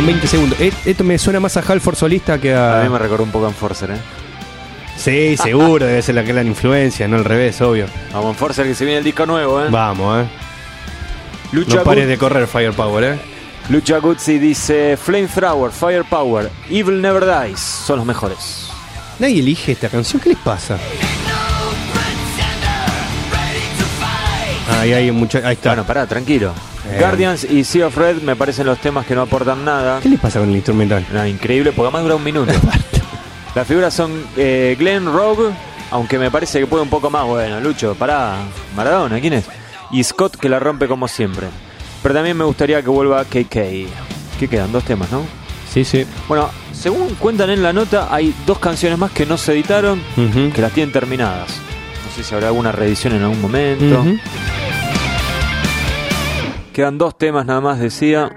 Son 0.00 0.06
20 0.06 0.26
segundos. 0.28 0.58
Eh, 0.62 0.72
Esto 0.86 1.04
me 1.04 1.18
suena 1.18 1.40
más 1.40 1.58
a 1.58 1.60
Halford 1.60 1.94
solista 1.94 2.40
que 2.40 2.54
a. 2.54 2.80
A 2.80 2.84
mí 2.84 2.88
me 2.88 2.98
recordó 2.98 3.22
un 3.22 3.30
poco 3.30 3.44
a 3.44 3.48
Enforcer, 3.48 3.90
¿eh? 3.90 3.98
Sí, 4.96 5.36
seguro, 5.36 5.84
debe 5.84 6.00
ser 6.00 6.14
la 6.14 6.22
gran 6.22 6.46
influencia, 6.46 7.06
no 7.06 7.16
al 7.16 7.24
revés, 7.26 7.60
obvio. 7.60 7.84
Vamos, 8.10 8.30
Enforcer 8.30 8.64
que 8.66 8.74
se 8.74 8.86
viene 8.86 9.00
el 9.00 9.04
disco 9.04 9.26
nuevo, 9.26 9.62
¿eh? 9.62 9.66
Vamos, 9.70 10.24
eh. 10.24 10.28
Lucha, 11.52 11.76
No 11.76 11.82
pares 11.84 12.08
de 12.08 12.16
correr, 12.16 12.46
Firepower, 12.46 13.04
eh. 13.04 13.18
Lucha 13.68 13.98
Guzzi 13.98 14.38
dice 14.38 14.96
Flamethrower, 14.96 15.70
Firepower, 15.70 16.50
Evil 16.70 17.02
Never 17.02 17.26
Dies 17.26 17.60
son 17.60 17.98
los 17.98 18.06
mejores. 18.06 18.70
Nadie 19.18 19.40
elige 19.40 19.72
esta 19.72 19.90
canción, 19.90 20.18
¿qué 20.22 20.30
les 20.30 20.38
pasa? 20.38 20.78
Ahí 24.80 24.92
hay 24.94 25.10
mucha. 25.10 25.38
Ahí 25.44 25.54
está. 25.54 25.70
Bueno, 25.70 25.84
pará, 25.84 26.06
tranquilo. 26.06 26.52
Eh. 26.88 26.96
Guardians 26.98 27.44
y 27.44 27.64
Sea 27.64 27.88
of 27.88 27.96
Red 27.96 28.22
me 28.22 28.34
parecen 28.34 28.66
los 28.66 28.78
temas 28.78 29.04
que 29.04 29.14
no 29.14 29.22
aportan 29.22 29.64
nada. 29.64 30.00
¿Qué 30.00 30.08
les 30.08 30.18
pasa 30.18 30.40
con 30.40 30.48
el 30.48 30.56
instrumental? 30.56 31.06
No, 31.12 31.26
increíble, 31.26 31.72
porque 31.72 31.88
además 31.88 32.02
dura 32.04 32.16
un 32.16 32.24
minuto. 32.24 32.52
Las 33.54 33.66
figuras 33.66 33.92
son 33.92 34.24
eh, 34.36 34.76
Glenn 34.78 35.04
Rogue, 35.06 35.50
aunque 35.90 36.18
me 36.18 36.30
parece 36.30 36.60
que 36.60 36.66
puede 36.66 36.82
un 36.82 36.88
poco 36.88 37.10
más. 37.10 37.26
Bueno, 37.26 37.60
Lucho, 37.60 37.94
pará. 37.94 38.36
Maradona, 38.74 39.20
¿quién 39.20 39.34
es? 39.34 39.44
Y 39.90 40.02
Scott 40.02 40.36
que 40.36 40.48
la 40.48 40.58
rompe 40.58 40.88
como 40.88 41.08
siempre. 41.08 41.48
Pero 42.02 42.14
también 42.14 42.36
me 42.36 42.44
gustaría 42.44 42.80
que 42.80 42.88
vuelva 42.88 43.22
KK. 43.24 43.52
¿Qué 44.38 44.48
quedan? 44.48 44.72
Dos 44.72 44.84
temas, 44.84 45.10
¿no? 45.12 45.22
Sí, 45.70 45.84
sí. 45.84 46.06
Bueno, 46.26 46.48
según 46.72 47.14
cuentan 47.16 47.50
en 47.50 47.62
la 47.62 47.72
nota, 47.72 48.08
hay 48.10 48.34
dos 48.46 48.58
canciones 48.58 48.98
más 48.98 49.10
que 49.10 49.26
no 49.26 49.36
se 49.36 49.52
editaron, 49.52 50.00
que 50.54 50.62
las 50.62 50.72
tienen 50.72 50.92
terminadas. 50.92 51.50
No 52.06 52.16
sé 52.16 52.24
si 52.24 52.34
habrá 52.34 52.48
alguna 52.48 52.72
reedición 52.72 53.14
en 53.14 53.22
algún 53.22 53.40
momento. 53.40 54.00
Ujú. 54.00 54.18
Quedan 56.72 56.98
dos 56.98 57.16
temas 57.18 57.46
nada 57.46 57.60
más, 57.60 57.78
decía. 57.80 58.30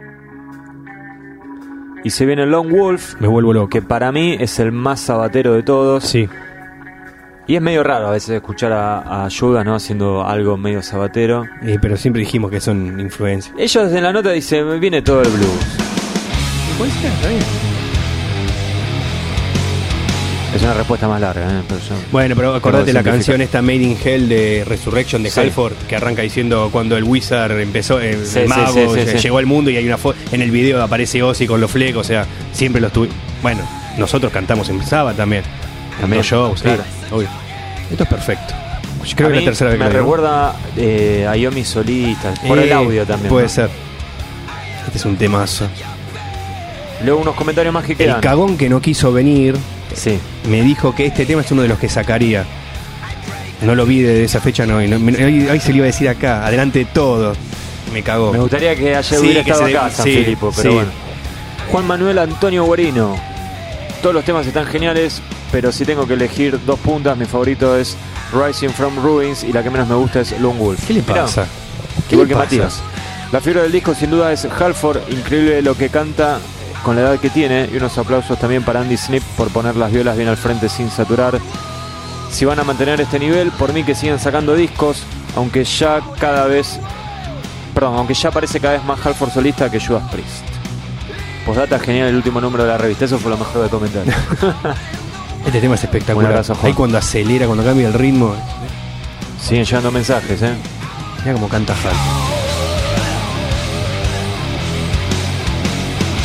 Y 2.04 2.10
se 2.10 2.26
viene 2.26 2.46
Lone 2.46 2.70
Wolf, 2.78 3.16
Me 3.22 3.28
vuelvo 3.28 3.54
loco. 3.54 3.70
que 3.70 3.82
para 3.82 4.12
mí 4.12 4.36
es 4.40 4.60
el 4.60 4.72
más 4.72 5.00
sabatero 5.00 5.54
de 5.54 5.64
todos. 5.64 6.04
Sí. 6.04 6.28
Y 7.48 7.56
es 7.56 7.62
medio 7.62 7.84
raro 7.84 8.08
a 8.08 8.12
veces 8.12 8.30
escuchar 8.32 8.72
a, 8.74 9.26
a 9.26 9.30
Judas, 9.30 9.66
¿no? 9.66 9.76
Haciendo 9.76 10.26
algo 10.26 10.58
medio 10.58 10.82
sabatero. 10.82 11.46
Eh, 11.62 11.78
pero 11.82 11.96
siempre 11.98 12.22
dijimos 12.22 12.50
que 12.52 12.60
son 12.60 13.00
influencias. 13.00 13.54
Ellos 13.58 13.92
en 13.94 14.04
la 14.04 14.12
nota 14.14 14.32
dicen, 14.32 14.80
viene 14.80 15.02
todo 15.02 15.22
el 15.22 15.30
blues. 15.30 15.78
Puede 16.78 16.92
ser, 16.92 17.12
está 17.12 17.28
bien. 17.30 17.73
Es 20.56 20.62
una 20.62 20.74
respuesta 20.76 21.08
más 21.08 21.20
larga, 21.20 21.48
¿eh? 21.50 21.64
Pero 21.68 21.80
yo- 21.82 21.96
Bueno, 22.12 22.36
pero 22.36 22.54
acordate 22.54 22.86
Pero 22.86 23.00
la 23.00 23.04
canción 23.04 23.42
esta 23.42 23.62
Made 23.64 23.76
in 23.78 23.98
Hell 24.04 24.30
de 24.30 24.64
Resurrection 24.68 25.24
de 25.24 25.32
Sí. 25.32 25.40
Halford, 25.40 25.74
que 25.88 25.96
arranca 25.96 26.22
diciendo 26.22 26.70
cuando 26.72 26.96
el 26.96 27.04
Wizard 27.04 27.60
empezó, 27.60 28.00
eh, 28.00 28.20
Sí, 28.24 28.40
el 28.40 28.48
mago 28.50 28.94
sí, 28.96 29.18
llegó 29.18 29.40
al 29.40 29.48
mundo 29.48 29.72
y 29.72 29.78
hay 29.78 29.88
una 29.88 29.98
foto, 29.98 30.18
en 30.32 30.42
el 30.44 30.52
video 30.52 30.82
aparece 30.84 31.24
Ozzy 31.24 31.48
con 31.48 31.60
los 31.60 31.72
flecos, 31.72 32.06
o 32.06 32.08
sea, 32.08 32.28
siempre 32.52 32.80
los 32.82 32.92
tuvimos. 32.94 33.16
Bueno, 33.42 33.64
nosotros 33.98 34.32
cantamos 34.32 34.70
en 34.70 34.86
Saba 34.86 35.14
también. 35.14 35.44
También, 36.00 36.22
yo, 36.22 36.54
sí, 36.56 36.64
claro. 36.64 36.84
obvio. 37.12 37.30
Esto 37.90 38.04
es 38.04 38.10
perfecto. 38.10 38.54
Yo 39.06 39.16
creo 39.16 39.30
A 39.30 39.32
que 39.32 39.38
es 39.40 39.44
la 39.44 39.50
tercera 39.50 39.70
vez 39.72 39.80
que 39.80 39.86
me 39.86 39.90
recuerda 39.90 40.56
eh, 40.78 41.28
a 41.30 41.36
Yomi 41.36 41.64
solista, 41.66 42.32
por 42.48 42.58
el 42.60 42.70
Eh, 42.70 42.74
audio 42.74 43.06
también. 43.06 43.30
Puede 43.30 43.48
¿no? 43.48 43.50
ser. 43.50 43.70
Este 44.86 44.98
es 45.00 45.06
un 45.06 45.18
temazo. 45.18 45.68
Luego 47.04 47.22
unos 47.22 47.36
comentarios 47.36 47.74
más 47.74 47.84
que 47.86 47.94
El 47.94 47.98
quedan. 47.98 48.22
cagón 48.22 48.56
que 48.58 48.70
no 48.70 48.82
quiso 48.82 49.12
venir 49.12 49.56
Sí. 49.94 50.20
me 50.50 50.62
dijo 50.62 50.94
que 50.96 51.06
este 51.06 51.26
tema 51.26 51.42
es 51.42 51.52
uno 51.52 51.62
de 51.62 51.68
los 51.68 51.80
que 51.80 51.90
sacaría. 51.90 52.46
No 53.62 53.76
lo 53.76 53.86
vi 53.86 54.02
de 54.02 54.24
esa 54.26 54.42
fecha, 54.42 54.66
no. 54.66 54.82
y 54.82 54.88
no- 54.88 55.00
me- 55.00 55.14
hoy, 55.24 55.48
hoy 55.48 55.60
se 55.60 55.70
le 55.72 55.78
iba 55.78 55.86
a 55.86 55.88
decir 55.88 56.10
acá, 56.10 56.46
adelante 56.46 56.80
de 56.80 56.86
todo. 56.86 57.34
Me 57.94 58.02
cagó. 58.02 58.32
Me 58.34 58.40
gustaría 58.40 58.76
que 58.76 58.96
ayer 58.96 59.04
Sí, 59.04 59.16
hubiera 59.18 59.44
que 59.44 59.52
estado 59.52 59.70
acá 59.70 59.90
San 59.90 60.06
sí, 60.06 60.16
Filipo, 60.24 60.52
pero 60.56 60.70
sí. 60.70 60.76
bueno. 60.76 60.92
Juan 61.72 61.88
Manuel 61.88 62.18
Antonio 62.20 62.64
Guarino. 62.66 63.16
Todos 64.02 64.14
los 64.16 64.26
temas 64.26 64.46
están 64.48 64.66
geniales, 64.66 65.22
pero 65.52 65.72
si 65.72 65.86
tengo 65.86 66.06
que 66.08 66.16
elegir 66.16 66.60
dos 66.66 66.78
puntas, 66.80 67.16
mi 67.18 67.26
favorito 67.26 67.78
es 67.78 67.96
Rising 68.34 68.70
from 68.70 69.02
Ruins 69.02 69.44
y 69.44 69.54
la 69.54 69.64
que 69.64 69.70
menos 69.70 69.88
me 69.88 69.96
gusta 69.96 70.20
es 70.22 70.38
Lone 70.42 70.60
Wolf. 70.60 70.86
¿Qué 70.86 70.94
le 70.96 71.02
Mirá, 71.02 71.22
pasa? 71.22 71.46
¿Qué 72.10 72.16
Igual 72.16 72.28
le 72.28 72.34
que 72.34 72.40
pasa? 72.40 72.46
Matías. 72.56 72.82
La 73.32 73.40
fibra 73.40 73.62
del 73.62 73.72
disco 73.72 73.96
sin 73.96 74.10
duda 74.10 74.34
es 74.34 74.46
Halford, 74.46 74.98
increíble 75.10 75.62
lo 75.62 75.76
que 75.78 75.88
canta 75.90 76.40
con 76.84 76.96
la 76.96 77.02
edad 77.02 77.20
que 77.20 77.30
tiene 77.30 77.70
y 77.72 77.78
unos 77.78 77.98
aplausos 77.98 78.38
también 78.38 78.64
para 78.64 78.82
Andy 78.82 78.98
Snip 78.98 79.24
por 79.38 79.50
poner 79.50 79.76
las 79.76 79.92
violas 79.92 80.16
bien 80.18 80.30
al 80.30 80.38
frente 80.38 80.70
sin 80.70 80.90
saturar. 80.90 81.40
Si 82.32 82.46
van 82.46 82.60
a 82.60 82.64
mantener 82.64 83.00
este 83.02 83.20
nivel, 83.20 83.52
por 83.52 83.74
mí 83.74 83.84
que 83.84 83.96
sigan 83.96 84.20
sacando 84.20 84.56
discos, 84.56 85.04
aunque 85.36 85.64
ya 85.64 86.02
cada 86.20 86.46
vez, 86.46 86.80
perdón, 87.74 87.96
aunque 87.98 88.14
ya 88.14 88.32
parece 88.32 88.60
cada 88.60 88.74
vez 88.74 88.84
más 88.84 89.04
Halford 89.06 89.32
solista 89.32 89.70
que 89.70 89.80
Judas 89.80 90.04
Priest. 90.12 90.44
Postdata 91.46 91.80
genial 91.80 92.10
el 92.10 92.16
último 92.16 92.40
número 92.42 92.64
de 92.64 92.70
la 92.70 92.78
revista, 92.78 93.06
eso 93.06 93.20
fue 93.20 93.32
lo 93.32 93.38
mejor 93.38 93.64
de 93.64 93.70
comentar. 93.70 94.04
Este 95.46 95.60
tema 95.60 95.76
es 95.76 95.84
espectacular. 95.84 96.32
abrazo. 96.32 96.58
Ahí 96.64 96.74
cuando 96.74 96.98
acelera, 96.98 97.46
cuando 97.48 97.66
cambia 97.66 97.88
el 97.88 97.94
ritmo. 97.94 98.34
Siguen 99.42 99.66
llegando 99.66 99.92
mensajes, 99.92 100.42
¿eh? 100.42 100.54
Mira 101.20 101.34
cómo 101.34 101.50
canta 101.50 101.74
Hal. 101.74 102.23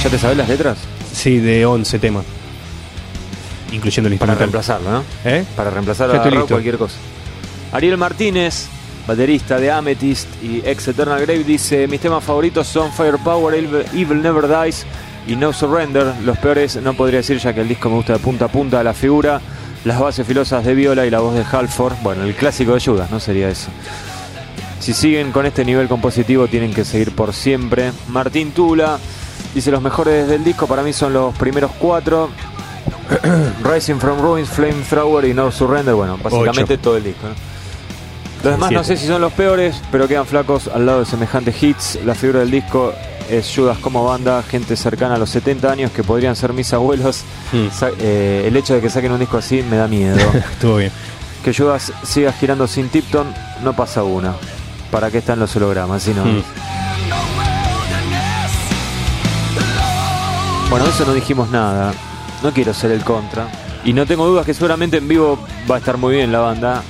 ¿Ya 0.03 0.11
te 0.11 0.19
sabes 0.19 0.37
las 0.37 0.49
letras? 0.49 0.79
Sí, 1.13 1.39
de 1.39 1.67
11 1.67 1.99
temas. 1.99 2.25
Incluyendo 3.73 4.09
el 4.09 4.17
Para 4.19 4.33
instrumental. 4.33 4.39
reemplazarlo, 4.39 4.91
¿no? 4.91 5.05
¿Eh? 5.25 5.45
Para 5.57 5.71
reemplazar 5.71 6.09
Ya 6.09 6.15
a 6.15 6.17
estoy 6.19 6.31
Rock 6.31 6.41
listo. 6.41 6.55
cualquier 6.55 6.79
cosa. 6.79 6.97
Ariel 7.73 7.99
Martínez, 7.99 8.67
baterista 9.07 9.59
de 9.59 9.71
Amethyst 9.71 10.27
y 10.43 10.63
ex 10.65 10.89
Eternal 10.89 11.21
Grave, 11.21 11.45
dice: 11.45 11.87
Mis 11.89 12.01
temas 12.01 12.25
favoritos 12.25 12.67
son 12.67 12.93
Firepower, 12.93 13.55
Evil, 13.55 13.85
Evil 13.95 14.23
Never 14.23 14.47
Dies 14.49 14.87
y 15.27 15.37
No 15.37 15.53
Surrender. 15.53 16.15
Los 16.25 16.39
peores 16.39 16.77
no 16.77 16.95
podría 16.95 17.19
decir, 17.19 17.39
ya 17.39 17.53
que 17.53 17.61
el 17.61 17.69
disco 17.69 17.91
me 17.91 17.97
gusta 17.97 18.15
de 18.15 18.19
punta 18.21 18.47
a 18.47 18.49
punta, 18.49 18.83
la 18.83 18.95
figura, 18.95 19.41
las 19.85 19.99
bases 20.01 20.27
filosas 20.27 20.65
de 20.65 20.75
Viola 20.75 21.05
y 21.05 21.11
la 21.11 21.19
voz 21.21 21.35
de 21.35 21.45
Halford. 21.51 21.97
Bueno, 22.03 22.23
el 22.23 22.35
clásico 22.35 22.73
de 22.75 22.81
Judas, 22.81 23.11
¿no? 23.11 23.21
Sería 23.21 23.51
eso. 23.51 23.69
Si 24.81 24.95
siguen 24.95 25.33
con 25.33 25.45
este 25.45 25.65
nivel 25.65 25.89
compositivo, 25.89 26.47
tienen 26.47 26.73
que 26.73 26.85
seguir 26.87 27.11
por 27.15 27.35
siempre. 27.35 27.93
Martín 28.09 28.53
Tula 28.53 28.99
dice: 29.55 29.71
Los 29.71 29.83
mejores 29.83 30.29
del 30.29 30.45
disco 30.45 30.67
para 30.67 30.83
mí 30.83 30.93
son 30.93 31.13
los 31.13 31.35
primeros 31.37 31.71
cuatro. 31.79 32.31
Rising 33.65 33.97
from 33.99 34.21
Ruins, 34.21 34.49
Flamethrower 34.49 35.25
y 35.25 35.35
No 35.35 35.51
Surrender. 35.51 35.95
Bueno, 35.95 36.19
básicamente 36.23 36.79
todo 36.79 36.97
el 36.97 37.05
disco. 37.05 37.27
¿no? 37.29 37.35
Los 38.45 38.53
demás 38.53 38.71
no 38.71 38.85
sé 38.85 38.97
si 38.97 39.07
son 39.07 39.21
los 39.21 39.33
peores, 39.33 39.81
pero 39.91 40.07
quedan 40.07 40.27
flacos 40.27 40.69
al 40.69 40.87
lado 40.87 41.01
de 41.01 41.07
semejantes 41.07 41.61
hits. 41.63 41.99
La 42.05 42.15
figura 42.15 42.41
del 42.41 42.51
disco 42.51 42.93
es 43.29 43.51
Judas 43.55 43.79
como 43.79 44.05
banda, 44.05 44.43
gente 44.43 44.77
cercana 44.77 45.17
a 45.17 45.19
los 45.19 45.31
70 45.31 45.71
años 45.73 45.91
que 45.91 46.05
podrían 46.05 46.37
ser 46.37 46.53
mis 46.53 46.73
abuelos. 46.73 47.23
Hmm. 47.53 47.67
Eh, 47.99 48.45
el 48.47 48.57
hecho 48.57 48.75
de 48.75 48.81
que 48.81 48.91
saquen 48.91 49.11
un 49.13 49.19
disco 49.19 49.39
así 49.39 49.63
me 49.69 49.77
da 49.77 49.89
miedo. 49.89 50.17
Estuvo 50.53 50.77
bien. 50.77 50.93
que 51.45 51.53
Judas 51.53 51.93
siga 52.05 52.33
girando 52.33 52.67
sin 52.69 52.89
Tipton, 52.91 53.27
no 53.65 53.75
pasa 53.75 54.03
una. 54.05 54.35
¿Para 54.93 55.11
qué 55.11 55.19
están 55.19 55.39
los 55.41 55.55
hologramas? 55.57 56.03
Si 56.05 56.13
no, 56.15 56.25
Hmm. 56.25 56.43
Bueno, 60.71 60.87
eso 60.87 61.05
no 61.07 61.15
dijimos 61.15 61.51
nada. 61.51 61.93
No 62.43 62.53
quiero 62.53 62.75
ser 62.75 62.91
el 62.93 63.03
contra. 63.03 63.49
Y 63.85 63.93
no 63.93 64.07
tengo 64.07 64.27
dudas 64.27 64.45
que 64.45 64.53
seguramente 64.55 64.99
en 64.99 65.09
vivo 65.09 65.39
va 65.71 65.77
a 65.77 65.79
estar 65.79 65.97
muy 65.97 66.17
bien 66.17 66.31
la 66.31 66.41
banda. 66.41 66.83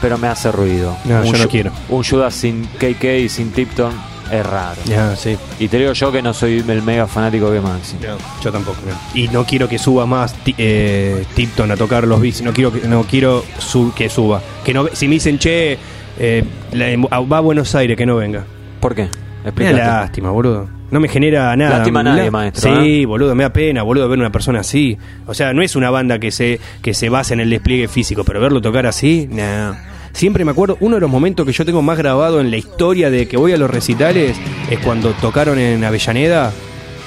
Pero 0.00 0.18
me 0.18 0.28
hace 0.28 0.50
ruido. 0.52 0.96
No, 1.04 1.24
yo 1.24 1.32
no 1.38 1.48
quiero. 1.48 1.70
Un 1.88 2.02
Judas 2.02 2.34
sin 2.34 2.64
KK 2.78 3.04
y 3.20 3.28
sin 3.28 3.52
Tipton 3.52 3.92
es 4.32 4.44
raro. 4.46 4.80
Ya, 4.84 5.14
sí. 5.16 5.36
Y 5.60 5.68
te 5.68 5.78
digo 5.78 5.92
yo 5.92 6.10
que 6.10 6.22
no 6.22 6.32
soy 6.34 6.64
el 6.66 6.82
mega 6.82 7.06
fanático 7.06 7.50
de 7.50 7.60
Maxi. 7.60 7.96
Yo 8.42 8.52
tampoco. 8.52 8.78
no. 8.86 8.94
Y 9.18 9.28
no 9.28 9.44
quiero 9.44 9.68
que 9.68 9.78
suba 9.78 10.04
más 10.06 10.34
eh, 10.58 11.24
Tipton 11.34 11.70
a 11.70 11.76
tocar 11.76 12.06
los 12.06 12.20
beats. 12.20 12.42
No 12.42 12.52
quiero 12.52 12.72
que, 12.72 12.86
no 12.88 13.02
quiero 13.04 13.44
su- 13.58 13.92
que 13.94 14.08
suba. 14.08 14.40
Que 14.64 14.74
no, 14.74 14.86
si 14.92 15.06
me 15.06 15.14
dicen, 15.14 15.38
che, 15.38 15.78
eh, 16.18 16.44
la- 16.72 17.20
va 17.20 17.36
a 17.38 17.40
Buenos 17.40 17.72
Aires, 17.76 17.96
que 17.96 18.06
no 18.06 18.16
venga. 18.16 18.44
¿Por 18.80 18.94
qué? 18.96 19.02
Me 19.44 19.48
Explícate. 19.50 19.76
lástima, 19.78 20.30
boludo. 20.30 20.68
No 20.92 21.00
me 21.00 21.08
genera 21.08 21.56
nada. 21.56 21.78
Lástima 21.78 22.00
a 22.00 22.02
nadie, 22.02 22.30
maestro, 22.30 22.82
Sí, 22.82 23.06
boludo, 23.06 23.34
me 23.34 23.42
da 23.44 23.52
pena, 23.52 23.82
boludo, 23.82 24.08
ver 24.08 24.18
una 24.18 24.30
persona 24.30 24.60
así. 24.60 24.98
O 25.26 25.32
sea, 25.32 25.54
no 25.54 25.62
es 25.62 25.74
una 25.74 25.88
banda 25.90 26.18
que 26.18 26.30
se, 26.30 26.60
que 26.82 26.92
se 26.92 27.08
basa 27.08 27.32
en 27.32 27.40
el 27.40 27.48
despliegue 27.48 27.88
físico, 27.88 28.24
pero 28.24 28.40
verlo 28.40 28.60
tocar 28.60 28.86
así, 28.86 29.26
nah. 29.30 29.72
Siempre 30.12 30.44
me 30.44 30.50
acuerdo, 30.50 30.76
uno 30.80 30.96
de 30.96 31.00
los 31.00 31.10
momentos 31.10 31.46
que 31.46 31.52
yo 31.52 31.64
tengo 31.64 31.80
más 31.80 31.96
grabado 31.96 32.40
en 32.42 32.50
la 32.50 32.58
historia 32.58 33.10
de 33.10 33.26
que 33.26 33.38
voy 33.38 33.52
a 33.52 33.56
los 33.56 33.70
recitales 33.70 34.36
es 34.70 34.78
cuando 34.80 35.12
tocaron 35.12 35.58
en 35.58 35.82
Avellaneda. 35.82 36.52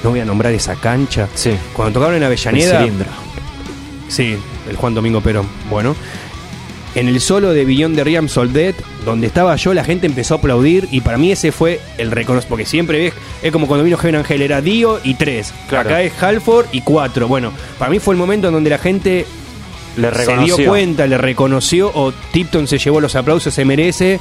No 0.04 0.10
voy 0.10 0.20
a 0.20 0.26
nombrar 0.26 0.52
esa 0.54 0.74
cancha. 0.76 1.28
Sí. 1.36 1.52
Cuando 1.74 1.94
tocaron 2.00 2.16
en 2.16 2.24
El 2.24 2.28
Avellaneda. 2.28 2.80
cilindro. 2.80 3.08
Sí, 4.08 4.36
el 4.68 4.76
Juan 4.76 4.96
Domingo 4.96 5.22
Perón. 5.22 5.46
Bueno, 5.70 5.96
en 6.96 7.10
el 7.10 7.20
solo 7.20 7.52
de 7.52 7.66
Billón 7.66 7.96
de 7.96 8.04
Riam 8.04 8.30
Soldet, 8.30 8.76
donde 9.04 9.28
estaba 9.28 9.56
yo, 9.58 9.74
la 9.74 9.84
gente 9.84 10.08
empezó 10.08 10.36
a 10.36 10.38
aplaudir 10.38 10.88
y 10.92 11.02
para 11.02 11.18
mí 11.18 11.32
ese 11.32 11.52
fue 11.52 11.80
el 11.98 12.12
reconocimiento. 12.12 12.50
Porque 12.50 12.66
siempre 12.66 13.00
ves, 13.00 13.14
es 13.44 13.52
como 13.52 13.68
cuando 13.68 13.84
vino 13.84 13.98
Heaven 13.98 14.16
Angel, 14.16 14.42
era 14.42 14.62
Dio 14.62 15.00
y 15.04 15.14
tres. 15.16 15.54
Claro. 15.68 15.90
Acá 15.90 16.02
es 16.02 16.14
Halford 16.22 16.68
y 16.72 16.82
cuatro. 16.82 17.28
Bueno, 17.28 17.52
para 17.78 17.92
mí 17.92 18.00
fue 18.00 18.14
el 18.14 18.18
momento 18.18 18.48
en 18.48 18.54
donde 18.54 18.70
la 18.70 18.78
gente 18.78 19.26
Le 19.98 20.14
se 20.14 20.38
dio 20.38 20.58
cuenta, 20.66 21.06
le 21.06 21.18
reconoció 21.18 21.92
o 21.94 22.14
Tipton 22.32 22.68
se 22.68 22.78
llevó 22.78 23.02
los 23.02 23.16
aplausos, 23.16 23.54
se 23.54 23.66
merece 23.66 24.20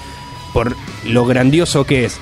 por 0.53 0.77
lo 1.05 1.27
grandioso 1.27 1.85
que 1.85 2.05
es. 2.07 2.18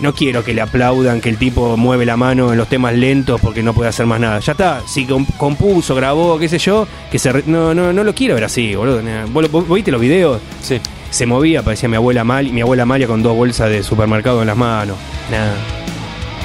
No 0.00 0.14
quiero 0.14 0.44
que 0.44 0.52
le 0.52 0.60
aplaudan 0.60 1.20
que 1.22 1.30
el 1.30 1.38
tipo 1.38 1.76
mueve 1.78 2.04
la 2.04 2.18
mano 2.18 2.52
en 2.52 2.58
los 2.58 2.68
temas 2.68 2.92
lentos 2.94 3.40
porque 3.40 3.62
no 3.62 3.72
puede 3.72 3.88
hacer 3.88 4.04
más 4.04 4.20
nada. 4.20 4.38
Ya 4.40 4.52
está, 4.52 4.82
si 4.86 5.06
com- 5.06 5.24
compuso, 5.38 5.94
grabó, 5.94 6.38
qué 6.38 6.48
sé 6.50 6.58
yo, 6.58 6.86
que 7.10 7.18
se 7.18 7.32
re- 7.32 7.44
no 7.46 7.72
no 7.74 7.92
no 7.94 8.04
lo 8.04 8.14
quiero 8.14 8.34
ver 8.34 8.44
así, 8.44 8.74
boludo. 8.74 9.00
Nah. 9.02 9.24
¿Vos, 9.32 9.44
lo- 9.44 9.48
vos 9.48 9.68
viste 9.70 9.90
los 9.90 10.00
videos? 10.00 10.40
Sí. 10.62 10.80
Se 11.10 11.24
movía, 11.24 11.62
parecía 11.62 11.88
mi 11.88 11.96
abuela 11.96 12.24
Mal, 12.24 12.52
mi 12.52 12.60
abuela 12.60 12.84
Malia 12.84 13.06
con 13.06 13.22
dos 13.22 13.34
bolsas 13.34 13.70
de 13.70 13.82
supermercado 13.82 14.42
en 14.42 14.48
las 14.48 14.56
manos. 14.56 14.98
Nada. 15.30 15.54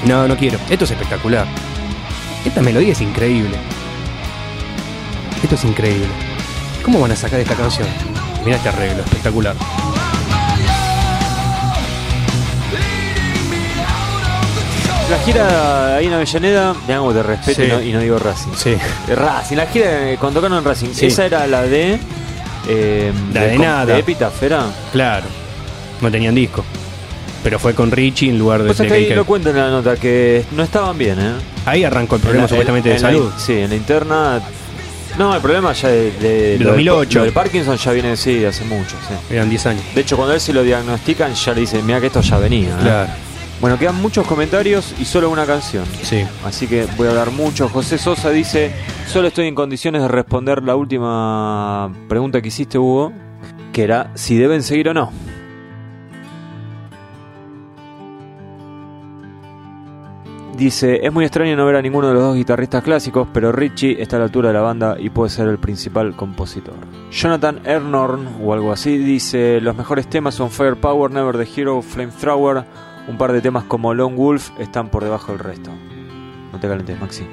No, 0.06 0.28
no 0.30 0.38
quiero. 0.38 0.58
Esto 0.70 0.86
es 0.86 0.91
espectacular. 0.91 1.45
Esta 2.45 2.62
melodía 2.62 2.93
es 2.93 3.02
increíble. 3.02 3.58
Esto 5.43 5.56
es 5.56 5.66
increíble. 5.66 6.08
¿Cómo 6.86 7.02
van 7.02 7.12
a 7.12 7.16
sacar 7.18 7.39
esta 7.39 7.56
canción? 7.56 7.88
Mira 8.45 8.58
este 8.58 8.70
arreglo, 8.70 9.04
espectacular. 9.04 9.56
La 15.12 15.20
gira 15.20 15.95
ahí 15.97 16.05
en 16.07 16.14
Avellaneda, 16.14 16.74
digamos 16.88 17.14
de 17.14 17.22
respeto 17.24 17.62
Sí. 17.62 17.68
y, 17.68 17.72
no, 17.72 17.82
y 17.82 17.91
no 17.91 17.99
digo 17.99 18.18
Racing. 18.18 18.51
Sí. 18.55 18.70
Eh, 19.09 19.16
Racing, 19.16 19.57
la 19.57 19.66
gira 19.68 19.88
de- 19.91 20.18
cuando 20.18 20.39
tocaron 20.39 20.57
en 20.59 20.64
Racing, 20.64 20.89
Sí. 20.93 21.07
esa 21.07 21.26
era 21.26 21.45
la 21.47 21.64
de. 21.64 21.99
eh, 22.70 23.12
La 23.34 23.41
de 23.41 23.55
com- 23.57 23.66
nada. 23.66 23.86
De 23.93 23.99
Epitaph, 23.99 24.41
¿era? 24.43 24.64
Claro. 24.93 25.26
No 25.99 26.09
tenían 26.12 26.34
disco. 26.36 26.64
Pero 27.43 27.59
fue 27.59 27.74
con 27.74 27.91
Richie 27.91 28.30
en 28.30 28.38
lugar 28.39 28.62
de, 28.62 28.68
Pues 28.68 28.78
de 28.78 28.86
es 28.86 28.91
que 28.91 28.97
ahí 28.97 29.14
lo 29.14 29.26
cuentan 29.26 29.55
en 29.57 29.64
la 29.64 29.70
nota 29.72 29.95
que 29.97 30.45
no 30.51 30.64
estaban 30.64 30.97
bien, 30.97 31.20
¿eh? 31.20 31.32
Ahí 31.66 31.84
arrancó 31.84 32.16
el 32.16 32.22
problema 32.22 32.43
la- 32.43 32.49
supuestamente 32.49 32.89
en- 32.91 32.95
de 32.97 33.01
la- 33.01 33.07
salud. 33.09 33.32
sí, 33.38 33.53
en 33.59 33.70
la 33.70 33.76
interna. 33.76 34.41
No, 35.18 35.36
el 35.36 35.41
problema 35.41 35.74
ya 35.74 35.89
de, 35.89 36.12
de, 36.12 36.30
De 36.57 36.59
lo 36.59 36.74
del- 36.74 36.86
2008. 36.86 37.20
lo 37.20 37.26
del 37.26 37.34
Parkinson 37.34 37.76
ya 37.78 37.91
viene 37.91 38.16
sí, 38.16 38.36
de 38.39 38.47
hace 38.47 38.64
mucho. 38.64 38.95
sí. 39.07 39.34
Eran 39.36 39.49
10 39.49 39.66
años. 39.66 39.84
De 39.93 40.01
hecho, 40.01 40.16
cuando 40.16 40.32
a 40.32 40.36
él 40.36 40.41
se 40.41 40.53
lo 40.53 40.64
diagnostican, 40.64 41.34
ya 41.34 41.53
le 41.53 41.62
dicen, 41.62 41.86
mira 41.86 41.99
que 41.99 42.07
esto 42.07 42.22
ya 42.22 42.38
venía. 42.38 42.70
¿eh?". 42.80 43.07
Bueno, 43.62 43.78
quedan 43.78 44.01
muchos 44.01 44.26
comentarios 44.26 44.95
y 44.99 45.05
solo 45.05 45.30
una 45.30 45.45
canción. 45.45 45.86
sí. 46.01 46.26
Así 46.43 46.66
que 46.66 46.88
voy 46.97 47.05
a 47.05 47.12
hablar 47.12 47.30
mucho. 47.30 47.70
José 47.70 47.99
Sosa 47.99 48.32
dice, 48.32 48.74
solo 49.05 49.28
estoy 49.28 49.47
en 49.47 49.53
condiciones 49.53 50.01
de 50.01 50.07
responder 50.07 50.64
la 50.64 50.76
última 50.76 51.93
pregunta 52.09 52.41
que 52.41 52.47
hiciste, 52.47 52.80
Hugo, 52.80 53.14
que 53.72 53.84
era 53.84 54.09
si 54.16 54.36
deben 54.36 54.64
seguir 54.64 54.89
o 54.89 54.95
no. 54.95 55.12
Dice, 60.57 61.05
es 61.05 61.14
muy 61.14 61.26
extraño 61.26 61.55
no 61.55 61.66
ver 61.66 61.76
a 61.76 61.82
ninguno 61.84 62.07
de 62.07 62.16
los 62.16 62.24
dos 62.24 62.36
guitarristas 62.36 62.84
clásicos, 62.84 63.28
pero 63.32 63.51
Richie 63.51 64.01
está 64.01 64.16
a 64.16 64.20
la 64.20 64.26
altura 64.26 64.49
de 64.49 64.55
la 64.55 64.62
banda 64.62 64.95
y 64.99 65.12
puede 65.12 65.30
ser 65.30 65.47
el 65.47 65.59
principal 65.59 66.16
compositor. 66.16 66.74
Jonathan 67.12 67.62
Ernorn, 67.64 68.28
o 68.43 68.53
algo 68.53 68.72
así, 68.72 68.97
dice, 68.97 69.62
los 69.62 69.76
mejores 69.76 70.07
temas 70.07 70.34
son 70.34 70.49
Firepower, 70.49 71.12
Never 71.12 71.38
the 71.38 71.62
Hero, 71.62 71.82
Flamethrower, 71.82 72.64
un 73.08 73.18
par 73.18 73.32
de 73.32 73.41
temas 73.41 73.64
como 73.66 73.93
Lone 73.93 74.16
Wolf 74.16 74.52
están 74.60 74.89
por 74.89 75.04
debajo 75.04 75.32
del 75.32 75.39
resto. 75.39 75.72
No 76.52 76.60
te 76.60 76.68
calentes, 76.68 76.99
Maxi. 76.99 77.26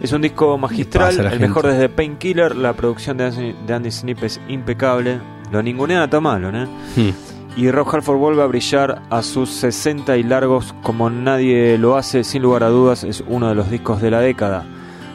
Es 0.00 0.12
un 0.12 0.22
disco 0.22 0.52
a 0.52 0.58
magistral, 0.58 1.18
el 1.18 1.30
gente? 1.30 1.38
mejor 1.38 1.66
desde 1.66 1.88
Painkiller, 1.88 2.56
la 2.56 2.72
producción 2.74 3.16
de 3.16 3.24
Andy, 3.24 3.54
de 3.66 3.74
Andy 3.74 3.90
Snip 3.90 4.22
es 4.24 4.40
impecable, 4.48 5.20
lo 5.50 5.62
ningunea 5.62 6.04
está 6.04 6.20
malo. 6.20 6.50
Hmm. 6.50 7.10
Y 7.56 7.70
Rob 7.70 7.88
Halford 7.88 8.18
vuelve 8.18 8.42
a 8.42 8.46
brillar 8.46 9.02
a 9.10 9.22
sus 9.22 9.50
60 9.50 10.16
y 10.16 10.24
largos 10.24 10.74
como 10.82 11.08
nadie 11.08 11.78
lo 11.78 11.96
hace, 11.96 12.24
sin 12.24 12.42
lugar 12.42 12.64
a 12.64 12.68
dudas, 12.68 13.04
es 13.04 13.22
uno 13.28 13.48
de 13.48 13.54
los 13.54 13.70
discos 13.70 14.02
de 14.02 14.10
la 14.10 14.20
década. 14.20 14.66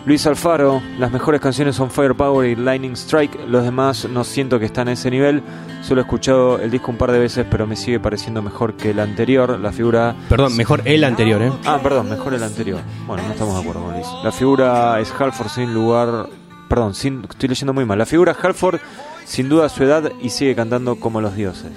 Luis 0.05 0.25
Alfaro, 0.25 0.81
las 0.97 1.11
mejores 1.11 1.41
canciones 1.41 1.75
son 1.75 1.91
Firepower 1.91 2.49
y 2.49 2.55
Lightning 2.55 2.93
Strike, 2.93 3.47
los 3.47 3.63
demás 3.63 4.07
no 4.09 4.23
siento 4.23 4.57
que 4.57 4.65
están 4.65 4.87
a 4.87 4.93
ese 4.93 5.11
nivel. 5.11 5.43
Solo 5.81 6.01
he 6.01 6.03
escuchado 6.03 6.59
el 6.59 6.71
disco 6.71 6.91
un 6.91 6.97
par 6.97 7.11
de 7.11 7.19
veces, 7.19 7.45
pero 7.49 7.67
me 7.67 7.75
sigue 7.75 7.99
pareciendo 7.99 8.41
mejor 8.41 8.73
que 8.75 8.91
el 8.91 8.99
anterior. 8.99 9.59
La 9.59 9.71
figura. 9.71 10.15
Perdón, 10.27 10.55
mejor 10.57 10.81
el 10.85 11.03
anterior, 11.03 11.41
¿eh? 11.41 11.51
Ah, 11.65 11.79
perdón, 11.81 12.09
mejor 12.09 12.33
el 12.33 12.43
anterior. 12.43 12.79
Bueno, 13.05 13.23
no 13.23 13.33
estamos 13.33 13.55
de 13.55 13.61
acuerdo 13.61 13.83
con 13.83 13.93
Luis. 13.93 14.07
La 14.23 14.31
figura 14.31 14.99
es 14.99 15.13
Halford 15.17 15.49
sin 15.49 15.73
lugar. 15.73 16.27
Perdón, 16.67 16.93
sin... 16.95 17.23
estoy 17.29 17.49
leyendo 17.49 17.73
muy 17.73 17.85
mal. 17.85 17.97
La 17.97 18.05
figura 18.05 18.31
es 18.31 18.43
Halford, 18.43 18.79
sin 19.25 19.47
duda 19.49 19.69
su 19.69 19.83
edad, 19.83 20.11
y 20.21 20.29
sigue 20.29 20.55
cantando 20.55 20.95
como 20.95 21.21
los 21.21 21.35
dioses. 21.35 21.71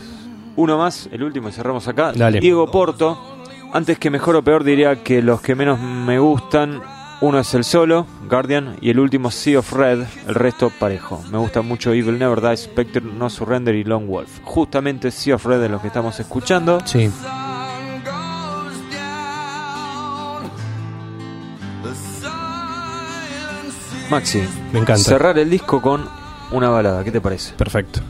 Uno 0.56 0.78
más, 0.78 1.08
el 1.12 1.22
último, 1.22 1.48
y 1.48 1.52
cerramos 1.52 1.86
acá. 1.88 2.12
Dale. 2.14 2.40
Diego 2.40 2.70
Porto. 2.70 3.18
Antes 3.72 3.98
que 3.98 4.10
mejor 4.10 4.36
o 4.36 4.42
peor, 4.42 4.64
diría 4.64 5.02
que 5.02 5.22
los 5.22 5.40
que 5.40 5.54
menos 5.54 5.80
me 5.80 6.18
gustan. 6.18 6.82
Uno 7.22 7.38
es 7.38 7.54
el 7.54 7.62
solo, 7.62 8.06
Guardian, 8.28 8.76
y 8.80 8.90
el 8.90 8.98
último 8.98 9.30
Sea 9.30 9.60
of 9.60 9.72
Red, 9.72 10.00
el 10.26 10.34
resto 10.34 10.70
parejo. 10.70 11.22
Me 11.30 11.38
gusta 11.38 11.62
mucho 11.62 11.92
Evil 11.92 12.18
Never 12.18 12.40
Die, 12.40 12.56
Spectre, 12.56 13.00
No 13.00 13.30
Surrender 13.30 13.74
y 13.76 13.84
Lone 13.84 14.06
Wolf. 14.06 14.40
Justamente 14.42 15.10
Sea 15.12 15.36
of 15.36 15.46
Red 15.46 15.62
es 15.62 15.70
lo 15.70 15.80
que 15.80 15.86
estamos 15.86 16.18
escuchando. 16.18 16.80
Sí. 16.84 17.08
Maxi, 24.10 24.42
Me 24.72 24.80
encanta. 24.80 25.02
cerrar 25.02 25.38
el 25.38 25.48
disco 25.48 25.80
con 25.80 26.06
una 26.50 26.68
balada, 26.68 27.02
¿qué 27.02 27.10
te 27.10 27.20
parece? 27.20 27.54
Perfecto. 27.54 28.00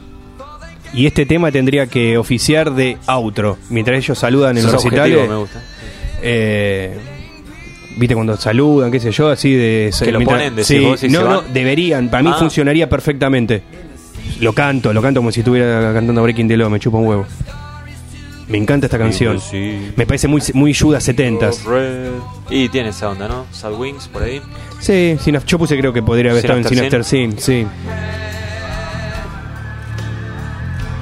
Y 0.93 1.07
este 1.07 1.25
tema 1.27 1.51
tendría 1.53 1.87
que 1.87 2.19
oficiar 2.19 2.73
de 2.75 2.99
outro. 3.07 3.57
Mientras 3.71 3.99
ellos 3.99 4.19
saludan 4.19 4.59
en 4.59 4.65
los 4.65 4.73
recitales. 4.73 5.29
me 5.29 5.37
gusta. 5.37 5.63
eh, 6.23 6.99
Viste 7.97 8.15
cuando 8.15 8.37
saludan, 8.37 8.91
qué 8.91 8.99
sé 9.01 9.11
yo, 9.13 9.29
así 9.29 9.53
de. 9.55 9.93
Que 10.03 10.13
lo 10.13 10.19
mientras- 10.19 10.51
ponen, 10.51 10.65
sí, 10.65 10.79
vos, 10.81 10.91
no, 10.91 10.97
se 10.97 11.09
no, 11.09 11.43
deberían. 11.43 12.09
Para 12.11 12.23
mí 12.23 12.31
Ah. 12.33 12.39
funcionaría 12.39 12.89
perfectamente. 12.89 13.63
Lo 14.41 14.53
canto, 14.53 14.93
lo 14.93 15.03
canto 15.03 15.21
como 15.21 15.31
si 15.31 15.41
estuviera 15.41 15.93
cantando 15.93 16.23
Breaking 16.23 16.49
the 16.49 16.57
Law, 16.57 16.71
me 16.71 16.81
chupa 16.81 16.99
un 16.99 17.07
huevo. 17.07 17.27
Me 18.49 18.59
encanta 18.59 18.87
esta 18.87 18.99
canción. 18.99 19.41
Sí. 19.41 19.93
Me 19.97 20.05
parece 20.07 20.27
muy, 20.29 20.43
muy 20.55 20.75
Judas 20.75 21.05
70s. 21.09 21.65
Red. 21.65 22.11
Y 22.51 22.69
tiene 22.69 22.91
esa 22.91 23.09
onda, 23.11 23.29
¿no? 23.29 23.47
Sad 23.53 23.75
Wings 23.75 24.09
por 24.09 24.23
ahí. 24.23 24.43
Sí, 24.81 25.17
Sin 25.21 25.39
yo 25.39 25.59
puse 25.59 25.79
creo 25.79 25.93
que 25.93 26.03
podría 26.03 26.33
haber 26.33 26.43
Sin 26.43 26.51
estado 26.51 26.59
en 26.69 26.69
Sin 26.77 26.85
After 26.85 27.05
Sin, 27.05 27.39
sí. 27.39 27.67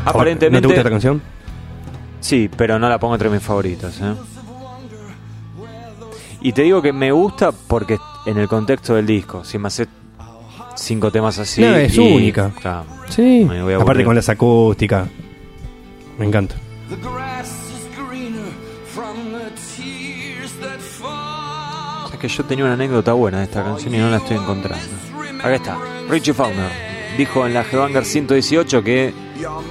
Aparentemente. 0.05 0.51
¿No 0.57 0.61
te 0.61 0.67
gusta 0.67 0.81
esta 0.81 0.91
canción? 0.91 1.23
Sí, 2.21 2.51
pero 2.57 2.79
no 2.79 2.89
la 2.89 2.99
pongo 2.99 3.15
entre 3.15 3.31
mis 3.31 3.43
favoritos. 3.43 3.99
¿eh? 4.01 4.15
Y 6.43 6.53
te 6.53 6.63
digo 6.63 6.81
que 6.81 6.93
me 6.93 7.13
gusta 7.13 7.53
porque 7.53 7.99
en 8.27 8.39
el 8.39 8.49
contexto 8.49 8.95
del 8.95 9.07
disco, 9.07 9.45
si 9.45 9.59
me 9.59 9.69
hace 9.69 9.87
cinco 10.77 11.11
temas 11.13 11.39
así. 11.39 11.61
No, 11.61 11.75
es 11.77 11.95
y- 11.97 12.01
única. 12.01 12.51
Claro. 12.61 12.85
Sí. 13.09 13.45
Me 13.49 13.63
voy 13.63 13.73
a 13.73 13.77
Aparte 13.77 13.91
aburrir. 13.91 14.07
con 14.07 14.17
las 14.17 14.29
acústicas. 14.29 15.09
Me 16.19 16.27
encanta. 16.27 16.55
Fall. 20.99 22.13
Es 22.13 22.19
que 22.19 22.29
yo 22.29 22.45
tenía 22.45 22.65
una 22.65 22.75
anécdota 22.75 23.13
buena 23.13 23.39
de 23.39 23.45
esta 23.45 23.63
canción 23.65 23.95
y 23.95 23.99
no 23.99 24.11
la 24.11 24.19
estoy 24.19 24.37
encontrando. 24.37 24.85
Acá 25.39 25.55
está. 25.55 25.79
Richie 26.09 26.35
Faulkner 26.35 26.71
dijo 27.17 27.47
en 27.47 27.55
la 27.55 27.63
Headbanger 27.63 28.05
118 28.05 28.83
que 28.83 29.13
yo 29.41 29.63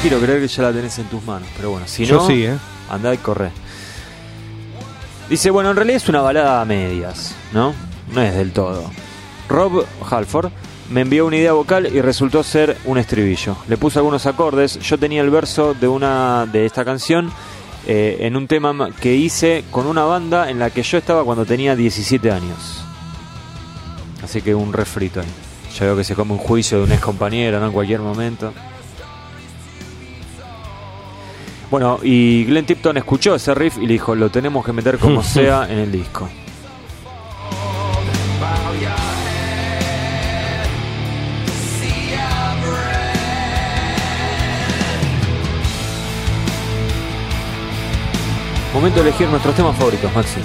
quiero 0.00 0.18
creer 0.20 0.40
que 0.40 0.48
ya 0.48 0.62
la 0.64 0.72
tenés 0.72 0.98
en 0.98 1.06
tus 1.06 1.22
manos, 1.24 1.48
pero 1.56 1.70
bueno, 1.70 1.86
si 1.86 2.04
Yo 2.04 2.16
no, 2.16 2.26
sí, 2.26 2.44
¿eh? 2.44 2.56
andá 2.90 3.14
y 3.14 3.18
corre. 3.18 3.50
Dice, 5.28 5.50
bueno, 5.50 5.70
en 5.70 5.76
realidad 5.76 5.96
es 5.98 6.08
una 6.08 6.20
balada 6.22 6.60
a 6.60 6.64
medias, 6.64 7.34
¿no? 7.52 7.74
No 8.14 8.22
es 8.22 8.34
del 8.34 8.52
todo. 8.52 8.90
Rob 9.48 9.84
Halford 10.10 10.50
me 10.90 11.02
envió 11.02 11.26
una 11.26 11.36
idea 11.36 11.52
vocal 11.52 11.86
y 11.94 12.00
resultó 12.00 12.42
ser 12.42 12.78
un 12.86 12.96
estribillo. 12.98 13.56
Le 13.68 13.76
puse 13.76 13.98
algunos 13.98 14.24
acordes. 14.26 14.78
Yo 14.80 14.96
tenía 14.98 15.20
el 15.20 15.28
verso 15.30 15.74
de 15.74 15.86
una 15.88 16.46
de 16.50 16.64
esta 16.64 16.84
canción 16.84 17.30
eh, 17.86 18.18
en 18.20 18.36
un 18.36 18.46
tema 18.46 18.72
ma- 18.72 18.90
que 18.90 19.14
hice 19.14 19.64
con 19.70 19.86
una 19.86 20.04
banda 20.04 20.50
en 20.50 20.58
la 20.58 20.70
que 20.70 20.82
yo 20.82 20.96
estaba 20.98 21.24
cuando 21.24 21.44
tenía 21.44 21.76
17 21.76 22.30
años. 22.30 22.82
Así 24.22 24.40
que 24.42 24.54
un 24.54 24.72
refrito 24.72 25.20
ahí. 25.20 25.26
Ya 25.78 25.84
veo 25.86 25.96
que 25.96 26.04
se 26.04 26.14
come 26.14 26.32
un 26.32 26.38
juicio 26.38 26.78
de 26.78 26.84
un 26.84 26.92
ex 26.92 27.00
compañero, 27.02 27.60
¿no? 27.60 27.66
En 27.66 27.72
cualquier 27.72 28.00
momento. 28.00 28.52
Bueno, 31.70 31.98
y 32.02 32.44
Glenn 32.44 32.64
Tipton 32.64 32.96
escuchó 32.96 33.34
ese 33.34 33.54
riff 33.54 33.76
y 33.76 33.86
le 33.86 33.92
dijo, 33.94 34.14
lo 34.14 34.30
tenemos 34.30 34.64
que 34.64 34.72
meter 34.72 34.98
como 34.98 35.22
sea 35.22 35.70
en 35.70 35.78
el 35.78 35.92
disco. 35.92 36.28
Momento 48.74 49.02
de 49.02 49.08
elegir 49.08 49.28
nuestros 49.28 49.56
temas 49.56 49.76
favoritos, 49.76 50.14
Maxi. 50.14 50.40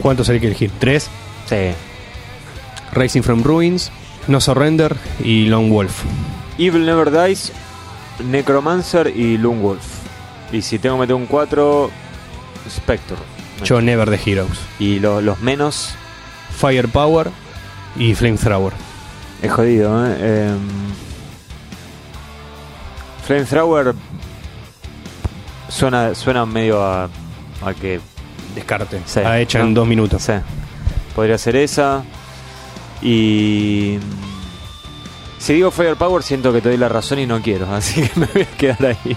¿Cuántos 0.00 0.28
hay 0.28 0.40
que 0.40 0.46
elegir? 0.46 0.70
¿Tres? 0.78 1.10
Sí. 1.46 1.72
Racing 2.92 3.22
from 3.22 3.42
Ruins, 3.42 3.90
No 4.26 4.40
Surrender 4.40 4.96
y 5.22 5.46
Lone 5.46 5.68
Wolf. 5.68 6.04
Evil 6.56 6.86
Never 6.86 7.10
Dies, 7.10 7.52
Necromancer 8.24 9.12
y 9.14 9.36
Lone 9.36 9.60
Wolf. 9.60 9.95
Y 10.52 10.62
si 10.62 10.78
tengo 10.78 10.96
que 10.96 11.00
meter 11.00 11.16
un 11.16 11.26
4, 11.26 11.90
Spectre. 12.70 13.16
Yo 13.64 13.80
Never 13.80 14.08
the 14.10 14.30
Heroes. 14.30 14.58
Y 14.78 14.98
lo- 15.00 15.20
los 15.20 15.40
menos, 15.40 15.94
Firepower 16.58 17.30
y 17.96 18.14
Flamethrower. 18.14 18.72
es 19.42 19.52
jodido, 19.52 20.06
¿eh? 20.06 20.48
Em, 20.48 20.58
Flamethrower 23.26 23.94
suena, 25.68 26.14
suena 26.14 26.46
medio 26.46 26.82
a, 26.84 27.04
a 27.04 27.74
que 27.80 28.00
Descarte. 28.54 28.98
Sí, 29.04 29.18
Está 29.20 29.38
hecha 29.40 29.58
¿no? 29.58 29.66
en 29.66 29.74
dos 29.74 29.86
minutos. 29.86 30.22
Sí. 30.22 30.32
Podría 31.14 31.36
ser 31.36 31.56
esa. 31.56 32.02
Y. 33.02 33.98
Si 35.38 35.52
digo 35.52 35.70
Firepower, 35.70 36.22
siento 36.22 36.52
que 36.54 36.62
te 36.62 36.70
doy 36.70 36.78
la 36.78 36.88
razón 36.88 37.18
y 37.18 37.26
no 37.26 37.42
quiero. 37.42 37.66
Así 37.74 38.00
que 38.00 38.10
me 38.18 38.26
voy 38.26 38.42
a 38.42 38.56
quedar 38.56 38.86
ahí. 38.86 39.16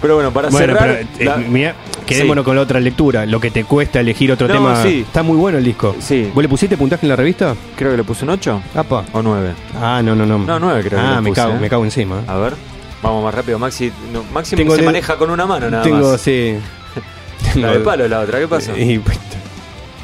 Pero 0.00 0.14
bueno, 0.16 0.30
para 0.32 0.48
Bueno, 0.50 0.74
cerrar. 0.74 1.00
pero 1.16 1.20
eh, 1.20 1.24
la- 1.24 1.36
mira, 1.38 1.74
quedémonos 2.06 2.44
con 2.44 2.54
la 2.54 2.62
otra 2.62 2.78
lectura. 2.80 3.24
Lo 3.26 3.40
que 3.40 3.50
te 3.50 3.64
cuesta 3.64 4.00
elegir 4.00 4.30
otro 4.30 4.46
No, 4.46 4.54
tema. 4.54 4.82
sí. 4.82 5.00
Está 5.06 5.22
muy 5.22 5.36
bueno 5.36 5.58
el 5.58 5.64
disco. 5.64 5.96
Sí. 5.98 6.30
¿Vos 6.34 6.42
le 6.42 6.48
pusiste 6.48 6.76
puntaje 6.76 7.06
en 7.06 7.10
la 7.10 7.16
revista? 7.16 7.54
Creo 7.76 7.92
que 7.92 7.96
le 7.96 8.04
puse 8.04 8.24
un 8.24 8.30
8 8.30 8.60
Apa. 8.74 9.04
o 9.12 9.22
9. 9.22 9.52
Ah, 9.80 10.02
no, 10.04 10.14
no, 10.14 10.26
no. 10.26 10.38
No, 10.38 10.58
nueve 10.60 10.80
creo 10.82 11.00
que 11.00 11.06
Ah, 11.06 11.14
le 11.16 11.20
me, 11.22 11.28
puse, 11.30 11.40
cago, 11.40 11.54
¿eh? 11.54 11.58
me 11.60 11.68
cago 11.70 11.84
encima. 11.84 12.22
A 12.26 12.36
ver. 12.36 12.54
Vamos 13.02 13.24
más 13.24 13.34
rápido, 13.34 13.58
Maxi. 13.58 13.90
No, 14.12 14.22
Maxi 14.32 14.54
Tengo 14.56 14.74
se 14.76 14.82
maneja 14.82 15.16
con 15.16 15.30
una 15.30 15.46
mano 15.46 15.70
nada 15.70 15.82
Tengo, 15.82 16.12
más. 16.12 16.20
sí. 16.20 16.56
La 17.56 17.72
de 17.72 17.78
palo 17.80 18.06
la 18.08 18.20
otra, 18.20 18.38
¿qué 18.38 18.48
pasa? 18.48 18.76
Y, 18.78 18.98
pues, 18.98 19.18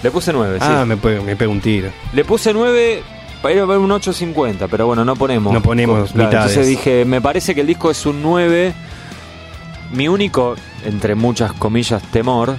Le 0.02 0.10
puse 0.10 0.32
9, 0.32 0.58
sí. 0.58 0.66
ah, 0.68 0.84
me, 0.86 0.96
pego, 0.96 1.22
me 1.22 1.36
pego 1.36 1.52
un 1.52 1.60
tiro. 1.60 1.90
Le 2.12 2.24
puse 2.24 2.52
9 2.52 3.02
para 3.42 3.54
ir 3.54 3.60
a 3.60 3.64
ver 3.66 3.78
un 3.78 3.90
8.50, 3.90 4.68
pero 4.70 4.86
bueno, 4.86 5.04
no 5.04 5.16
ponemos. 5.16 5.52
No 5.52 5.60
ponemos 5.62 6.12
Claro, 6.12 6.28
mitades. 6.30 6.50
Entonces 6.52 6.66
dije, 6.68 7.04
me 7.04 7.20
parece 7.20 7.54
que 7.54 7.60
el 7.62 7.66
disco 7.66 7.90
es 7.90 8.04
un 8.06 8.22
9. 8.22 8.72
Mi 9.92 10.08
único, 10.08 10.56
entre 10.84 11.14
muchas 11.14 11.52
comillas, 11.52 12.02
temor, 12.10 12.56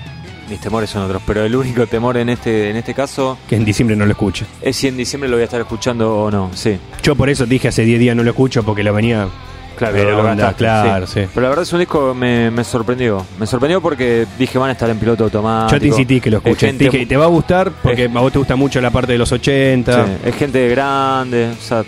mis 0.49 0.59
temores 0.59 0.89
son 0.89 1.03
otros, 1.03 1.21
pero 1.25 1.43
el 1.43 1.55
único 1.55 1.87
temor 1.87 2.17
en 2.17 2.29
este, 2.29 2.69
en 2.69 2.75
este 2.75 2.93
caso 2.93 3.37
Que 3.47 3.55
en 3.55 3.65
diciembre 3.65 3.95
no 3.95 4.05
lo 4.05 4.11
escuche. 4.11 4.45
es 4.61 4.75
si 4.75 4.87
en 4.87 4.97
diciembre 4.97 5.29
lo 5.29 5.35
voy 5.37 5.41
a 5.41 5.45
estar 5.45 5.59
escuchando 5.61 6.15
o 6.23 6.29
no, 6.31 6.51
sí. 6.53 6.77
Yo 7.01 7.15
por 7.15 7.29
eso 7.29 7.45
dije 7.45 7.69
hace 7.69 7.83
10 7.83 7.99
días 7.99 8.15
no 8.15 8.23
lo 8.23 8.29
escucho 8.31 8.63
porque 8.63 8.83
lo 8.83 8.93
venía. 8.93 9.27
Claro, 9.75 9.95
Pero 9.95 10.11
lo 10.11 10.23
gastaste, 10.23 10.57
claro, 10.59 11.07
sí. 11.07 11.21
Pero 11.33 11.41
la 11.41 11.49
verdad 11.49 11.63
es 11.63 11.73
un 11.73 11.79
disco 11.79 12.13
que 12.13 12.19
me, 12.19 12.51
me 12.51 12.63
sorprendió. 12.63 13.25
Me 13.39 13.47
sorprendió 13.47 13.81
porque 13.81 14.27
dije 14.37 14.59
van 14.59 14.69
a 14.69 14.73
estar 14.73 14.87
en 14.87 14.99
piloto 14.99 15.23
automático. 15.23 15.71
Yo 15.75 15.79
te 15.81 15.87
insistí 15.87 16.21
que 16.21 16.29
lo 16.29 16.37
Es 16.37 16.45
escuches. 16.45 16.69
gente- 16.69 16.83
Dije, 16.91 17.05
te 17.07 17.17
va 17.17 17.25
a 17.25 17.29
gustar 17.29 17.71
porque 17.81 18.03
a 18.05 18.19
vos 18.19 18.31
te 18.31 18.37
gusta 18.37 18.55
mucho 18.55 18.79
la 18.81 18.91
parte 18.91 19.13
de 19.13 19.17
los 19.17 19.31
80. 19.31 20.05
sí, 20.05 20.11
es 20.25 20.35
gente 20.35 20.69
grande, 20.69 21.49
o 21.57 21.61
sea, 21.61 21.83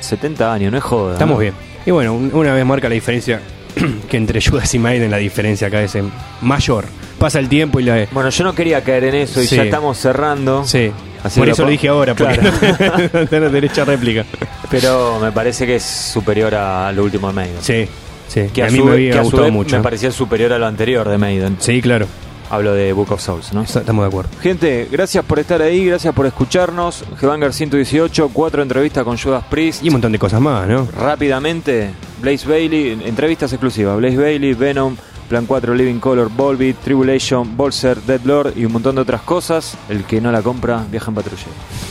70 0.00 0.52
años, 0.52 0.72
no 0.72 0.78
es 0.78 0.84
joda. 0.84 1.12
Estamos 1.12 1.34
¿no? 1.36 1.40
bien. 1.40 1.54
Y 1.86 1.92
bueno, 1.92 2.12
un- 2.14 2.30
una 2.34 2.52
vez 2.54 2.66
marca 2.66 2.88
la 2.88 2.94
diferencia 2.94 3.40
que 4.08 4.16
entre 4.16 4.40
Judas 4.40 4.74
y 4.74 4.78
Maiden 4.78 5.10
la 5.10 5.16
diferencia 5.18 5.68
acá 5.68 5.82
es 5.82 5.94
en 5.94 6.10
mayor. 6.42 6.84
Pasa 7.18 7.38
el 7.38 7.48
tiempo 7.48 7.80
y 7.80 7.84
la. 7.84 8.06
Bueno, 8.12 8.30
yo 8.30 8.44
no 8.44 8.54
quería 8.54 8.82
caer 8.82 9.04
en 9.04 9.14
eso 9.16 9.42
y 9.42 9.46
Sí. 9.46 9.56
ya 9.56 9.64
estamos 9.64 9.98
cerrando. 9.98 10.64
Sí. 10.64 10.90
Así 11.22 11.38
Por 11.38 11.50
eso 11.50 11.64
lo 11.64 11.70
dije 11.70 11.88
ahora, 11.88 12.14
porque 12.14 12.38
Claro. 12.38 13.10
no 13.12 13.26
tenés 13.26 13.52
derecho 13.52 13.82
a 13.82 13.84
réplica. 13.84 14.24
Pero 14.70 15.18
me 15.20 15.30
parece 15.32 15.66
que 15.66 15.76
es 15.76 15.82
superior 15.84 16.54
a 16.54 16.90
lo 16.92 17.04
último 17.04 17.28
de 17.28 17.34
Maiden. 17.34 17.56
Sí, 17.60 17.86
sí. 18.26 18.42
Que 18.54 18.62
a, 18.62 18.68
a, 18.68 18.70
mí 18.70 18.78
su, 18.78 18.84
me 18.86 18.90
que 18.92 18.96
había 18.96 19.14
su 19.16 19.22
gustado 19.24 19.52
mucho. 19.52 19.76
me 19.76 19.82
parecía 19.82 20.10
superior 20.10 20.52
a 20.54 20.58
lo 20.58 20.66
anterior 20.66 21.06
de 21.08 21.18
Maiden. 21.18 21.56
Sí, 21.60 21.82
claro. 21.82 22.06
Hablo 22.50 22.74
de 22.74 22.92
Book 22.92 23.12
of 23.12 23.20
Souls, 23.22 23.52
¿no? 23.52 23.62
Estamos 23.62 24.02
de 24.02 24.08
acuerdo. 24.08 24.30
Gente, 24.42 24.88
gracias 24.90 25.24
por 25.24 25.38
estar 25.38 25.62
ahí, 25.62 25.84
gracias 25.86 26.12
por 26.12 26.26
escucharnos. 26.26 27.04
Headbanger 27.20 27.52
118, 27.52 28.30
cuatro 28.32 28.62
entrevistas 28.62 29.04
con 29.04 29.16
Judas 29.16 29.44
Priest. 29.48 29.84
Y 29.84 29.88
un 29.88 29.92
montón 29.94 30.10
de 30.12 30.18
cosas 30.18 30.40
más, 30.40 30.66
¿no? 30.66 30.88
Rápidamente, 30.98 31.90
Blaze 32.20 32.48
Bailey, 32.48 33.00
entrevistas 33.04 33.52
exclusivas. 33.52 33.96
Blaze 33.96 34.16
Bailey, 34.16 34.54
Venom, 34.54 34.96
Plan 35.28 35.46
4, 35.46 35.74
Living 35.74 36.00
Color, 36.00 36.28
Volbeat, 36.28 36.76
Tribulation, 36.78 37.56
Bolser, 37.56 38.02
Dead 38.02 38.20
Lord 38.24 38.54
y 38.56 38.64
un 38.64 38.72
montón 38.72 38.96
de 38.96 39.02
otras 39.02 39.22
cosas. 39.22 39.76
El 39.88 40.02
que 40.02 40.20
no 40.20 40.32
la 40.32 40.42
compra, 40.42 40.84
viaja 40.90 41.12
en 41.12 41.14
patrullero. 41.14 41.50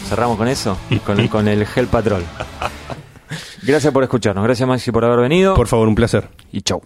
Cerramos 0.10 0.38
con 0.38 0.49
eso, 0.49 0.78
con, 1.05 1.26
con 1.30 1.47
el 1.47 1.66
Hell 1.74 1.88
Patrol. 1.88 2.24
Gracias 3.64 3.93
por 3.93 4.03
escucharnos, 4.03 4.43
gracias 4.43 4.68
Maxi 4.68 4.91
por 4.91 5.05
haber 5.05 5.20
venido 5.20 5.53
Por 5.53 5.68
favor, 5.68 5.88
un 5.88 5.95
placer. 5.95 6.28
y 6.51 6.62
chau. 6.62 6.82